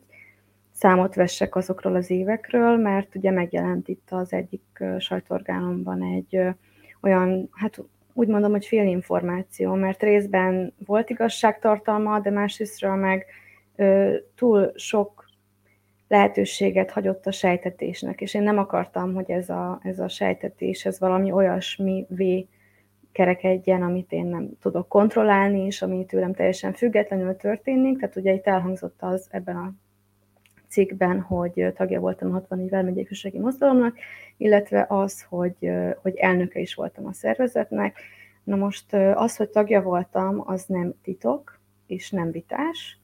számot 0.80 1.16
vessek 1.16 1.56
azokról 1.56 1.96
az 1.96 2.10
évekről, 2.10 2.78
mert 2.78 3.16
ugye 3.16 3.32
megjelent 3.32 3.88
itt 3.88 4.08
az 4.12 4.34
egyik 4.34 4.84
sajtorgánomban 4.98 6.04
egy 6.04 6.40
olyan, 7.02 7.50
hát 7.52 7.84
úgy 8.14 8.28
mondom, 8.28 8.52
hogy 8.52 8.66
félinformáció, 8.66 9.74
mert 9.74 10.04
részben 10.04 10.74
volt 10.86 11.10
igazságtartalma, 11.10 12.20
de 12.20 12.30
másrésztről 12.30 12.96
meg 12.96 13.26
ö, 13.76 14.16
túl 14.36 14.72
sok 14.76 15.30
lehetőséget 16.08 16.92
hagyott 16.92 17.26
a 17.26 17.32
sejtetésnek, 17.32 18.22
és 18.22 18.34
én 18.34 18.44
nem 18.44 18.58
akartam, 18.58 19.14
hogy 19.14 19.32
ez 19.32 19.50
a, 19.50 19.80
ez 19.84 20.00
a 20.00 20.08
sejtetés, 20.08 20.86
ez 20.86 21.00
valami 21.00 21.32
olyasmi 21.32 22.06
v 22.10 22.24
kerekedjen, 23.12 23.82
amit 23.82 24.12
én 24.12 24.26
nem 24.26 24.50
tudok 24.62 24.88
kontrollálni, 24.88 25.66
és 25.66 25.82
ami 25.82 26.06
tőlem 26.06 26.34
teljesen 26.34 26.74
függetlenül 26.74 27.36
történik. 27.36 28.00
Tehát 28.00 28.16
ugye 28.16 28.34
itt 28.34 28.48
elhangzott 28.48 28.98
az 29.00 29.28
ebben 29.32 29.56
a 29.56 29.74
cikkben, 30.70 31.22
hogy 31.22 31.74
tagja 31.76 31.99
voltam 31.99 32.30
a 32.30 32.34
64 32.34 32.70
Vármegyei 32.70 33.01
Ifjúsági 33.01 33.39
Mozdalomnak, 33.39 33.97
illetve 34.38 34.86
az, 34.89 35.26
hogy, 35.30 35.72
hogy 36.01 36.15
elnöke 36.15 36.59
is 36.59 36.74
voltam 36.74 37.05
a 37.05 37.13
szervezetnek. 37.13 37.97
Na 38.43 38.55
most 38.55 38.93
az, 38.93 39.36
hogy 39.36 39.49
tagja 39.49 39.82
voltam, 39.82 40.43
az 40.45 40.65
nem 40.65 40.93
titok, 41.03 41.59
és 41.88 42.11
nem 42.11 42.32
vitás. 42.32 42.99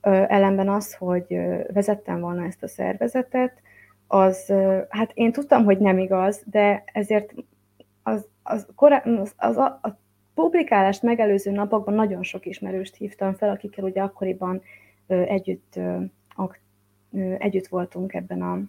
ellenben 0.00 0.68
az, 0.68 0.94
hogy 0.94 1.40
vezettem 1.72 2.20
volna 2.20 2.44
ezt 2.44 2.62
a 2.62 2.68
szervezetet, 2.68 3.62
az, 4.06 4.52
hát 4.88 5.10
én 5.14 5.32
tudtam, 5.32 5.64
hogy 5.64 5.78
nem 5.78 5.98
igaz, 5.98 6.42
de 6.44 6.84
ezért 6.92 7.34
az, 8.02 8.26
az, 8.42 8.66
az, 8.76 9.34
az 9.36 9.56
a, 9.56 9.78
a 9.82 9.98
publikálást 10.34 11.02
megelőző 11.02 11.50
napokban 11.50 11.94
nagyon 11.94 12.22
sok 12.22 12.46
ismerőst 12.46 12.94
hívtam 12.94 13.34
fel, 13.34 13.50
akikkel 13.50 13.84
ugye 13.84 14.02
akkoriban 14.02 14.62
együtt, 15.06 15.78
együtt 17.38 17.66
voltunk 17.66 18.14
ebben 18.14 18.42
a 18.42 18.60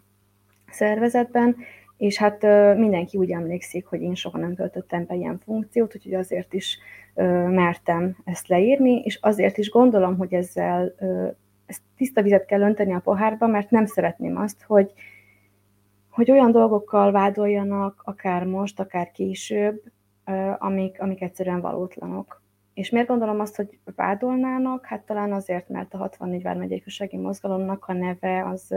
szervezetben, 0.72 1.56
és 1.98 2.18
hát 2.18 2.42
mindenki 2.78 3.18
úgy 3.18 3.32
emlékszik, 3.32 3.86
hogy 3.86 4.02
én 4.02 4.16
soha 4.16 4.38
nem 4.38 4.56
töltöttem 4.56 5.06
be 5.06 5.16
ilyen 5.16 5.40
funkciót, 5.44 5.96
úgyhogy 5.96 6.14
azért 6.14 6.54
is 6.54 6.78
mertem 7.50 8.18
ezt 8.24 8.48
leírni, 8.48 9.02
és 9.04 9.20
azért 9.22 9.58
is 9.58 9.70
gondolom, 9.70 10.18
hogy 10.18 10.34
ezzel 10.34 10.96
ezt 11.66 11.82
tiszta 11.98 12.22
vizet 12.22 12.46
kell 12.46 12.62
önteni 12.62 12.94
a 12.94 13.00
pohárba, 13.00 13.48
mert 13.48 13.70
nem 13.70 13.86
szeretném 13.86 14.38
azt, 14.38 14.64
hogy, 14.64 14.92
hogy 16.10 16.32
olyan 16.32 16.52
dolgokkal 16.52 17.12
vádoljanak, 17.12 18.02
akár 18.06 18.44
most, 18.44 18.80
akár 18.80 19.12
később, 19.12 19.82
amik, 20.58 21.02
amik 21.02 21.22
egyszerűen 21.22 21.62
valótlanok. 21.62 22.41
És 22.74 22.90
miért 22.90 23.08
gondolom 23.08 23.40
azt, 23.40 23.56
hogy 23.56 23.80
vádolnának? 23.96 24.86
Hát 24.86 25.02
talán 25.02 25.34
azért, 25.34 25.70
mert 25.70 25.94
a 25.94 25.98
64 25.98 26.42
vármegyei 26.42 26.78
ifjúsági 26.78 27.18
mozgalomnak 27.18 27.86
a 27.88 27.94
neve 27.94 28.46
az 28.46 28.76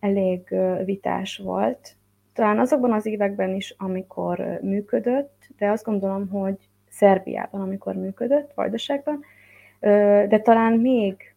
elég 0.00 0.54
vitás 0.84 1.36
volt. 1.36 1.94
Talán 2.32 2.58
azokban 2.58 2.92
az 2.92 3.06
években 3.06 3.54
is, 3.54 3.74
amikor 3.78 4.58
működött, 4.62 5.48
de 5.56 5.70
azt 5.70 5.84
gondolom, 5.84 6.28
hogy 6.28 6.56
Szerbiában, 6.88 7.60
amikor 7.60 7.94
működött, 7.94 8.52
Vajdaságban, 8.54 9.24
de 10.28 10.40
talán 10.40 10.72
még 10.72 11.34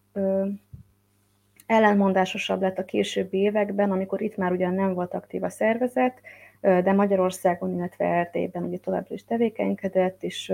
ellentmondásosabb 1.66 2.60
lett 2.60 2.78
a 2.78 2.84
későbbi 2.84 3.38
években, 3.38 3.90
amikor 3.90 4.22
itt 4.22 4.36
már 4.36 4.52
ugyan 4.52 4.74
nem 4.74 4.94
volt 4.94 5.14
aktív 5.14 5.42
a 5.42 5.48
szervezet, 5.48 6.20
de 6.60 6.92
Magyarországon, 6.92 7.74
illetve 7.74 8.04
Erdélyben 8.04 8.62
ugye 8.62 8.78
továbbra 8.78 9.14
is 9.14 9.24
tevékenykedett, 9.24 10.22
és 10.22 10.52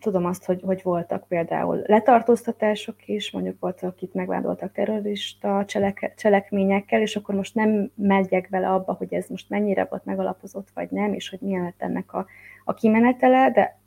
tudom 0.00 0.24
azt, 0.24 0.44
hogy, 0.44 0.62
hogy 0.62 0.82
voltak 0.82 1.28
például 1.28 1.82
letartóztatások 1.86 3.08
is, 3.08 3.30
mondjuk 3.30 3.60
voltak, 3.60 3.92
akik 3.92 4.12
megvádoltak 4.12 4.72
terrorista 4.72 5.64
cselek, 5.66 6.12
cselekményekkel, 6.16 7.00
és 7.00 7.16
akkor 7.16 7.34
most 7.34 7.54
nem 7.54 7.90
megyek 7.94 8.48
bele 8.50 8.68
abba, 8.70 8.92
hogy 8.92 9.14
ez 9.14 9.26
most 9.28 9.48
mennyire 9.48 9.84
volt 9.84 10.04
megalapozott, 10.04 10.68
vagy 10.74 10.90
nem, 10.90 11.12
és 11.12 11.28
hogy 11.28 11.40
milyen 11.40 11.62
lett 11.62 11.82
ennek 11.82 12.12
a, 12.12 12.26
a 12.64 12.74
kimenetele, 12.74 13.50
de 13.50 13.78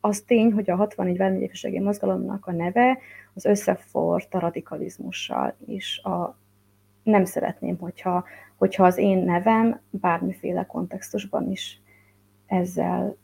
az 0.00 0.20
tény, 0.20 0.52
hogy 0.52 0.70
a 0.70 0.76
64 0.76 1.16
verményépűségi 1.16 1.80
mozgalomnak 1.80 2.46
a 2.46 2.52
neve 2.52 2.98
az 3.34 3.44
összefort 3.44 4.34
a 4.34 4.38
radikalizmussal, 4.38 5.54
és 5.66 5.98
a, 6.02 6.38
nem 7.02 7.24
szeretném, 7.24 7.78
hogyha, 7.78 8.24
hogyha 8.56 8.84
az 8.84 8.96
én 8.96 9.18
nevem 9.18 9.80
bármiféle 9.90 10.66
kontextusban 10.66 11.50
is 11.50 11.80
ezzel 12.46 13.16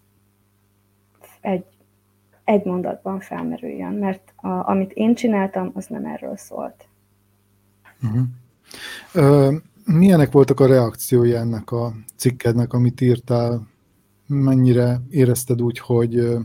egy, 1.46 1.64
egy 2.44 2.64
mondatban 2.64 3.20
felmerüljön, 3.20 3.92
mert 3.92 4.32
a, 4.36 4.48
amit 4.48 4.92
én 4.92 5.14
csináltam, 5.14 5.70
az 5.74 5.86
nem 5.86 6.04
erről 6.04 6.36
szólt. 6.36 6.88
Uh-huh. 8.02 8.24
Uh, 9.14 9.54
milyenek 9.84 10.32
voltak 10.32 10.60
a 10.60 10.66
reakciói 10.66 11.34
ennek 11.34 11.70
a 11.70 11.92
cikkednek, 12.16 12.72
amit 12.72 13.00
írtál? 13.00 13.66
Mennyire 14.26 15.00
érezted 15.10 15.62
úgy, 15.62 15.78
hogy 15.78 16.36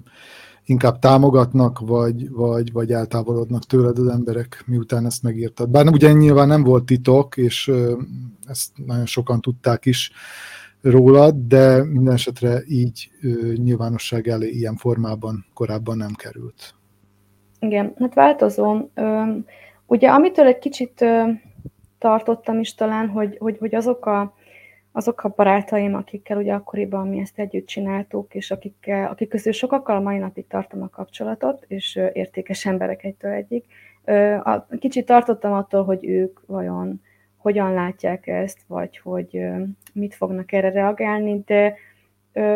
inkább 0.66 1.00
támogatnak, 1.00 1.80
vagy, 1.80 2.30
vagy, 2.30 2.72
vagy 2.72 2.92
eltávolodnak 2.92 3.66
tőled 3.66 3.98
az 3.98 4.08
emberek, 4.08 4.64
miután 4.66 5.06
ezt 5.06 5.24
megírtad. 5.24 5.70
Bár 5.70 5.88
ugye 5.88 6.12
nyilván 6.12 6.48
nem 6.48 6.64
volt 6.64 6.86
titok, 6.86 7.38
és 7.38 7.72
ezt 8.48 8.70
nagyon 8.86 9.06
sokan 9.06 9.42
tudták 9.42 9.86
is 9.86 10.12
rólad, 10.82 11.36
de 11.36 11.84
minden 11.84 12.14
esetre 12.14 12.62
így 12.68 13.10
nyilvánosság 13.56 14.28
elé 14.28 14.48
ilyen 14.48 14.76
formában 14.76 15.46
korábban 15.54 15.98
nem 15.98 16.14
került. 16.14 16.76
Igen, 17.60 17.94
hát 18.00 18.14
változó. 18.14 18.90
Ugye 19.86 20.10
amitől 20.10 20.46
egy 20.46 20.60
kicsit 20.60 21.06
tartottam 21.98 22.60
is 22.60 22.76
talán, 22.76 23.08
hogy, 23.08 23.38
hogy, 23.40 23.58
hogy 23.58 23.76
azok 23.76 24.06
a 24.06 24.34
azok 24.92 25.24
a 25.24 25.34
barátaim, 25.36 25.94
akikkel 25.96 26.38
ugye 26.38 26.54
akkoriban 26.54 27.08
mi 27.08 27.20
ezt 27.20 27.40
együtt 27.40 27.66
csináltuk, 27.66 28.34
és 28.34 28.52
akikkel, 28.52 29.10
akik 29.10 29.30
közül 29.30 29.52
sokakkal 29.52 29.96
a 29.96 30.02
mai 30.02 30.18
napig 30.18 30.48
tartom 30.48 30.82
a 30.82 30.90
kapcsolatot, 30.90 31.66
és 31.68 32.00
értékes 32.14 32.66
emberek 32.66 33.04
egytől 33.04 33.32
egyik. 33.32 33.66
Kicsit 34.80 35.06
tartottam 35.06 35.54
attól, 35.54 35.84
hogy 35.84 36.06
ők 36.06 36.40
vajon 36.46 37.02
hogyan 37.42 37.74
látják 37.74 38.28
ezt, 38.28 38.60
vagy 38.68 38.98
hogy 38.98 39.42
mit 39.94 40.16
fognak 40.16 40.52
erre 40.52 40.70
reagálni, 40.70 41.44
de 41.46 41.76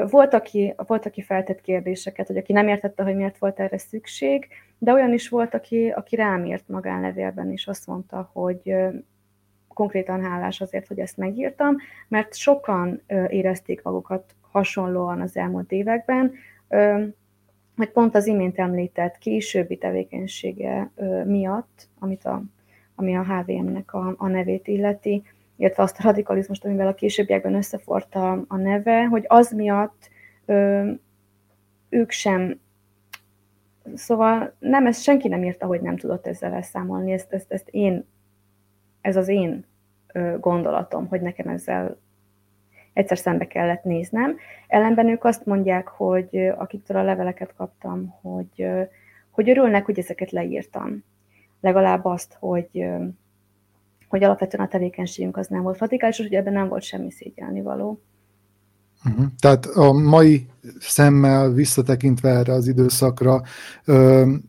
volt 0.10 0.34
aki, 0.34 0.74
volt, 0.88 1.06
aki 1.06 1.22
feltett 1.22 1.62
kérdéseket, 1.62 2.28
hogy 2.28 2.38
aki 2.38 2.54
nem 2.54 2.68
értette, 2.68 3.04
hogy 3.04 3.16
miért 3.16 3.38
volt 3.38 3.60
erre 3.60 3.78
szükség, 3.78 4.48
de 4.78 4.94
olyan 4.94 5.14
is 5.14 5.30
volt, 5.30 5.54
aki, 5.54 5.90
aki 5.90 6.16
rám 6.16 6.46
írt 6.46 6.68
magánlevélben, 6.68 7.52
és 7.52 7.68
azt 7.68 7.88
mondta, 7.88 8.30
hogy 8.34 8.76
konkrétan 9.74 10.24
hálás 10.24 10.62
azért, 10.62 10.88
hogy 10.88 11.00
ezt 11.00 11.18
megírtam, 11.18 11.76
mert 12.08 12.36
sokan 12.36 13.02
érezték 13.28 13.82
magukat 13.82 14.36
hasonlóan 14.52 15.22
az 15.22 15.38
elmúlt 15.38 15.72
években, 15.72 16.34
hogy 17.76 17.90
pont 17.92 18.16
az 18.16 18.28
imént 18.28 18.60
említett 18.60 19.18
későbbi 19.18 19.78
tevékenysége 19.78 20.92
miatt, 21.26 21.88
amit 22.00 22.26
a, 22.26 22.44
ami 22.96 23.16
a 23.16 23.24
HVM-nek 23.24 23.94
a, 23.94 24.16
a 24.18 24.28
nevét 24.28 24.68
illeti, 24.68 25.24
illetve 25.56 25.84
azt 25.84 26.00
a 26.00 26.04
radikalizmust, 26.04 26.66
amivel 26.66 26.88
a 26.88 26.96
későbbiekben 26.96 27.56
összefort 27.56 28.16
a, 28.16 28.44
a 28.48 28.58
neve, 28.58 29.06
hogy 29.06 29.26
az 29.28 29.52
miatt 29.52 30.10
ö, 30.46 30.92
ők 31.90 32.12
sem 32.12 32.60
Szóval 33.94 34.56
nem, 34.60 34.86
ezt 34.86 35.02
senki 35.02 35.28
nem 35.28 35.44
írta, 35.44 35.66
hogy 35.66 35.82
nem 35.82 35.98
tudott 35.98 36.28
ezzel 36.28 36.54
elszámolni, 36.54 37.12
ezt, 37.12 37.34
ezt, 37.34 37.52
ezt 37.52 37.68
én 37.70 38.06
ez 39.02 39.16
az 39.16 39.28
én 39.28 39.66
gondolatom, 40.40 41.08
hogy 41.08 41.22
nekem 41.22 41.48
ezzel 41.48 41.98
egyszer 42.94 43.18
szembe 43.18 43.48
kellett 43.48 43.84
néznem. 43.84 44.38
Ellenben 44.68 45.08
ők 45.10 45.24
azt 45.24 45.46
mondják, 45.46 45.88
hogy 45.88 46.38
akiktől 46.58 46.98
a 46.98 47.04
leveleket 47.04 47.54
kaptam, 47.56 48.08
hogy, 48.22 48.68
hogy 49.30 49.50
örülnek, 49.50 49.86
hogy 49.86 50.00
ezeket 50.00 50.32
leírtam. 50.32 51.04
Legalább 51.66 52.06
azt, 52.06 52.38
hogy, 52.40 52.86
hogy 54.08 54.24
alapvetően 54.24 54.66
a 54.66 54.68
tevékenységünk 54.68 55.38
az 55.38 55.48
nem 55.48 55.62
volt 55.62 55.78
radikális, 55.78 56.20
és 56.20 56.26
hogy 56.26 56.34
ebben 56.34 56.54
nem 56.54 56.68
volt 56.68 56.84
semmi 56.84 57.12
szégyelni 57.12 57.62
való. 57.62 58.02
Uh-huh. 59.06 59.26
Tehát 59.40 59.66
a 59.66 59.92
mai 59.92 60.46
szemmel 60.80 61.52
visszatekintve 61.52 62.30
erre 62.30 62.54
az 62.54 62.68
időszakra, 62.68 63.42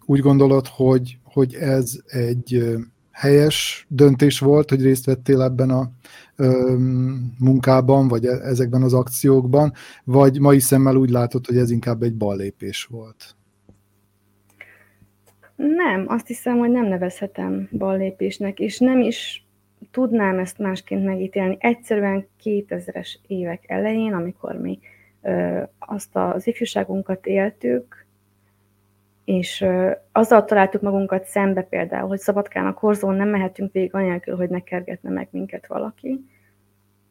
úgy 0.04 0.20
gondolod, 0.20 0.66
hogy, 0.66 1.18
hogy 1.24 1.54
ez 1.54 1.98
egy 2.06 2.76
helyes 3.10 3.86
döntés 3.88 4.38
volt, 4.38 4.70
hogy 4.70 4.82
részt 4.82 5.04
vettél 5.04 5.42
ebben 5.42 5.70
a 5.70 5.90
munkában, 7.38 8.08
vagy 8.08 8.24
e, 8.26 8.30
ezekben 8.30 8.82
az 8.82 8.94
akciókban, 8.94 9.72
vagy 10.04 10.40
mai 10.40 10.60
szemmel 10.60 10.96
úgy 10.96 11.10
látod, 11.10 11.46
hogy 11.46 11.56
ez 11.56 11.70
inkább 11.70 12.02
egy 12.02 12.16
ballépés 12.16 12.84
volt? 12.84 13.35
Nem, 15.56 16.04
azt 16.08 16.26
hiszem, 16.26 16.58
hogy 16.58 16.70
nem 16.70 16.86
nevezhetem 16.86 17.68
ballépésnek, 17.72 18.60
és 18.60 18.78
nem 18.78 19.00
is 19.00 19.46
tudnám 19.90 20.38
ezt 20.38 20.58
másként 20.58 21.04
megítélni. 21.04 21.56
Egyszerűen 21.60 22.26
2000-es 22.44 23.14
évek 23.26 23.64
elején, 23.66 24.12
amikor 24.12 24.54
mi 24.54 24.78
ö, 25.22 25.62
azt 25.78 26.16
az 26.16 26.46
ifjúságunkat 26.46 27.26
éltük, 27.26 28.06
és 29.24 29.66
azzal 30.12 30.44
találtuk 30.44 30.82
magunkat 30.82 31.24
szembe 31.24 31.62
például, 31.62 32.08
hogy 32.08 32.18
Szabadkán 32.18 32.66
a 32.66 32.74
korzón 32.74 33.14
nem 33.14 33.28
mehetünk 33.28 33.72
végig 33.72 33.94
anélkül, 33.94 34.36
hogy 34.36 34.48
ne 34.48 34.60
kergetne 34.60 35.10
meg 35.10 35.28
minket 35.30 35.66
valaki. 35.66 36.24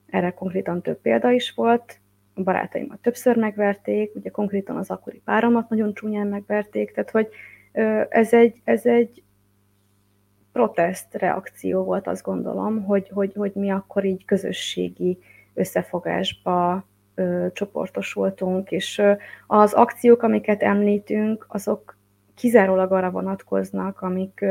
Erre 0.10 0.32
konkrétan 0.32 0.82
több 0.82 1.02
példa 1.02 1.32
is 1.32 1.54
volt. 1.54 2.00
A 2.34 2.44
barátaimat 2.44 3.00
többször 3.00 3.36
megverték, 3.38 4.16
ugye 4.16 4.30
konkrétan 4.30 4.78
az 4.78 4.90
akkori 4.90 5.22
páromat 5.26 5.70
nagyon 5.70 5.94
csúnyán 5.94 6.28
megverték, 6.28 6.92
tehát 6.92 7.12
hogy 7.12 7.28
ez 8.10 8.34
egy, 8.34 8.62
ez 8.64 8.86
egy 8.86 9.24
protest 10.52 11.14
reakció 11.14 11.84
volt, 11.84 12.08
azt 12.08 12.24
gondolom, 12.24 12.84
hogy, 12.84 13.10
hogy, 13.14 13.34
hogy 13.34 13.52
mi 13.54 13.70
akkor 13.70 14.06
így 14.06 14.26
közösségi 14.26 15.18
összefogásba 15.54 16.86
ö, 17.16 17.48
csoportosultunk, 17.54 18.72
és 18.72 18.98
ö, 18.98 19.14
az 19.48 19.74
akciók, 19.74 20.22
amiket 20.24 20.64
említünk, 20.64 21.46
azok 21.50 21.98
kizárólag 22.36 22.92
arra 22.92 23.12
vonatkoznak, 23.12 24.02
amik 24.02 24.46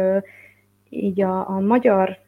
így 0.88 1.20
a, 1.20 1.48
a 1.48 1.60
magyar 1.60 2.18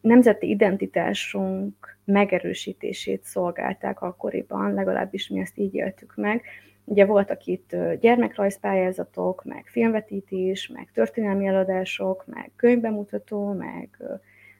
nemzeti 0.00 0.48
identitásunk 0.48 1.98
megerősítését 2.04 3.24
szolgálták 3.24 4.00
akkoriban, 4.00 4.74
legalábbis 4.74 5.28
mi 5.28 5.40
ezt 5.40 5.58
így 5.58 5.74
éltük 5.74 6.12
meg. 6.16 6.42
Ugye 6.84 7.04
voltak 7.04 7.44
itt 7.44 7.76
gyermekrajzpályázatok, 8.00 9.44
meg 9.44 9.66
filmvetítés, 9.66 10.68
meg 10.68 10.90
történelmi 10.92 11.46
eladások, 11.46 12.24
meg 12.26 12.50
könyvbemutató, 12.56 13.52
meg 13.52 13.88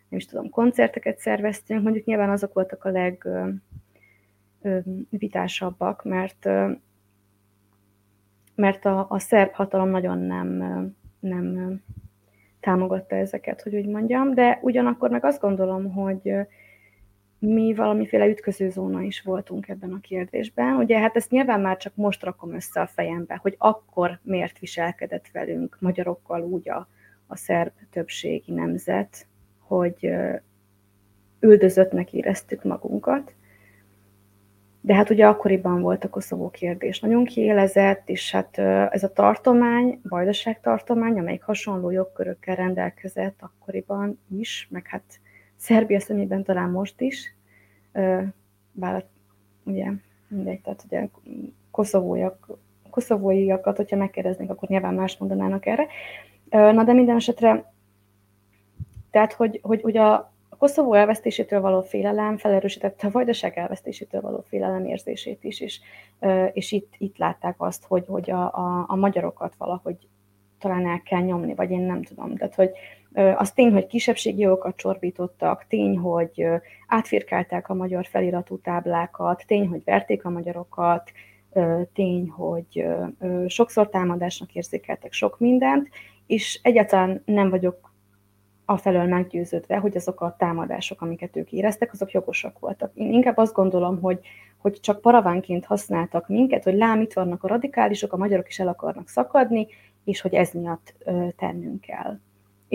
nem 0.09 0.19
is 0.19 0.27
tudom, 0.27 0.51
koncerteket 0.51 1.19
szerveztünk, 1.19 1.83
mondjuk 1.83 2.05
nyilván 2.05 2.31
azok 2.31 2.53
voltak 2.53 2.85
a 2.85 3.19
legvitásabbak, 4.61 6.05
mert 6.05 6.49
mert 8.55 8.85
a, 8.85 9.07
a 9.09 9.19
szerb 9.19 9.53
hatalom 9.53 9.89
nagyon 9.89 10.19
nem, 10.19 10.49
nem 11.21 11.81
támogatta 12.61 13.17
ezeket, 13.17 13.63
hogy 13.63 13.75
úgy 13.75 13.87
mondjam, 13.87 14.35
de 14.35 14.59
ugyanakkor 14.63 15.11
meg 15.11 15.25
azt 15.25 15.41
gondolom, 15.41 15.93
hogy 15.93 16.33
mi 17.47 17.75
valamiféle 17.75 18.27
ütközőzóna 18.27 19.03
is 19.03 19.23
voltunk 19.23 19.69
ebben 19.69 19.93
a 19.93 20.01
kérdésben. 20.01 20.77
Ugye 20.77 20.99
hát 20.99 21.17
ezt 21.17 21.31
nyilván 21.31 21.61
már 21.61 21.77
csak 21.77 21.93
most 21.97 22.23
rakom 22.23 22.55
össze 22.55 22.81
a 22.81 22.87
fejembe, 22.87 23.39
hogy 23.43 23.55
akkor 23.59 24.19
miért 24.23 24.59
viselkedett 24.59 25.29
velünk 25.33 25.77
magyarokkal 25.81 26.43
úgy 26.43 26.69
a, 26.69 26.89
a 27.27 27.37
szerb 27.37 27.73
többségi 27.91 28.53
nemzet, 28.53 29.27
hogy 29.59 30.11
üldözöttnek 31.41 32.13
éreztük 32.13 32.63
magunkat. 32.63 33.35
De 34.81 34.95
hát 34.95 35.11
ugye 35.11 35.27
akkoriban 35.27 35.81
volt 35.81 36.05
a 36.05 36.09
Koszovó 36.09 36.51
kérdés 36.51 37.01
nagyon 37.01 37.25
kiélezett, 37.25 38.09
és 38.09 38.31
hát 38.31 38.59
ez 38.91 39.03
a 39.03 39.13
tartomány, 39.13 40.01
Vajdaság 40.03 40.61
tartomány, 40.61 41.19
amelyik 41.19 41.43
hasonló 41.43 41.91
jogkörökkel 41.91 42.57
rendelkezett 42.57 43.39
akkoriban 43.41 44.21
is, 44.39 44.69
meg 44.71 44.87
hát 44.87 45.21
Szerbia 45.65 46.01
szemében 46.01 46.43
talán 46.43 46.71
most 46.71 47.01
is, 47.01 47.35
bár 48.73 49.05
ugye 49.65 49.91
mindegy, 50.29 50.61
tehát 50.61 50.83
ugye 50.87 51.09
koszovóiak, 51.71 52.49
koszovóiakat, 52.91 53.77
hogyha 53.77 53.97
megkérdeznék, 53.97 54.51
akkor 54.51 54.69
nyilván 54.69 54.95
más 54.95 55.17
mondanának 55.17 55.67
erre. 55.67 55.87
Na 56.51 56.85
de 56.85 56.93
minden 56.93 57.17
esetre, 57.17 57.73
tehát 59.11 59.33
hogy, 59.33 59.61
hogy 59.63 59.81
ugye 59.85 60.01
a 60.01 60.33
Koszovó 60.59 60.95
elvesztésétől 60.95 61.61
való 61.61 61.83
félelem 61.83 62.37
felerősítette 62.37 63.07
a 63.07 63.11
vajdaság 63.11 63.59
elvesztésétől 63.59 64.21
való 64.21 64.45
félelem 64.49 64.85
érzését 64.85 65.45
is, 65.45 65.61
és, 65.61 65.81
és 66.53 66.73
itt, 66.73 66.95
itt 66.99 67.17
látták 67.17 67.55
azt, 67.59 67.85
hogy, 67.85 68.05
hogy 68.07 68.31
a, 68.31 68.43
a, 68.55 68.85
a 68.89 68.97
magyarokat 68.97 69.55
valahogy 69.59 69.97
talán 70.59 70.87
el 70.87 71.03
kell 71.03 71.21
nyomni, 71.21 71.55
vagy 71.55 71.71
én 71.71 71.83
nem 71.83 72.03
tudom. 72.03 72.37
Tehát, 72.37 72.55
hogy 72.55 72.71
az 73.37 73.53
tény, 73.53 73.73
hogy 73.73 73.87
kisebbségi 73.87 74.41
jogokat 74.41 74.77
csorbítottak, 74.77 75.67
tény, 75.69 75.99
hogy 75.99 76.47
átfirkálták 76.87 77.69
a 77.69 77.75
magyar 77.75 78.07
feliratú 78.07 78.59
táblákat, 78.59 79.45
tény, 79.47 79.69
hogy 79.69 79.85
verték 79.85 80.25
a 80.25 80.31
magyarokat, 80.31 81.11
tény, 81.93 82.29
hogy 82.29 82.87
sokszor 83.47 83.89
támadásnak 83.89 84.55
érzékeltek 84.55 85.13
sok 85.13 85.39
mindent, 85.39 85.89
és 86.27 86.61
egyáltalán 86.63 87.23
nem 87.25 87.51
vagyok 87.51 87.93
afelől 88.65 89.05
meggyőződve, 89.05 89.77
hogy 89.77 89.97
azok 89.97 90.21
a 90.21 90.35
támadások, 90.39 91.01
amiket 91.01 91.37
ők 91.37 91.53
éreztek, 91.53 91.93
azok 91.93 92.11
jogosak 92.11 92.59
voltak. 92.59 92.91
Én 92.95 93.13
inkább 93.13 93.37
azt 93.37 93.55
gondolom, 93.55 94.01
hogy, 94.01 94.21
hogy 94.59 94.81
csak 94.81 95.01
paravánként 95.01 95.65
használtak 95.65 96.29
minket, 96.29 96.65
hogy 96.65 96.75
lám, 96.75 97.01
itt 97.01 97.13
vannak 97.13 97.45
a 97.45 97.49
radikálisok, 97.49 98.13
a 98.13 98.17
magyarok 98.17 98.49
is 98.49 98.59
el 98.59 98.69
akarnak 98.69 99.09
szakadni, 99.09 99.67
és 100.05 100.21
hogy 100.21 100.35
ez 100.35 100.51
miatt 100.53 100.95
tennünk 101.37 101.81
kell. 101.81 102.19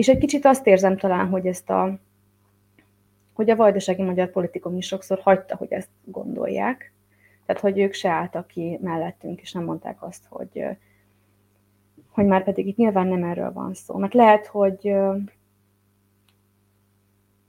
És 0.00 0.08
egy 0.08 0.18
kicsit 0.18 0.44
azt 0.44 0.66
érzem 0.66 0.96
talán, 0.96 1.28
hogy 1.28 1.46
ezt 1.46 1.70
a 1.70 1.98
hogy 3.32 3.50
a 3.50 3.56
vajdasági 3.56 4.02
magyar 4.02 4.30
politikum 4.30 4.76
is 4.76 4.86
sokszor 4.86 5.18
hagyta, 5.18 5.56
hogy 5.56 5.72
ezt 5.72 5.88
gondolják. 6.04 6.92
Tehát, 7.46 7.62
hogy 7.62 7.78
ők 7.78 7.92
se 7.92 8.08
álltak 8.08 8.46
ki 8.46 8.78
mellettünk, 8.82 9.40
és 9.40 9.52
nem 9.52 9.64
mondták 9.64 10.02
azt, 10.02 10.24
hogy, 10.28 10.64
hogy 12.08 12.26
már 12.26 12.44
pedig 12.44 12.66
itt 12.66 12.76
nyilván 12.76 13.06
nem 13.06 13.24
erről 13.24 13.52
van 13.52 13.74
szó. 13.74 13.96
Mert 13.96 14.14
lehet, 14.14 14.46
hogy 14.46 14.94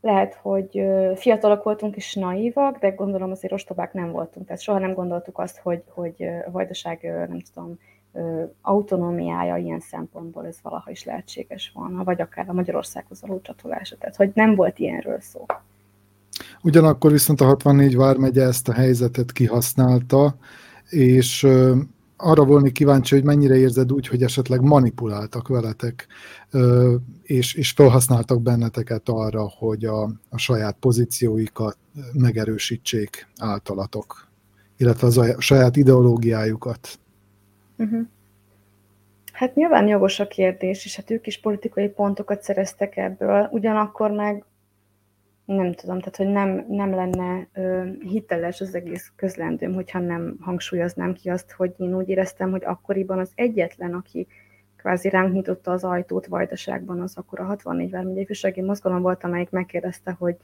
lehet, 0.01 0.33
hogy 0.33 0.83
fiatalok 1.15 1.63
voltunk 1.63 1.95
és 1.95 2.15
naívak, 2.15 2.77
de 2.77 2.89
gondolom 2.89 3.31
azért 3.31 3.53
ostobák 3.53 3.93
nem 3.93 4.11
voltunk. 4.11 4.45
Tehát 4.45 4.61
soha 4.61 4.79
nem 4.79 4.93
gondoltuk 4.93 5.37
azt, 5.37 5.57
hogy, 5.57 5.83
hogy 5.87 6.23
a 6.45 6.51
vajdaság, 6.51 7.03
nem 7.03 7.39
tudom, 7.53 7.79
autonómiája 8.61 9.57
ilyen 9.57 9.79
szempontból 9.79 10.47
ez 10.47 10.57
valaha 10.61 10.91
is 10.91 11.03
lehetséges 11.03 11.71
volna, 11.73 12.03
vagy 12.03 12.21
akár 12.21 12.49
a 12.49 12.53
Magyarországhoz 12.53 13.21
való 13.21 13.41
csatolása. 13.41 13.97
Tehát, 13.97 14.15
hogy 14.15 14.31
nem 14.33 14.55
volt 14.55 14.79
ilyenről 14.79 15.19
szó. 15.19 15.45
Ugyanakkor 16.61 17.11
viszont 17.11 17.41
a 17.41 17.45
64 17.45 17.95
vármegye 17.95 18.43
ezt 18.43 18.67
a 18.67 18.73
helyzetet 18.73 19.31
kihasználta, 19.31 20.35
és 20.89 21.47
arra 22.21 22.45
volni 22.45 22.71
kíváncsi, 22.71 23.15
hogy 23.15 23.23
mennyire 23.23 23.55
érzed 23.55 23.91
úgy, 23.91 24.07
hogy 24.07 24.23
esetleg 24.23 24.61
manipuláltak 24.61 25.47
veletek, 25.47 26.07
és, 27.23 27.53
és 27.53 27.71
felhasználtak 27.71 28.41
benneteket 28.41 29.09
arra, 29.09 29.49
hogy 29.57 29.85
a, 29.85 30.03
a 30.29 30.37
saját 30.37 30.75
pozícióikat 30.79 31.77
megerősítsék 32.13 33.27
általatok, 33.37 34.27
illetve 34.77 35.07
a 35.07 35.41
saját 35.41 35.75
ideológiájukat. 35.75 36.99
Uh-huh. 37.83 38.07
Hát 39.33 39.55
nyilván 39.55 39.87
jogos 39.87 40.19
a 40.19 40.27
kérdés, 40.27 40.85
és 40.85 40.95
hát 40.95 41.11
ők 41.11 41.27
is 41.27 41.39
politikai 41.39 41.89
pontokat 41.89 42.41
szereztek 42.41 42.97
ebből, 42.97 43.47
ugyanakkor 43.51 44.11
meg 44.11 44.45
nem 45.45 45.73
tudom, 45.73 45.99
tehát 45.99 46.15
hogy 46.15 46.27
nem, 46.27 46.65
nem 46.67 46.95
lenne 46.95 47.47
ö, 47.53 47.85
hiteles 47.99 48.61
az 48.61 48.75
egész 48.75 49.11
közlendőm, 49.15 49.73
hogyha 49.73 49.99
nem 49.99 50.35
hangsúlyoznám 50.39 51.13
ki 51.13 51.29
azt, 51.29 51.51
hogy 51.51 51.73
én 51.77 51.95
úgy 51.95 52.09
éreztem, 52.09 52.51
hogy 52.51 52.63
akkoriban 52.65 53.19
az 53.19 53.31
egyetlen, 53.35 53.93
aki 53.93 54.27
kvázi 54.77 55.09
ránk 55.09 55.33
nyitotta 55.33 55.71
az 55.71 55.83
ajtót 55.83 56.25
Vajdaságban, 56.25 57.01
az 57.01 57.17
akkor 57.17 57.39
a 57.39 57.43
64 57.43 57.89
vármegyei 57.89 58.25
fősági 58.25 58.61
mozgalom 58.61 59.01
volt, 59.01 59.23
amelyik 59.23 59.49
megkérdezte, 59.49 60.11
hogy 60.11 60.37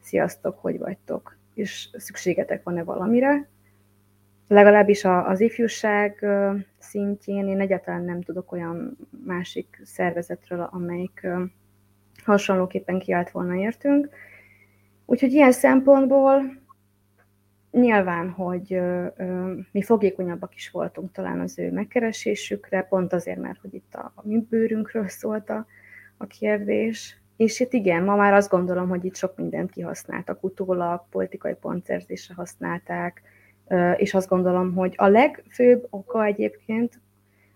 sziasztok, 0.00 0.58
hogy 0.58 0.78
vagytok, 0.78 1.36
és 1.54 1.88
szükségetek 1.92 2.62
van-e 2.62 2.82
valamire. 2.84 3.48
Legalábbis 4.52 5.04
az 5.04 5.40
ifjúság 5.40 6.26
szintjén 6.78 7.48
én 7.48 7.60
egyáltalán 7.60 8.04
nem 8.04 8.22
tudok 8.22 8.52
olyan 8.52 8.96
másik 9.24 9.80
szervezetről, 9.84 10.68
amelyik 10.72 11.26
hasonlóképpen 12.24 12.98
kiállt 12.98 13.30
volna 13.30 13.54
értünk. 13.54 14.08
Úgyhogy 15.06 15.32
ilyen 15.32 15.52
szempontból 15.52 16.42
nyilván, 17.70 18.30
hogy 18.30 18.80
mi 19.70 19.82
fogékonyabbak 19.82 20.54
is 20.54 20.70
voltunk 20.70 21.12
talán 21.12 21.40
az 21.40 21.58
ő 21.58 21.72
megkeresésükre, 21.72 22.82
pont 22.82 23.12
azért, 23.12 23.40
mert 23.40 23.60
hogy 23.60 23.74
itt 23.74 23.94
a, 23.94 24.12
a 24.14 24.26
mi 24.26 24.46
bőrünkről 24.48 25.08
szólt 25.08 25.50
a, 25.50 25.66
a 26.16 26.26
kérdés. 26.26 27.20
És 27.36 27.60
itt 27.60 27.72
igen, 27.72 28.02
ma 28.02 28.16
már 28.16 28.32
azt 28.32 28.50
gondolom, 28.50 28.88
hogy 28.88 29.04
itt 29.04 29.16
sok 29.16 29.36
mindent 29.36 29.70
kihasználtak 29.70 30.44
utólag, 30.44 31.04
politikai 31.10 31.54
pontszerzésre 31.54 32.34
használták, 32.34 33.22
és 33.96 34.14
azt 34.14 34.28
gondolom, 34.28 34.74
hogy 34.74 34.94
a 34.96 35.06
legfőbb 35.06 35.86
oka 35.90 36.24
egyébként, 36.24 37.00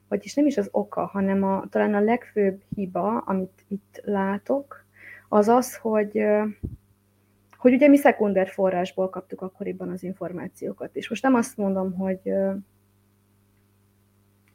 vagyis 0.08 0.34
nem 0.34 0.46
is 0.46 0.56
az 0.56 0.68
oka, 0.72 1.06
hanem 1.06 1.42
a, 1.42 1.64
talán 1.70 1.94
a 1.94 2.00
legfőbb 2.00 2.62
hiba, 2.74 3.18
amit 3.18 3.64
itt 3.68 4.00
látok, 4.04 4.84
az 5.28 5.48
az, 5.48 5.76
hogy 5.76 6.26
hogy 7.66 7.74
ugye 7.74 7.88
mi 7.88 7.96
szekunder 7.96 8.48
forrásból 8.48 9.10
kaptuk 9.10 9.40
akkoriban 9.40 9.90
az 9.90 10.02
információkat. 10.02 10.96
És 10.96 11.08
most 11.08 11.22
nem 11.22 11.34
azt 11.34 11.56
mondom, 11.56 11.92
hogy 11.92 12.32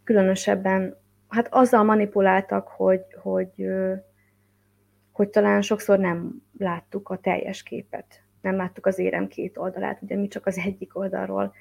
különösebben, 0.03 0.97
hát 1.27 1.47
azzal 1.53 1.83
manipuláltak, 1.83 2.67
hogy, 2.67 3.01
hogy, 3.21 3.67
hogy 5.11 5.29
talán 5.29 5.61
sokszor 5.61 5.99
nem 5.99 6.43
láttuk 6.57 7.09
a 7.09 7.17
teljes 7.17 7.63
képet. 7.63 8.23
Nem 8.41 8.55
láttuk 8.55 8.85
az 8.85 8.99
érem 8.99 9.27
két 9.27 9.57
oldalát, 9.57 10.01
ugye 10.01 10.15
mi 10.15 10.27
csak 10.27 10.45
az 10.45 10.57
egyik 10.65 10.97
oldalról 10.97 11.53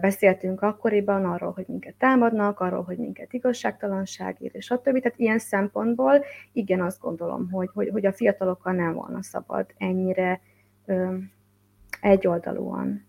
beszéltünk 0.00 0.62
akkoriban 0.62 1.24
arról, 1.24 1.52
hogy 1.52 1.64
minket 1.68 1.94
támadnak, 1.94 2.60
arról, 2.60 2.82
hogy 2.82 2.96
minket 2.96 3.32
igazságtalanság 3.32 4.36
ér, 4.40 4.50
és 4.52 4.70
a 4.70 4.80
többi. 4.80 5.00
Tehát 5.00 5.18
ilyen 5.18 5.38
szempontból 5.38 6.24
igen, 6.52 6.80
azt 6.80 7.00
gondolom, 7.00 7.50
hogy, 7.50 7.68
hogy, 7.74 7.88
hogy 7.88 8.06
a 8.06 8.12
fiatalokkal 8.12 8.72
nem 8.72 8.92
volna 8.92 9.22
szabad 9.22 9.66
ennyire 9.76 10.40
egyoldalúan 12.00 13.06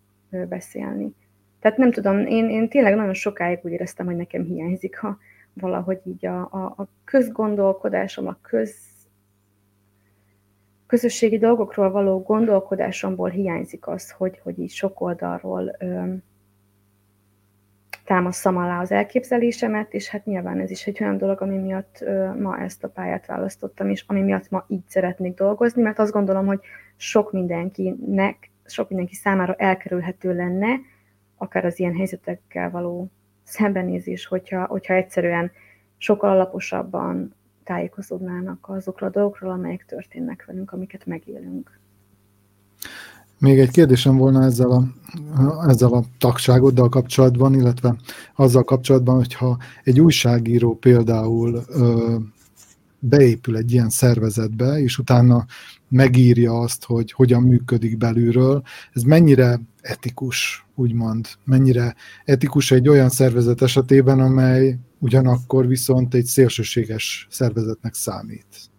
beszélni. 0.50 1.14
Tehát 1.60 1.78
nem 1.78 1.92
tudom, 1.92 2.18
én, 2.18 2.50
én 2.50 2.70
tényleg 2.70 2.96
nagyon 2.96 3.14
sokáig 3.14 3.60
úgy 3.62 3.72
éreztem, 3.72 4.06
hogy 4.06 4.16
nekem 4.16 4.44
hiányzik 4.44 4.98
ha 4.98 5.18
valahogy 5.54 6.00
így 6.04 6.26
a, 6.26 6.40
a, 6.42 6.74
a 6.78 6.88
közgondolkodásom, 7.04 8.28
a 8.28 8.38
köz, 8.42 8.76
közösségi 10.90 11.38
dolgokról 11.38 11.92
való 11.92 12.22
gondolkodásomból 12.22 13.30
hiányzik 13.30 13.88
az, 13.88 14.12
hogy, 14.12 14.40
hogy 14.44 14.60
így 14.60 14.72
sok 14.72 15.02
oldalról 15.02 15.76
ö, 15.80 16.04
támaszom 18.06 18.58
alá 18.58 18.82
az 18.82 18.92
elképzelésemet, 18.92 19.94
és 19.94 20.10
hát 20.10 20.26
nyilván 20.26 20.60
ez 20.60 20.70
is 20.70 20.88
egy 20.88 20.98
olyan 21.02 21.18
dolog, 21.18 21.42
ami 21.42 21.58
miatt 21.58 22.02
ö, 22.02 22.40
ma 22.40 22.60
ezt 22.60 22.84
a 22.84 22.88
pályát 22.90 23.26
választottam, 23.26 23.90
és 23.90 24.04
ami 24.08 24.22
miatt 24.22 24.50
ma 24.50 24.66
így 24.68 24.84
szeretnék 24.88 25.34
dolgozni, 25.34 25.82
mert 25.82 26.00
azt 26.00 26.12
gondolom, 26.12 26.46
hogy 26.46 26.60
sok 26.96 27.32
mindenkinek, 27.32 28.52
sok 28.66 28.90
mindenki 28.90 29.16
számára 29.16 29.54
elkerülhető 29.54 30.34
lenne, 30.34 30.80
akár 31.38 31.66
az 31.66 31.80
ilyen 31.80 31.96
helyzetekkel 31.96 32.70
való 32.70 33.12
szembenézés, 33.44 34.26
hogyha, 34.26 34.66
hogyha 34.66 34.94
egyszerűen 34.94 35.52
sokkal 35.98 36.30
alaposabban 36.30 37.36
tájékozódnának 37.70 38.70
azokról 38.70 39.10
a 39.10 39.12
dolgokról, 39.12 39.52
amelyek 39.52 39.86
történnek 39.86 40.44
velünk, 40.48 40.72
amiket 40.72 41.06
megélünk. 41.06 41.80
Még 43.40 43.60
egy 43.60 43.72
kérdésem 43.72 44.18
volna 44.18 44.44
ezzel 44.44 44.72
a, 44.72 44.84
ezzel 45.68 45.94
a 45.94 46.04
tagságoddal 46.18 46.90
kapcsolatban, 46.90 47.54
illetve 47.54 47.96
azzal 48.36 48.64
kapcsolatban, 48.64 49.16
hogyha 49.16 49.58
egy 49.84 50.00
újságíró 50.00 50.76
például 50.76 51.64
ö, 51.68 52.16
beépül 53.00 53.58
egy 53.58 53.72
ilyen 53.72 53.90
szervezetbe, 53.90 54.80
és 54.80 54.98
utána 54.98 55.46
megírja 55.88 56.60
azt, 56.60 56.86
hogy 56.86 57.12
hogyan 57.12 57.44
működik 57.44 57.98
belülről, 57.98 58.62
ez 58.94 59.02
mennyire 59.02 59.60
etikus, 59.82 60.66
úgymond, 60.76 61.28
mennyire 61.44 61.96
etikus 62.26 62.72
egy 62.72 62.88
olyan 62.88 63.10
szervezet 63.10 63.62
esetében, 63.62 64.20
amely 64.20 64.80
ugyanakkor 65.00 65.68
viszont 65.68 66.14
egy 66.14 66.26
szélsőséges 66.26 67.28
szervezetnek 67.30 67.94
számít. 67.94 68.70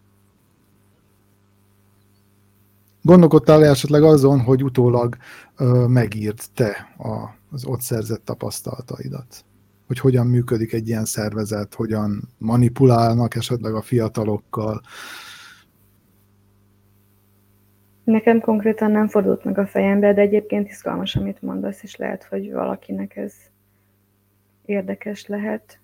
Gondolkodtál 3.01 3.65
esetleg 3.65 4.03
azon, 4.03 4.39
hogy 4.39 4.63
utólag 4.63 5.17
ö, 5.57 5.85
megírt 5.87 6.49
te 6.53 6.93
a, 6.97 7.35
az 7.51 7.65
ott 7.65 7.81
szerzett 7.81 8.25
tapasztalataidat? 8.25 9.45
Hogy 9.87 9.99
hogyan 9.99 10.27
működik 10.27 10.73
egy 10.73 10.87
ilyen 10.87 11.05
szervezet, 11.05 11.73
hogyan 11.73 12.29
manipulálnak 12.37 13.35
esetleg 13.35 13.73
a 13.73 13.81
fiatalokkal? 13.81 14.81
Nekem 18.03 18.39
konkrétan 18.39 18.91
nem 18.91 19.07
fordult 19.07 19.43
meg 19.43 19.57
a 19.57 19.67
fejembe, 19.67 20.13
de 20.13 20.21
egyébként 20.21 20.69
izgalmas, 20.69 21.15
amit 21.15 21.41
mondasz, 21.41 21.83
és 21.83 21.95
lehet, 21.95 22.23
hogy 22.23 22.51
valakinek 22.51 23.15
ez 23.15 23.33
érdekes 24.65 25.25
lehet. 25.25 25.79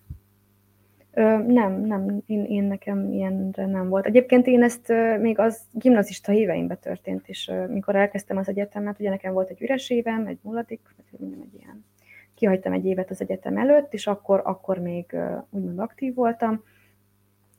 Ö, 1.18 1.38
nem, 1.38 1.82
nem, 1.82 2.22
én, 2.26 2.46
én 2.46 2.64
nekem 2.64 3.12
ilyenre 3.12 3.66
nem 3.66 3.90
volt. 3.90 4.06
Egyébként 4.06 4.48
én 4.48 4.64
ezt 4.64 4.90
ö, 4.90 5.18
még 5.18 5.40
az 5.40 5.62
gimnazista 5.72 6.32
híveimbe 6.32 6.76
történt, 6.76 7.28
és 7.28 7.48
ö, 7.48 7.68
mikor 7.68 7.96
elkezdtem 7.96 8.38
az 8.38 8.48
egyetemet, 8.48 9.00
ugye 9.00 9.10
nekem 9.10 9.34
volt 9.34 9.50
egy 9.50 9.62
üres 9.62 9.90
évem, 9.90 10.26
egy 10.26 10.38
nulladik, 10.42 10.82
vagy 10.96 11.20
minden 11.20 11.40
egy 11.42 11.60
ilyen. 11.60 11.86
Kihagytam 12.34 12.74
egy 12.74 12.86
évet 12.86 13.10
az 13.10 13.22
egyetem 13.22 13.58
előtt, 13.58 13.94
és 13.94 14.08
akkor, 14.08 14.42
akkor 14.44 14.78
még 14.78 15.06
ö, 15.10 15.36
úgymond 15.50 15.80
aktív 15.80 16.14
voltam, 16.14 16.64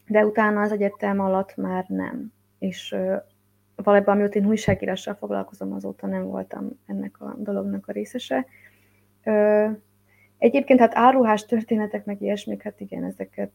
de 0.06 0.26
utána 0.26 0.61
az 0.61 0.72
egyetem 0.72 1.20
alatt 1.20 1.56
már 1.56 1.84
nem. 1.88 2.32
És 2.59 2.92
ö, 2.92 3.16
valójában 3.74 4.14
amióta 4.14 4.38
én 4.38 4.46
újságírással 4.46 5.14
foglalkozom, 5.14 5.72
azóta 5.72 6.06
nem 6.06 6.24
voltam 6.24 6.78
ennek 6.86 7.20
a 7.20 7.34
dolognak 7.38 7.88
a 7.88 7.92
részese. 7.92 8.46
Ö, 9.24 9.66
Egyébként 10.39 10.80
hát 10.80 10.97
áruhás 10.97 11.45
történetek, 11.45 12.05
meg 12.05 12.22
ilyesmik, 12.22 12.62
hát 12.62 12.80
igen, 12.80 13.05
ezeket 13.05 13.51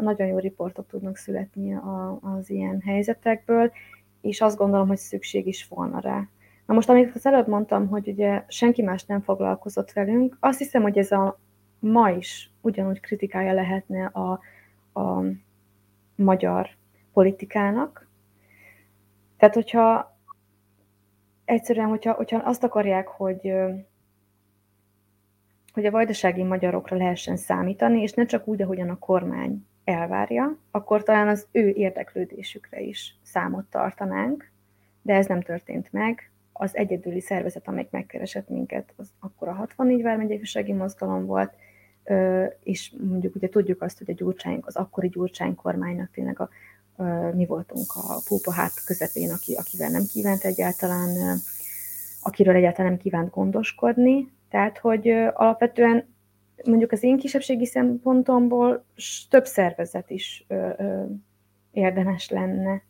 nagyon 0.00 0.26
jó 0.26 0.38
riportok 0.38 0.86
tudnak 0.86 1.16
születni 1.16 1.78
az 2.20 2.50
ilyen 2.50 2.80
helyzetekből, 2.80 3.72
és 4.20 4.40
azt 4.40 4.56
gondolom, 4.56 4.88
hogy 4.88 4.96
szükség 4.96 5.46
is 5.46 5.68
volna 5.68 6.00
rá. 6.00 6.28
Na 6.66 6.74
most, 6.74 6.88
amit 6.88 7.14
az 7.14 7.26
előbb 7.26 7.48
mondtam, 7.48 7.88
hogy 7.88 8.08
ugye 8.08 8.44
senki 8.48 8.82
más 8.82 9.04
nem 9.04 9.20
foglalkozott 9.20 9.92
velünk, 9.92 10.36
azt 10.40 10.58
hiszem, 10.58 10.82
hogy 10.82 10.98
ez 10.98 11.10
a 11.10 11.38
ma 11.78 12.10
is 12.10 12.50
ugyanúgy 12.60 13.00
kritikája 13.00 13.52
lehetne 13.52 14.04
a, 14.04 14.40
a 15.00 15.22
magyar 16.14 16.70
politikának. 17.12 18.08
Tehát, 19.36 19.54
hogyha 19.54 20.18
egyszerűen, 21.44 21.88
hogyha, 21.88 22.12
hogyha 22.12 22.38
azt 22.38 22.64
akarják, 22.64 23.08
hogy 23.08 23.52
hogy 25.76 25.86
a 25.86 25.90
vajdasági 25.90 26.42
magyarokra 26.42 26.96
lehessen 26.96 27.36
számítani, 27.36 28.00
és 28.00 28.12
ne 28.12 28.24
csak 28.24 28.48
úgy, 28.48 28.62
ahogyan 28.62 28.88
a 28.88 28.98
kormány 28.98 29.66
elvárja, 29.84 30.58
akkor 30.70 31.02
talán 31.02 31.28
az 31.28 31.46
ő 31.52 31.68
érdeklődésükre 31.68 32.80
is 32.80 33.18
számot 33.22 33.64
tartanánk, 33.64 34.50
de 35.02 35.14
ez 35.14 35.26
nem 35.26 35.40
történt 35.40 35.92
meg. 35.92 36.30
Az 36.52 36.76
egyedüli 36.76 37.20
szervezet, 37.20 37.68
amelyik 37.68 37.90
megkeresett 37.90 38.48
minket, 38.48 38.92
az 38.96 39.10
akkor 39.20 39.48
a 39.48 39.52
64 39.52 40.02
vármegyei 40.02 40.72
mozgalom 40.72 41.26
volt, 41.26 41.52
és 42.62 42.92
mondjuk 43.08 43.34
ugye 43.34 43.48
tudjuk 43.48 43.82
azt, 43.82 43.98
hogy 43.98 44.10
a 44.10 44.14
gyurcsány, 44.14 44.58
az 44.60 44.76
akkori 44.76 45.08
gyurcsány 45.08 45.54
kormánynak 45.54 46.10
tényleg 46.10 46.40
a, 46.40 46.48
mi 47.34 47.46
voltunk 47.46 47.86
a 47.94 48.20
púpa 48.28 48.52
hát 48.52 48.84
közepén, 48.86 49.30
aki, 49.30 49.54
akivel 49.54 49.90
nem 49.90 50.04
kívánt 50.12 50.44
egyáltalán, 50.44 51.38
akiről 52.22 52.54
egyáltalán 52.54 52.90
nem 52.90 53.00
kívánt 53.00 53.30
gondoskodni, 53.30 54.34
tehát, 54.56 54.78
hogy 54.78 55.08
alapvetően 55.34 56.14
mondjuk 56.64 56.92
az 56.92 57.02
én 57.02 57.18
kisebbségi 57.18 57.66
szempontomból 57.66 58.84
több 59.30 59.44
szervezet 59.44 60.10
is 60.10 60.46
érdemes 61.70 62.30
lenne 62.30 62.82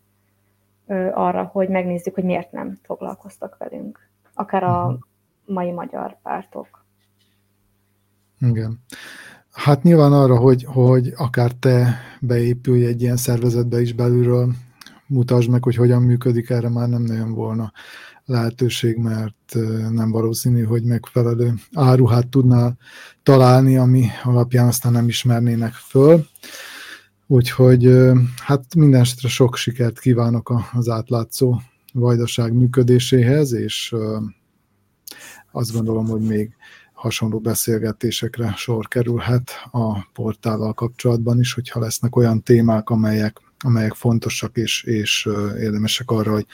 arra, 1.12 1.44
hogy 1.44 1.68
megnézzük, 1.68 2.14
hogy 2.14 2.24
miért 2.24 2.52
nem 2.52 2.78
foglalkoztak 2.82 3.56
velünk. 3.58 4.10
Akár 4.34 4.62
a 4.64 4.86
mhm. 4.86 5.54
mai 5.54 5.70
magyar 5.70 6.18
pártok. 6.22 6.84
Igen. 8.40 8.80
Hát 9.50 9.82
nyilván 9.82 10.12
arra, 10.12 10.36
hogy, 10.36 10.64
hogy 10.64 11.12
akár 11.16 11.52
te 11.52 11.96
beépülj 12.20 12.86
egy 12.86 13.02
ilyen 13.02 13.16
szervezetbe 13.16 13.80
is 13.80 13.92
belülről, 13.92 14.52
mutasd 15.06 15.50
meg, 15.50 15.62
hogy 15.62 15.76
hogyan 15.76 16.02
működik, 16.02 16.50
erre 16.50 16.68
már 16.68 16.88
nem 16.88 17.02
nagyon 17.02 17.34
volna 17.34 17.72
lehetőség, 18.26 18.96
mert 18.96 19.56
nem 19.90 20.10
valószínű, 20.10 20.62
hogy 20.62 20.82
megfelelő 20.82 21.54
áruhát 21.74 22.28
tudnál 22.28 22.76
találni, 23.22 23.76
ami 23.76 24.06
alapján 24.22 24.66
aztán 24.66 24.92
nem 24.92 25.08
ismernének 25.08 25.72
föl. 25.72 26.26
Úgyhogy 27.26 27.90
hát 28.42 28.74
minden 28.74 29.00
esetre 29.00 29.28
sok 29.28 29.56
sikert 29.56 29.98
kívánok 29.98 30.52
az 30.72 30.88
átlátszó 30.88 31.60
vajdaság 31.92 32.52
működéséhez, 32.52 33.52
és 33.52 33.94
azt 35.52 35.72
gondolom, 35.72 36.06
hogy 36.06 36.20
még 36.20 36.50
hasonló 36.92 37.38
beszélgetésekre 37.40 38.54
sor 38.56 38.88
kerülhet 38.88 39.50
a 39.70 40.04
portállal 40.12 40.72
kapcsolatban 40.72 41.40
is, 41.40 41.52
hogyha 41.52 41.80
lesznek 41.80 42.16
olyan 42.16 42.42
témák, 42.42 42.90
amelyek 42.90 43.40
amelyek 43.58 43.92
fontosak 43.92 44.56
és, 44.56 44.82
és 44.82 45.28
érdemesek 45.58 46.10
arra, 46.10 46.32
hogy, 46.32 46.46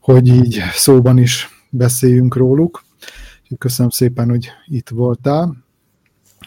hogy 0.00 0.26
így 0.28 0.62
szóban 0.72 1.18
is 1.18 1.48
beszéljünk 1.70 2.36
róluk. 2.36 2.84
Köszönöm 3.58 3.90
szépen, 3.90 4.28
hogy 4.28 4.48
itt 4.66 4.88
voltál. 4.88 5.56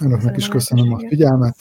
Önöknek 0.02 0.38
is 0.38 0.48
köszönöm 0.48 0.94
a 0.94 1.00
figyelmet. 1.08 1.56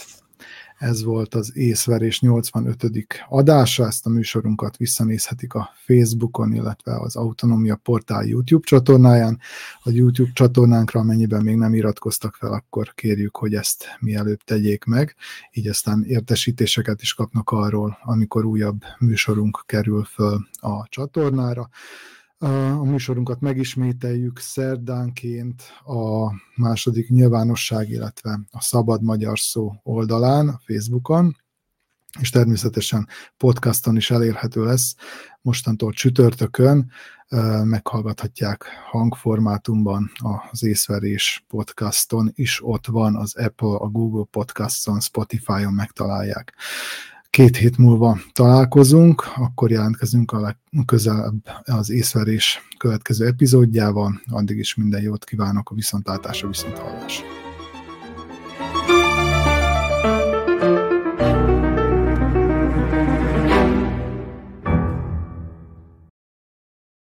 Ez 0.79 1.03
volt 1.03 1.35
az 1.35 1.57
észverés 1.57 2.20
85. 2.20 2.87
adása, 3.29 3.87
ezt 3.87 4.07
a 4.07 4.09
műsorunkat 4.09 4.76
visszanézhetik 4.76 5.55
a 5.55 5.70
Facebookon, 5.74 6.53
illetve 6.55 7.01
az 7.01 7.16
Autonomia 7.16 7.76
Portál 7.76 8.24
YouTube 8.24 8.66
csatornáján. 8.66 9.39
A 9.83 9.91
YouTube 9.91 10.31
csatornánkra, 10.33 11.01
amennyiben 11.01 11.43
még 11.43 11.57
nem 11.57 11.74
iratkoztak 11.74 12.35
fel, 12.35 12.53
akkor 12.53 12.95
kérjük, 12.95 13.37
hogy 13.37 13.55
ezt 13.55 13.85
mielőbb 14.01 14.41
tegyék 14.45 14.85
meg, 14.85 15.14
így 15.53 15.68
aztán 15.68 16.05
értesítéseket 16.05 17.03
is 17.03 17.14
kapnak 17.14 17.51
arról, 17.51 17.99
amikor 18.03 18.45
újabb 18.45 18.83
műsorunk 18.99 19.62
kerül 19.66 20.05
föl 20.05 20.47
a 20.61 20.89
csatornára. 20.89 21.68
A 22.41 22.84
műsorunkat 22.84 23.41
megismételjük 23.41 24.39
szerdánként 24.39 25.62
a 25.84 26.32
második 26.57 27.09
nyilvánosság, 27.09 27.91
illetve 27.91 28.41
a 28.51 28.61
Szabad 28.61 29.03
Magyar 29.03 29.39
Szó 29.39 29.74
oldalán, 29.82 30.49
a 30.49 30.61
Facebookon, 30.64 31.36
és 32.20 32.30
természetesen 32.30 33.09
podcaston 33.36 33.97
is 33.97 34.11
elérhető 34.11 34.64
lesz. 34.64 34.95
Mostantól 35.43 35.93
csütörtökön 35.93 36.91
meghallgathatják 37.64 38.66
hangformátumban 38.91 40.11
az 40.51 40.62
észverés 40.62 41.45
podcaston 41.49 42.30
is 42.34 42.61
ott 42.62 42.86
van, 42.86 43.16
az 43.16 43.36
Apple, 43.36 43.76
a 43.76 43.89
Google 43.89 44.24
podcaston, 44.30 45.01
Spotify-on 45.01 45.72
megtalálják 45.72 46.55
két 47.31 47.57
hét 47.57 47.79
múlva 47.79 48.18
találkozunk, 48.33 49.22
akkor 49.37 49.70
jelentkezünk 49.70 50.33
a 50.33 50.57
legközelebb 50.70 51.49
az 51.64 51.91
észverés 51.91 52.68
következő 52.79 53.26
epizódjával. 53.26 54.20
Addig 54.31 54.59
is 54.59 54.74
minden 54.74 55.03
jót 55.03 55.24
kívánok 55.24 55.70
a 55.70 55.74
viszontlátásra, 55.74 56.49
viszonthallásra. 56.49 57.47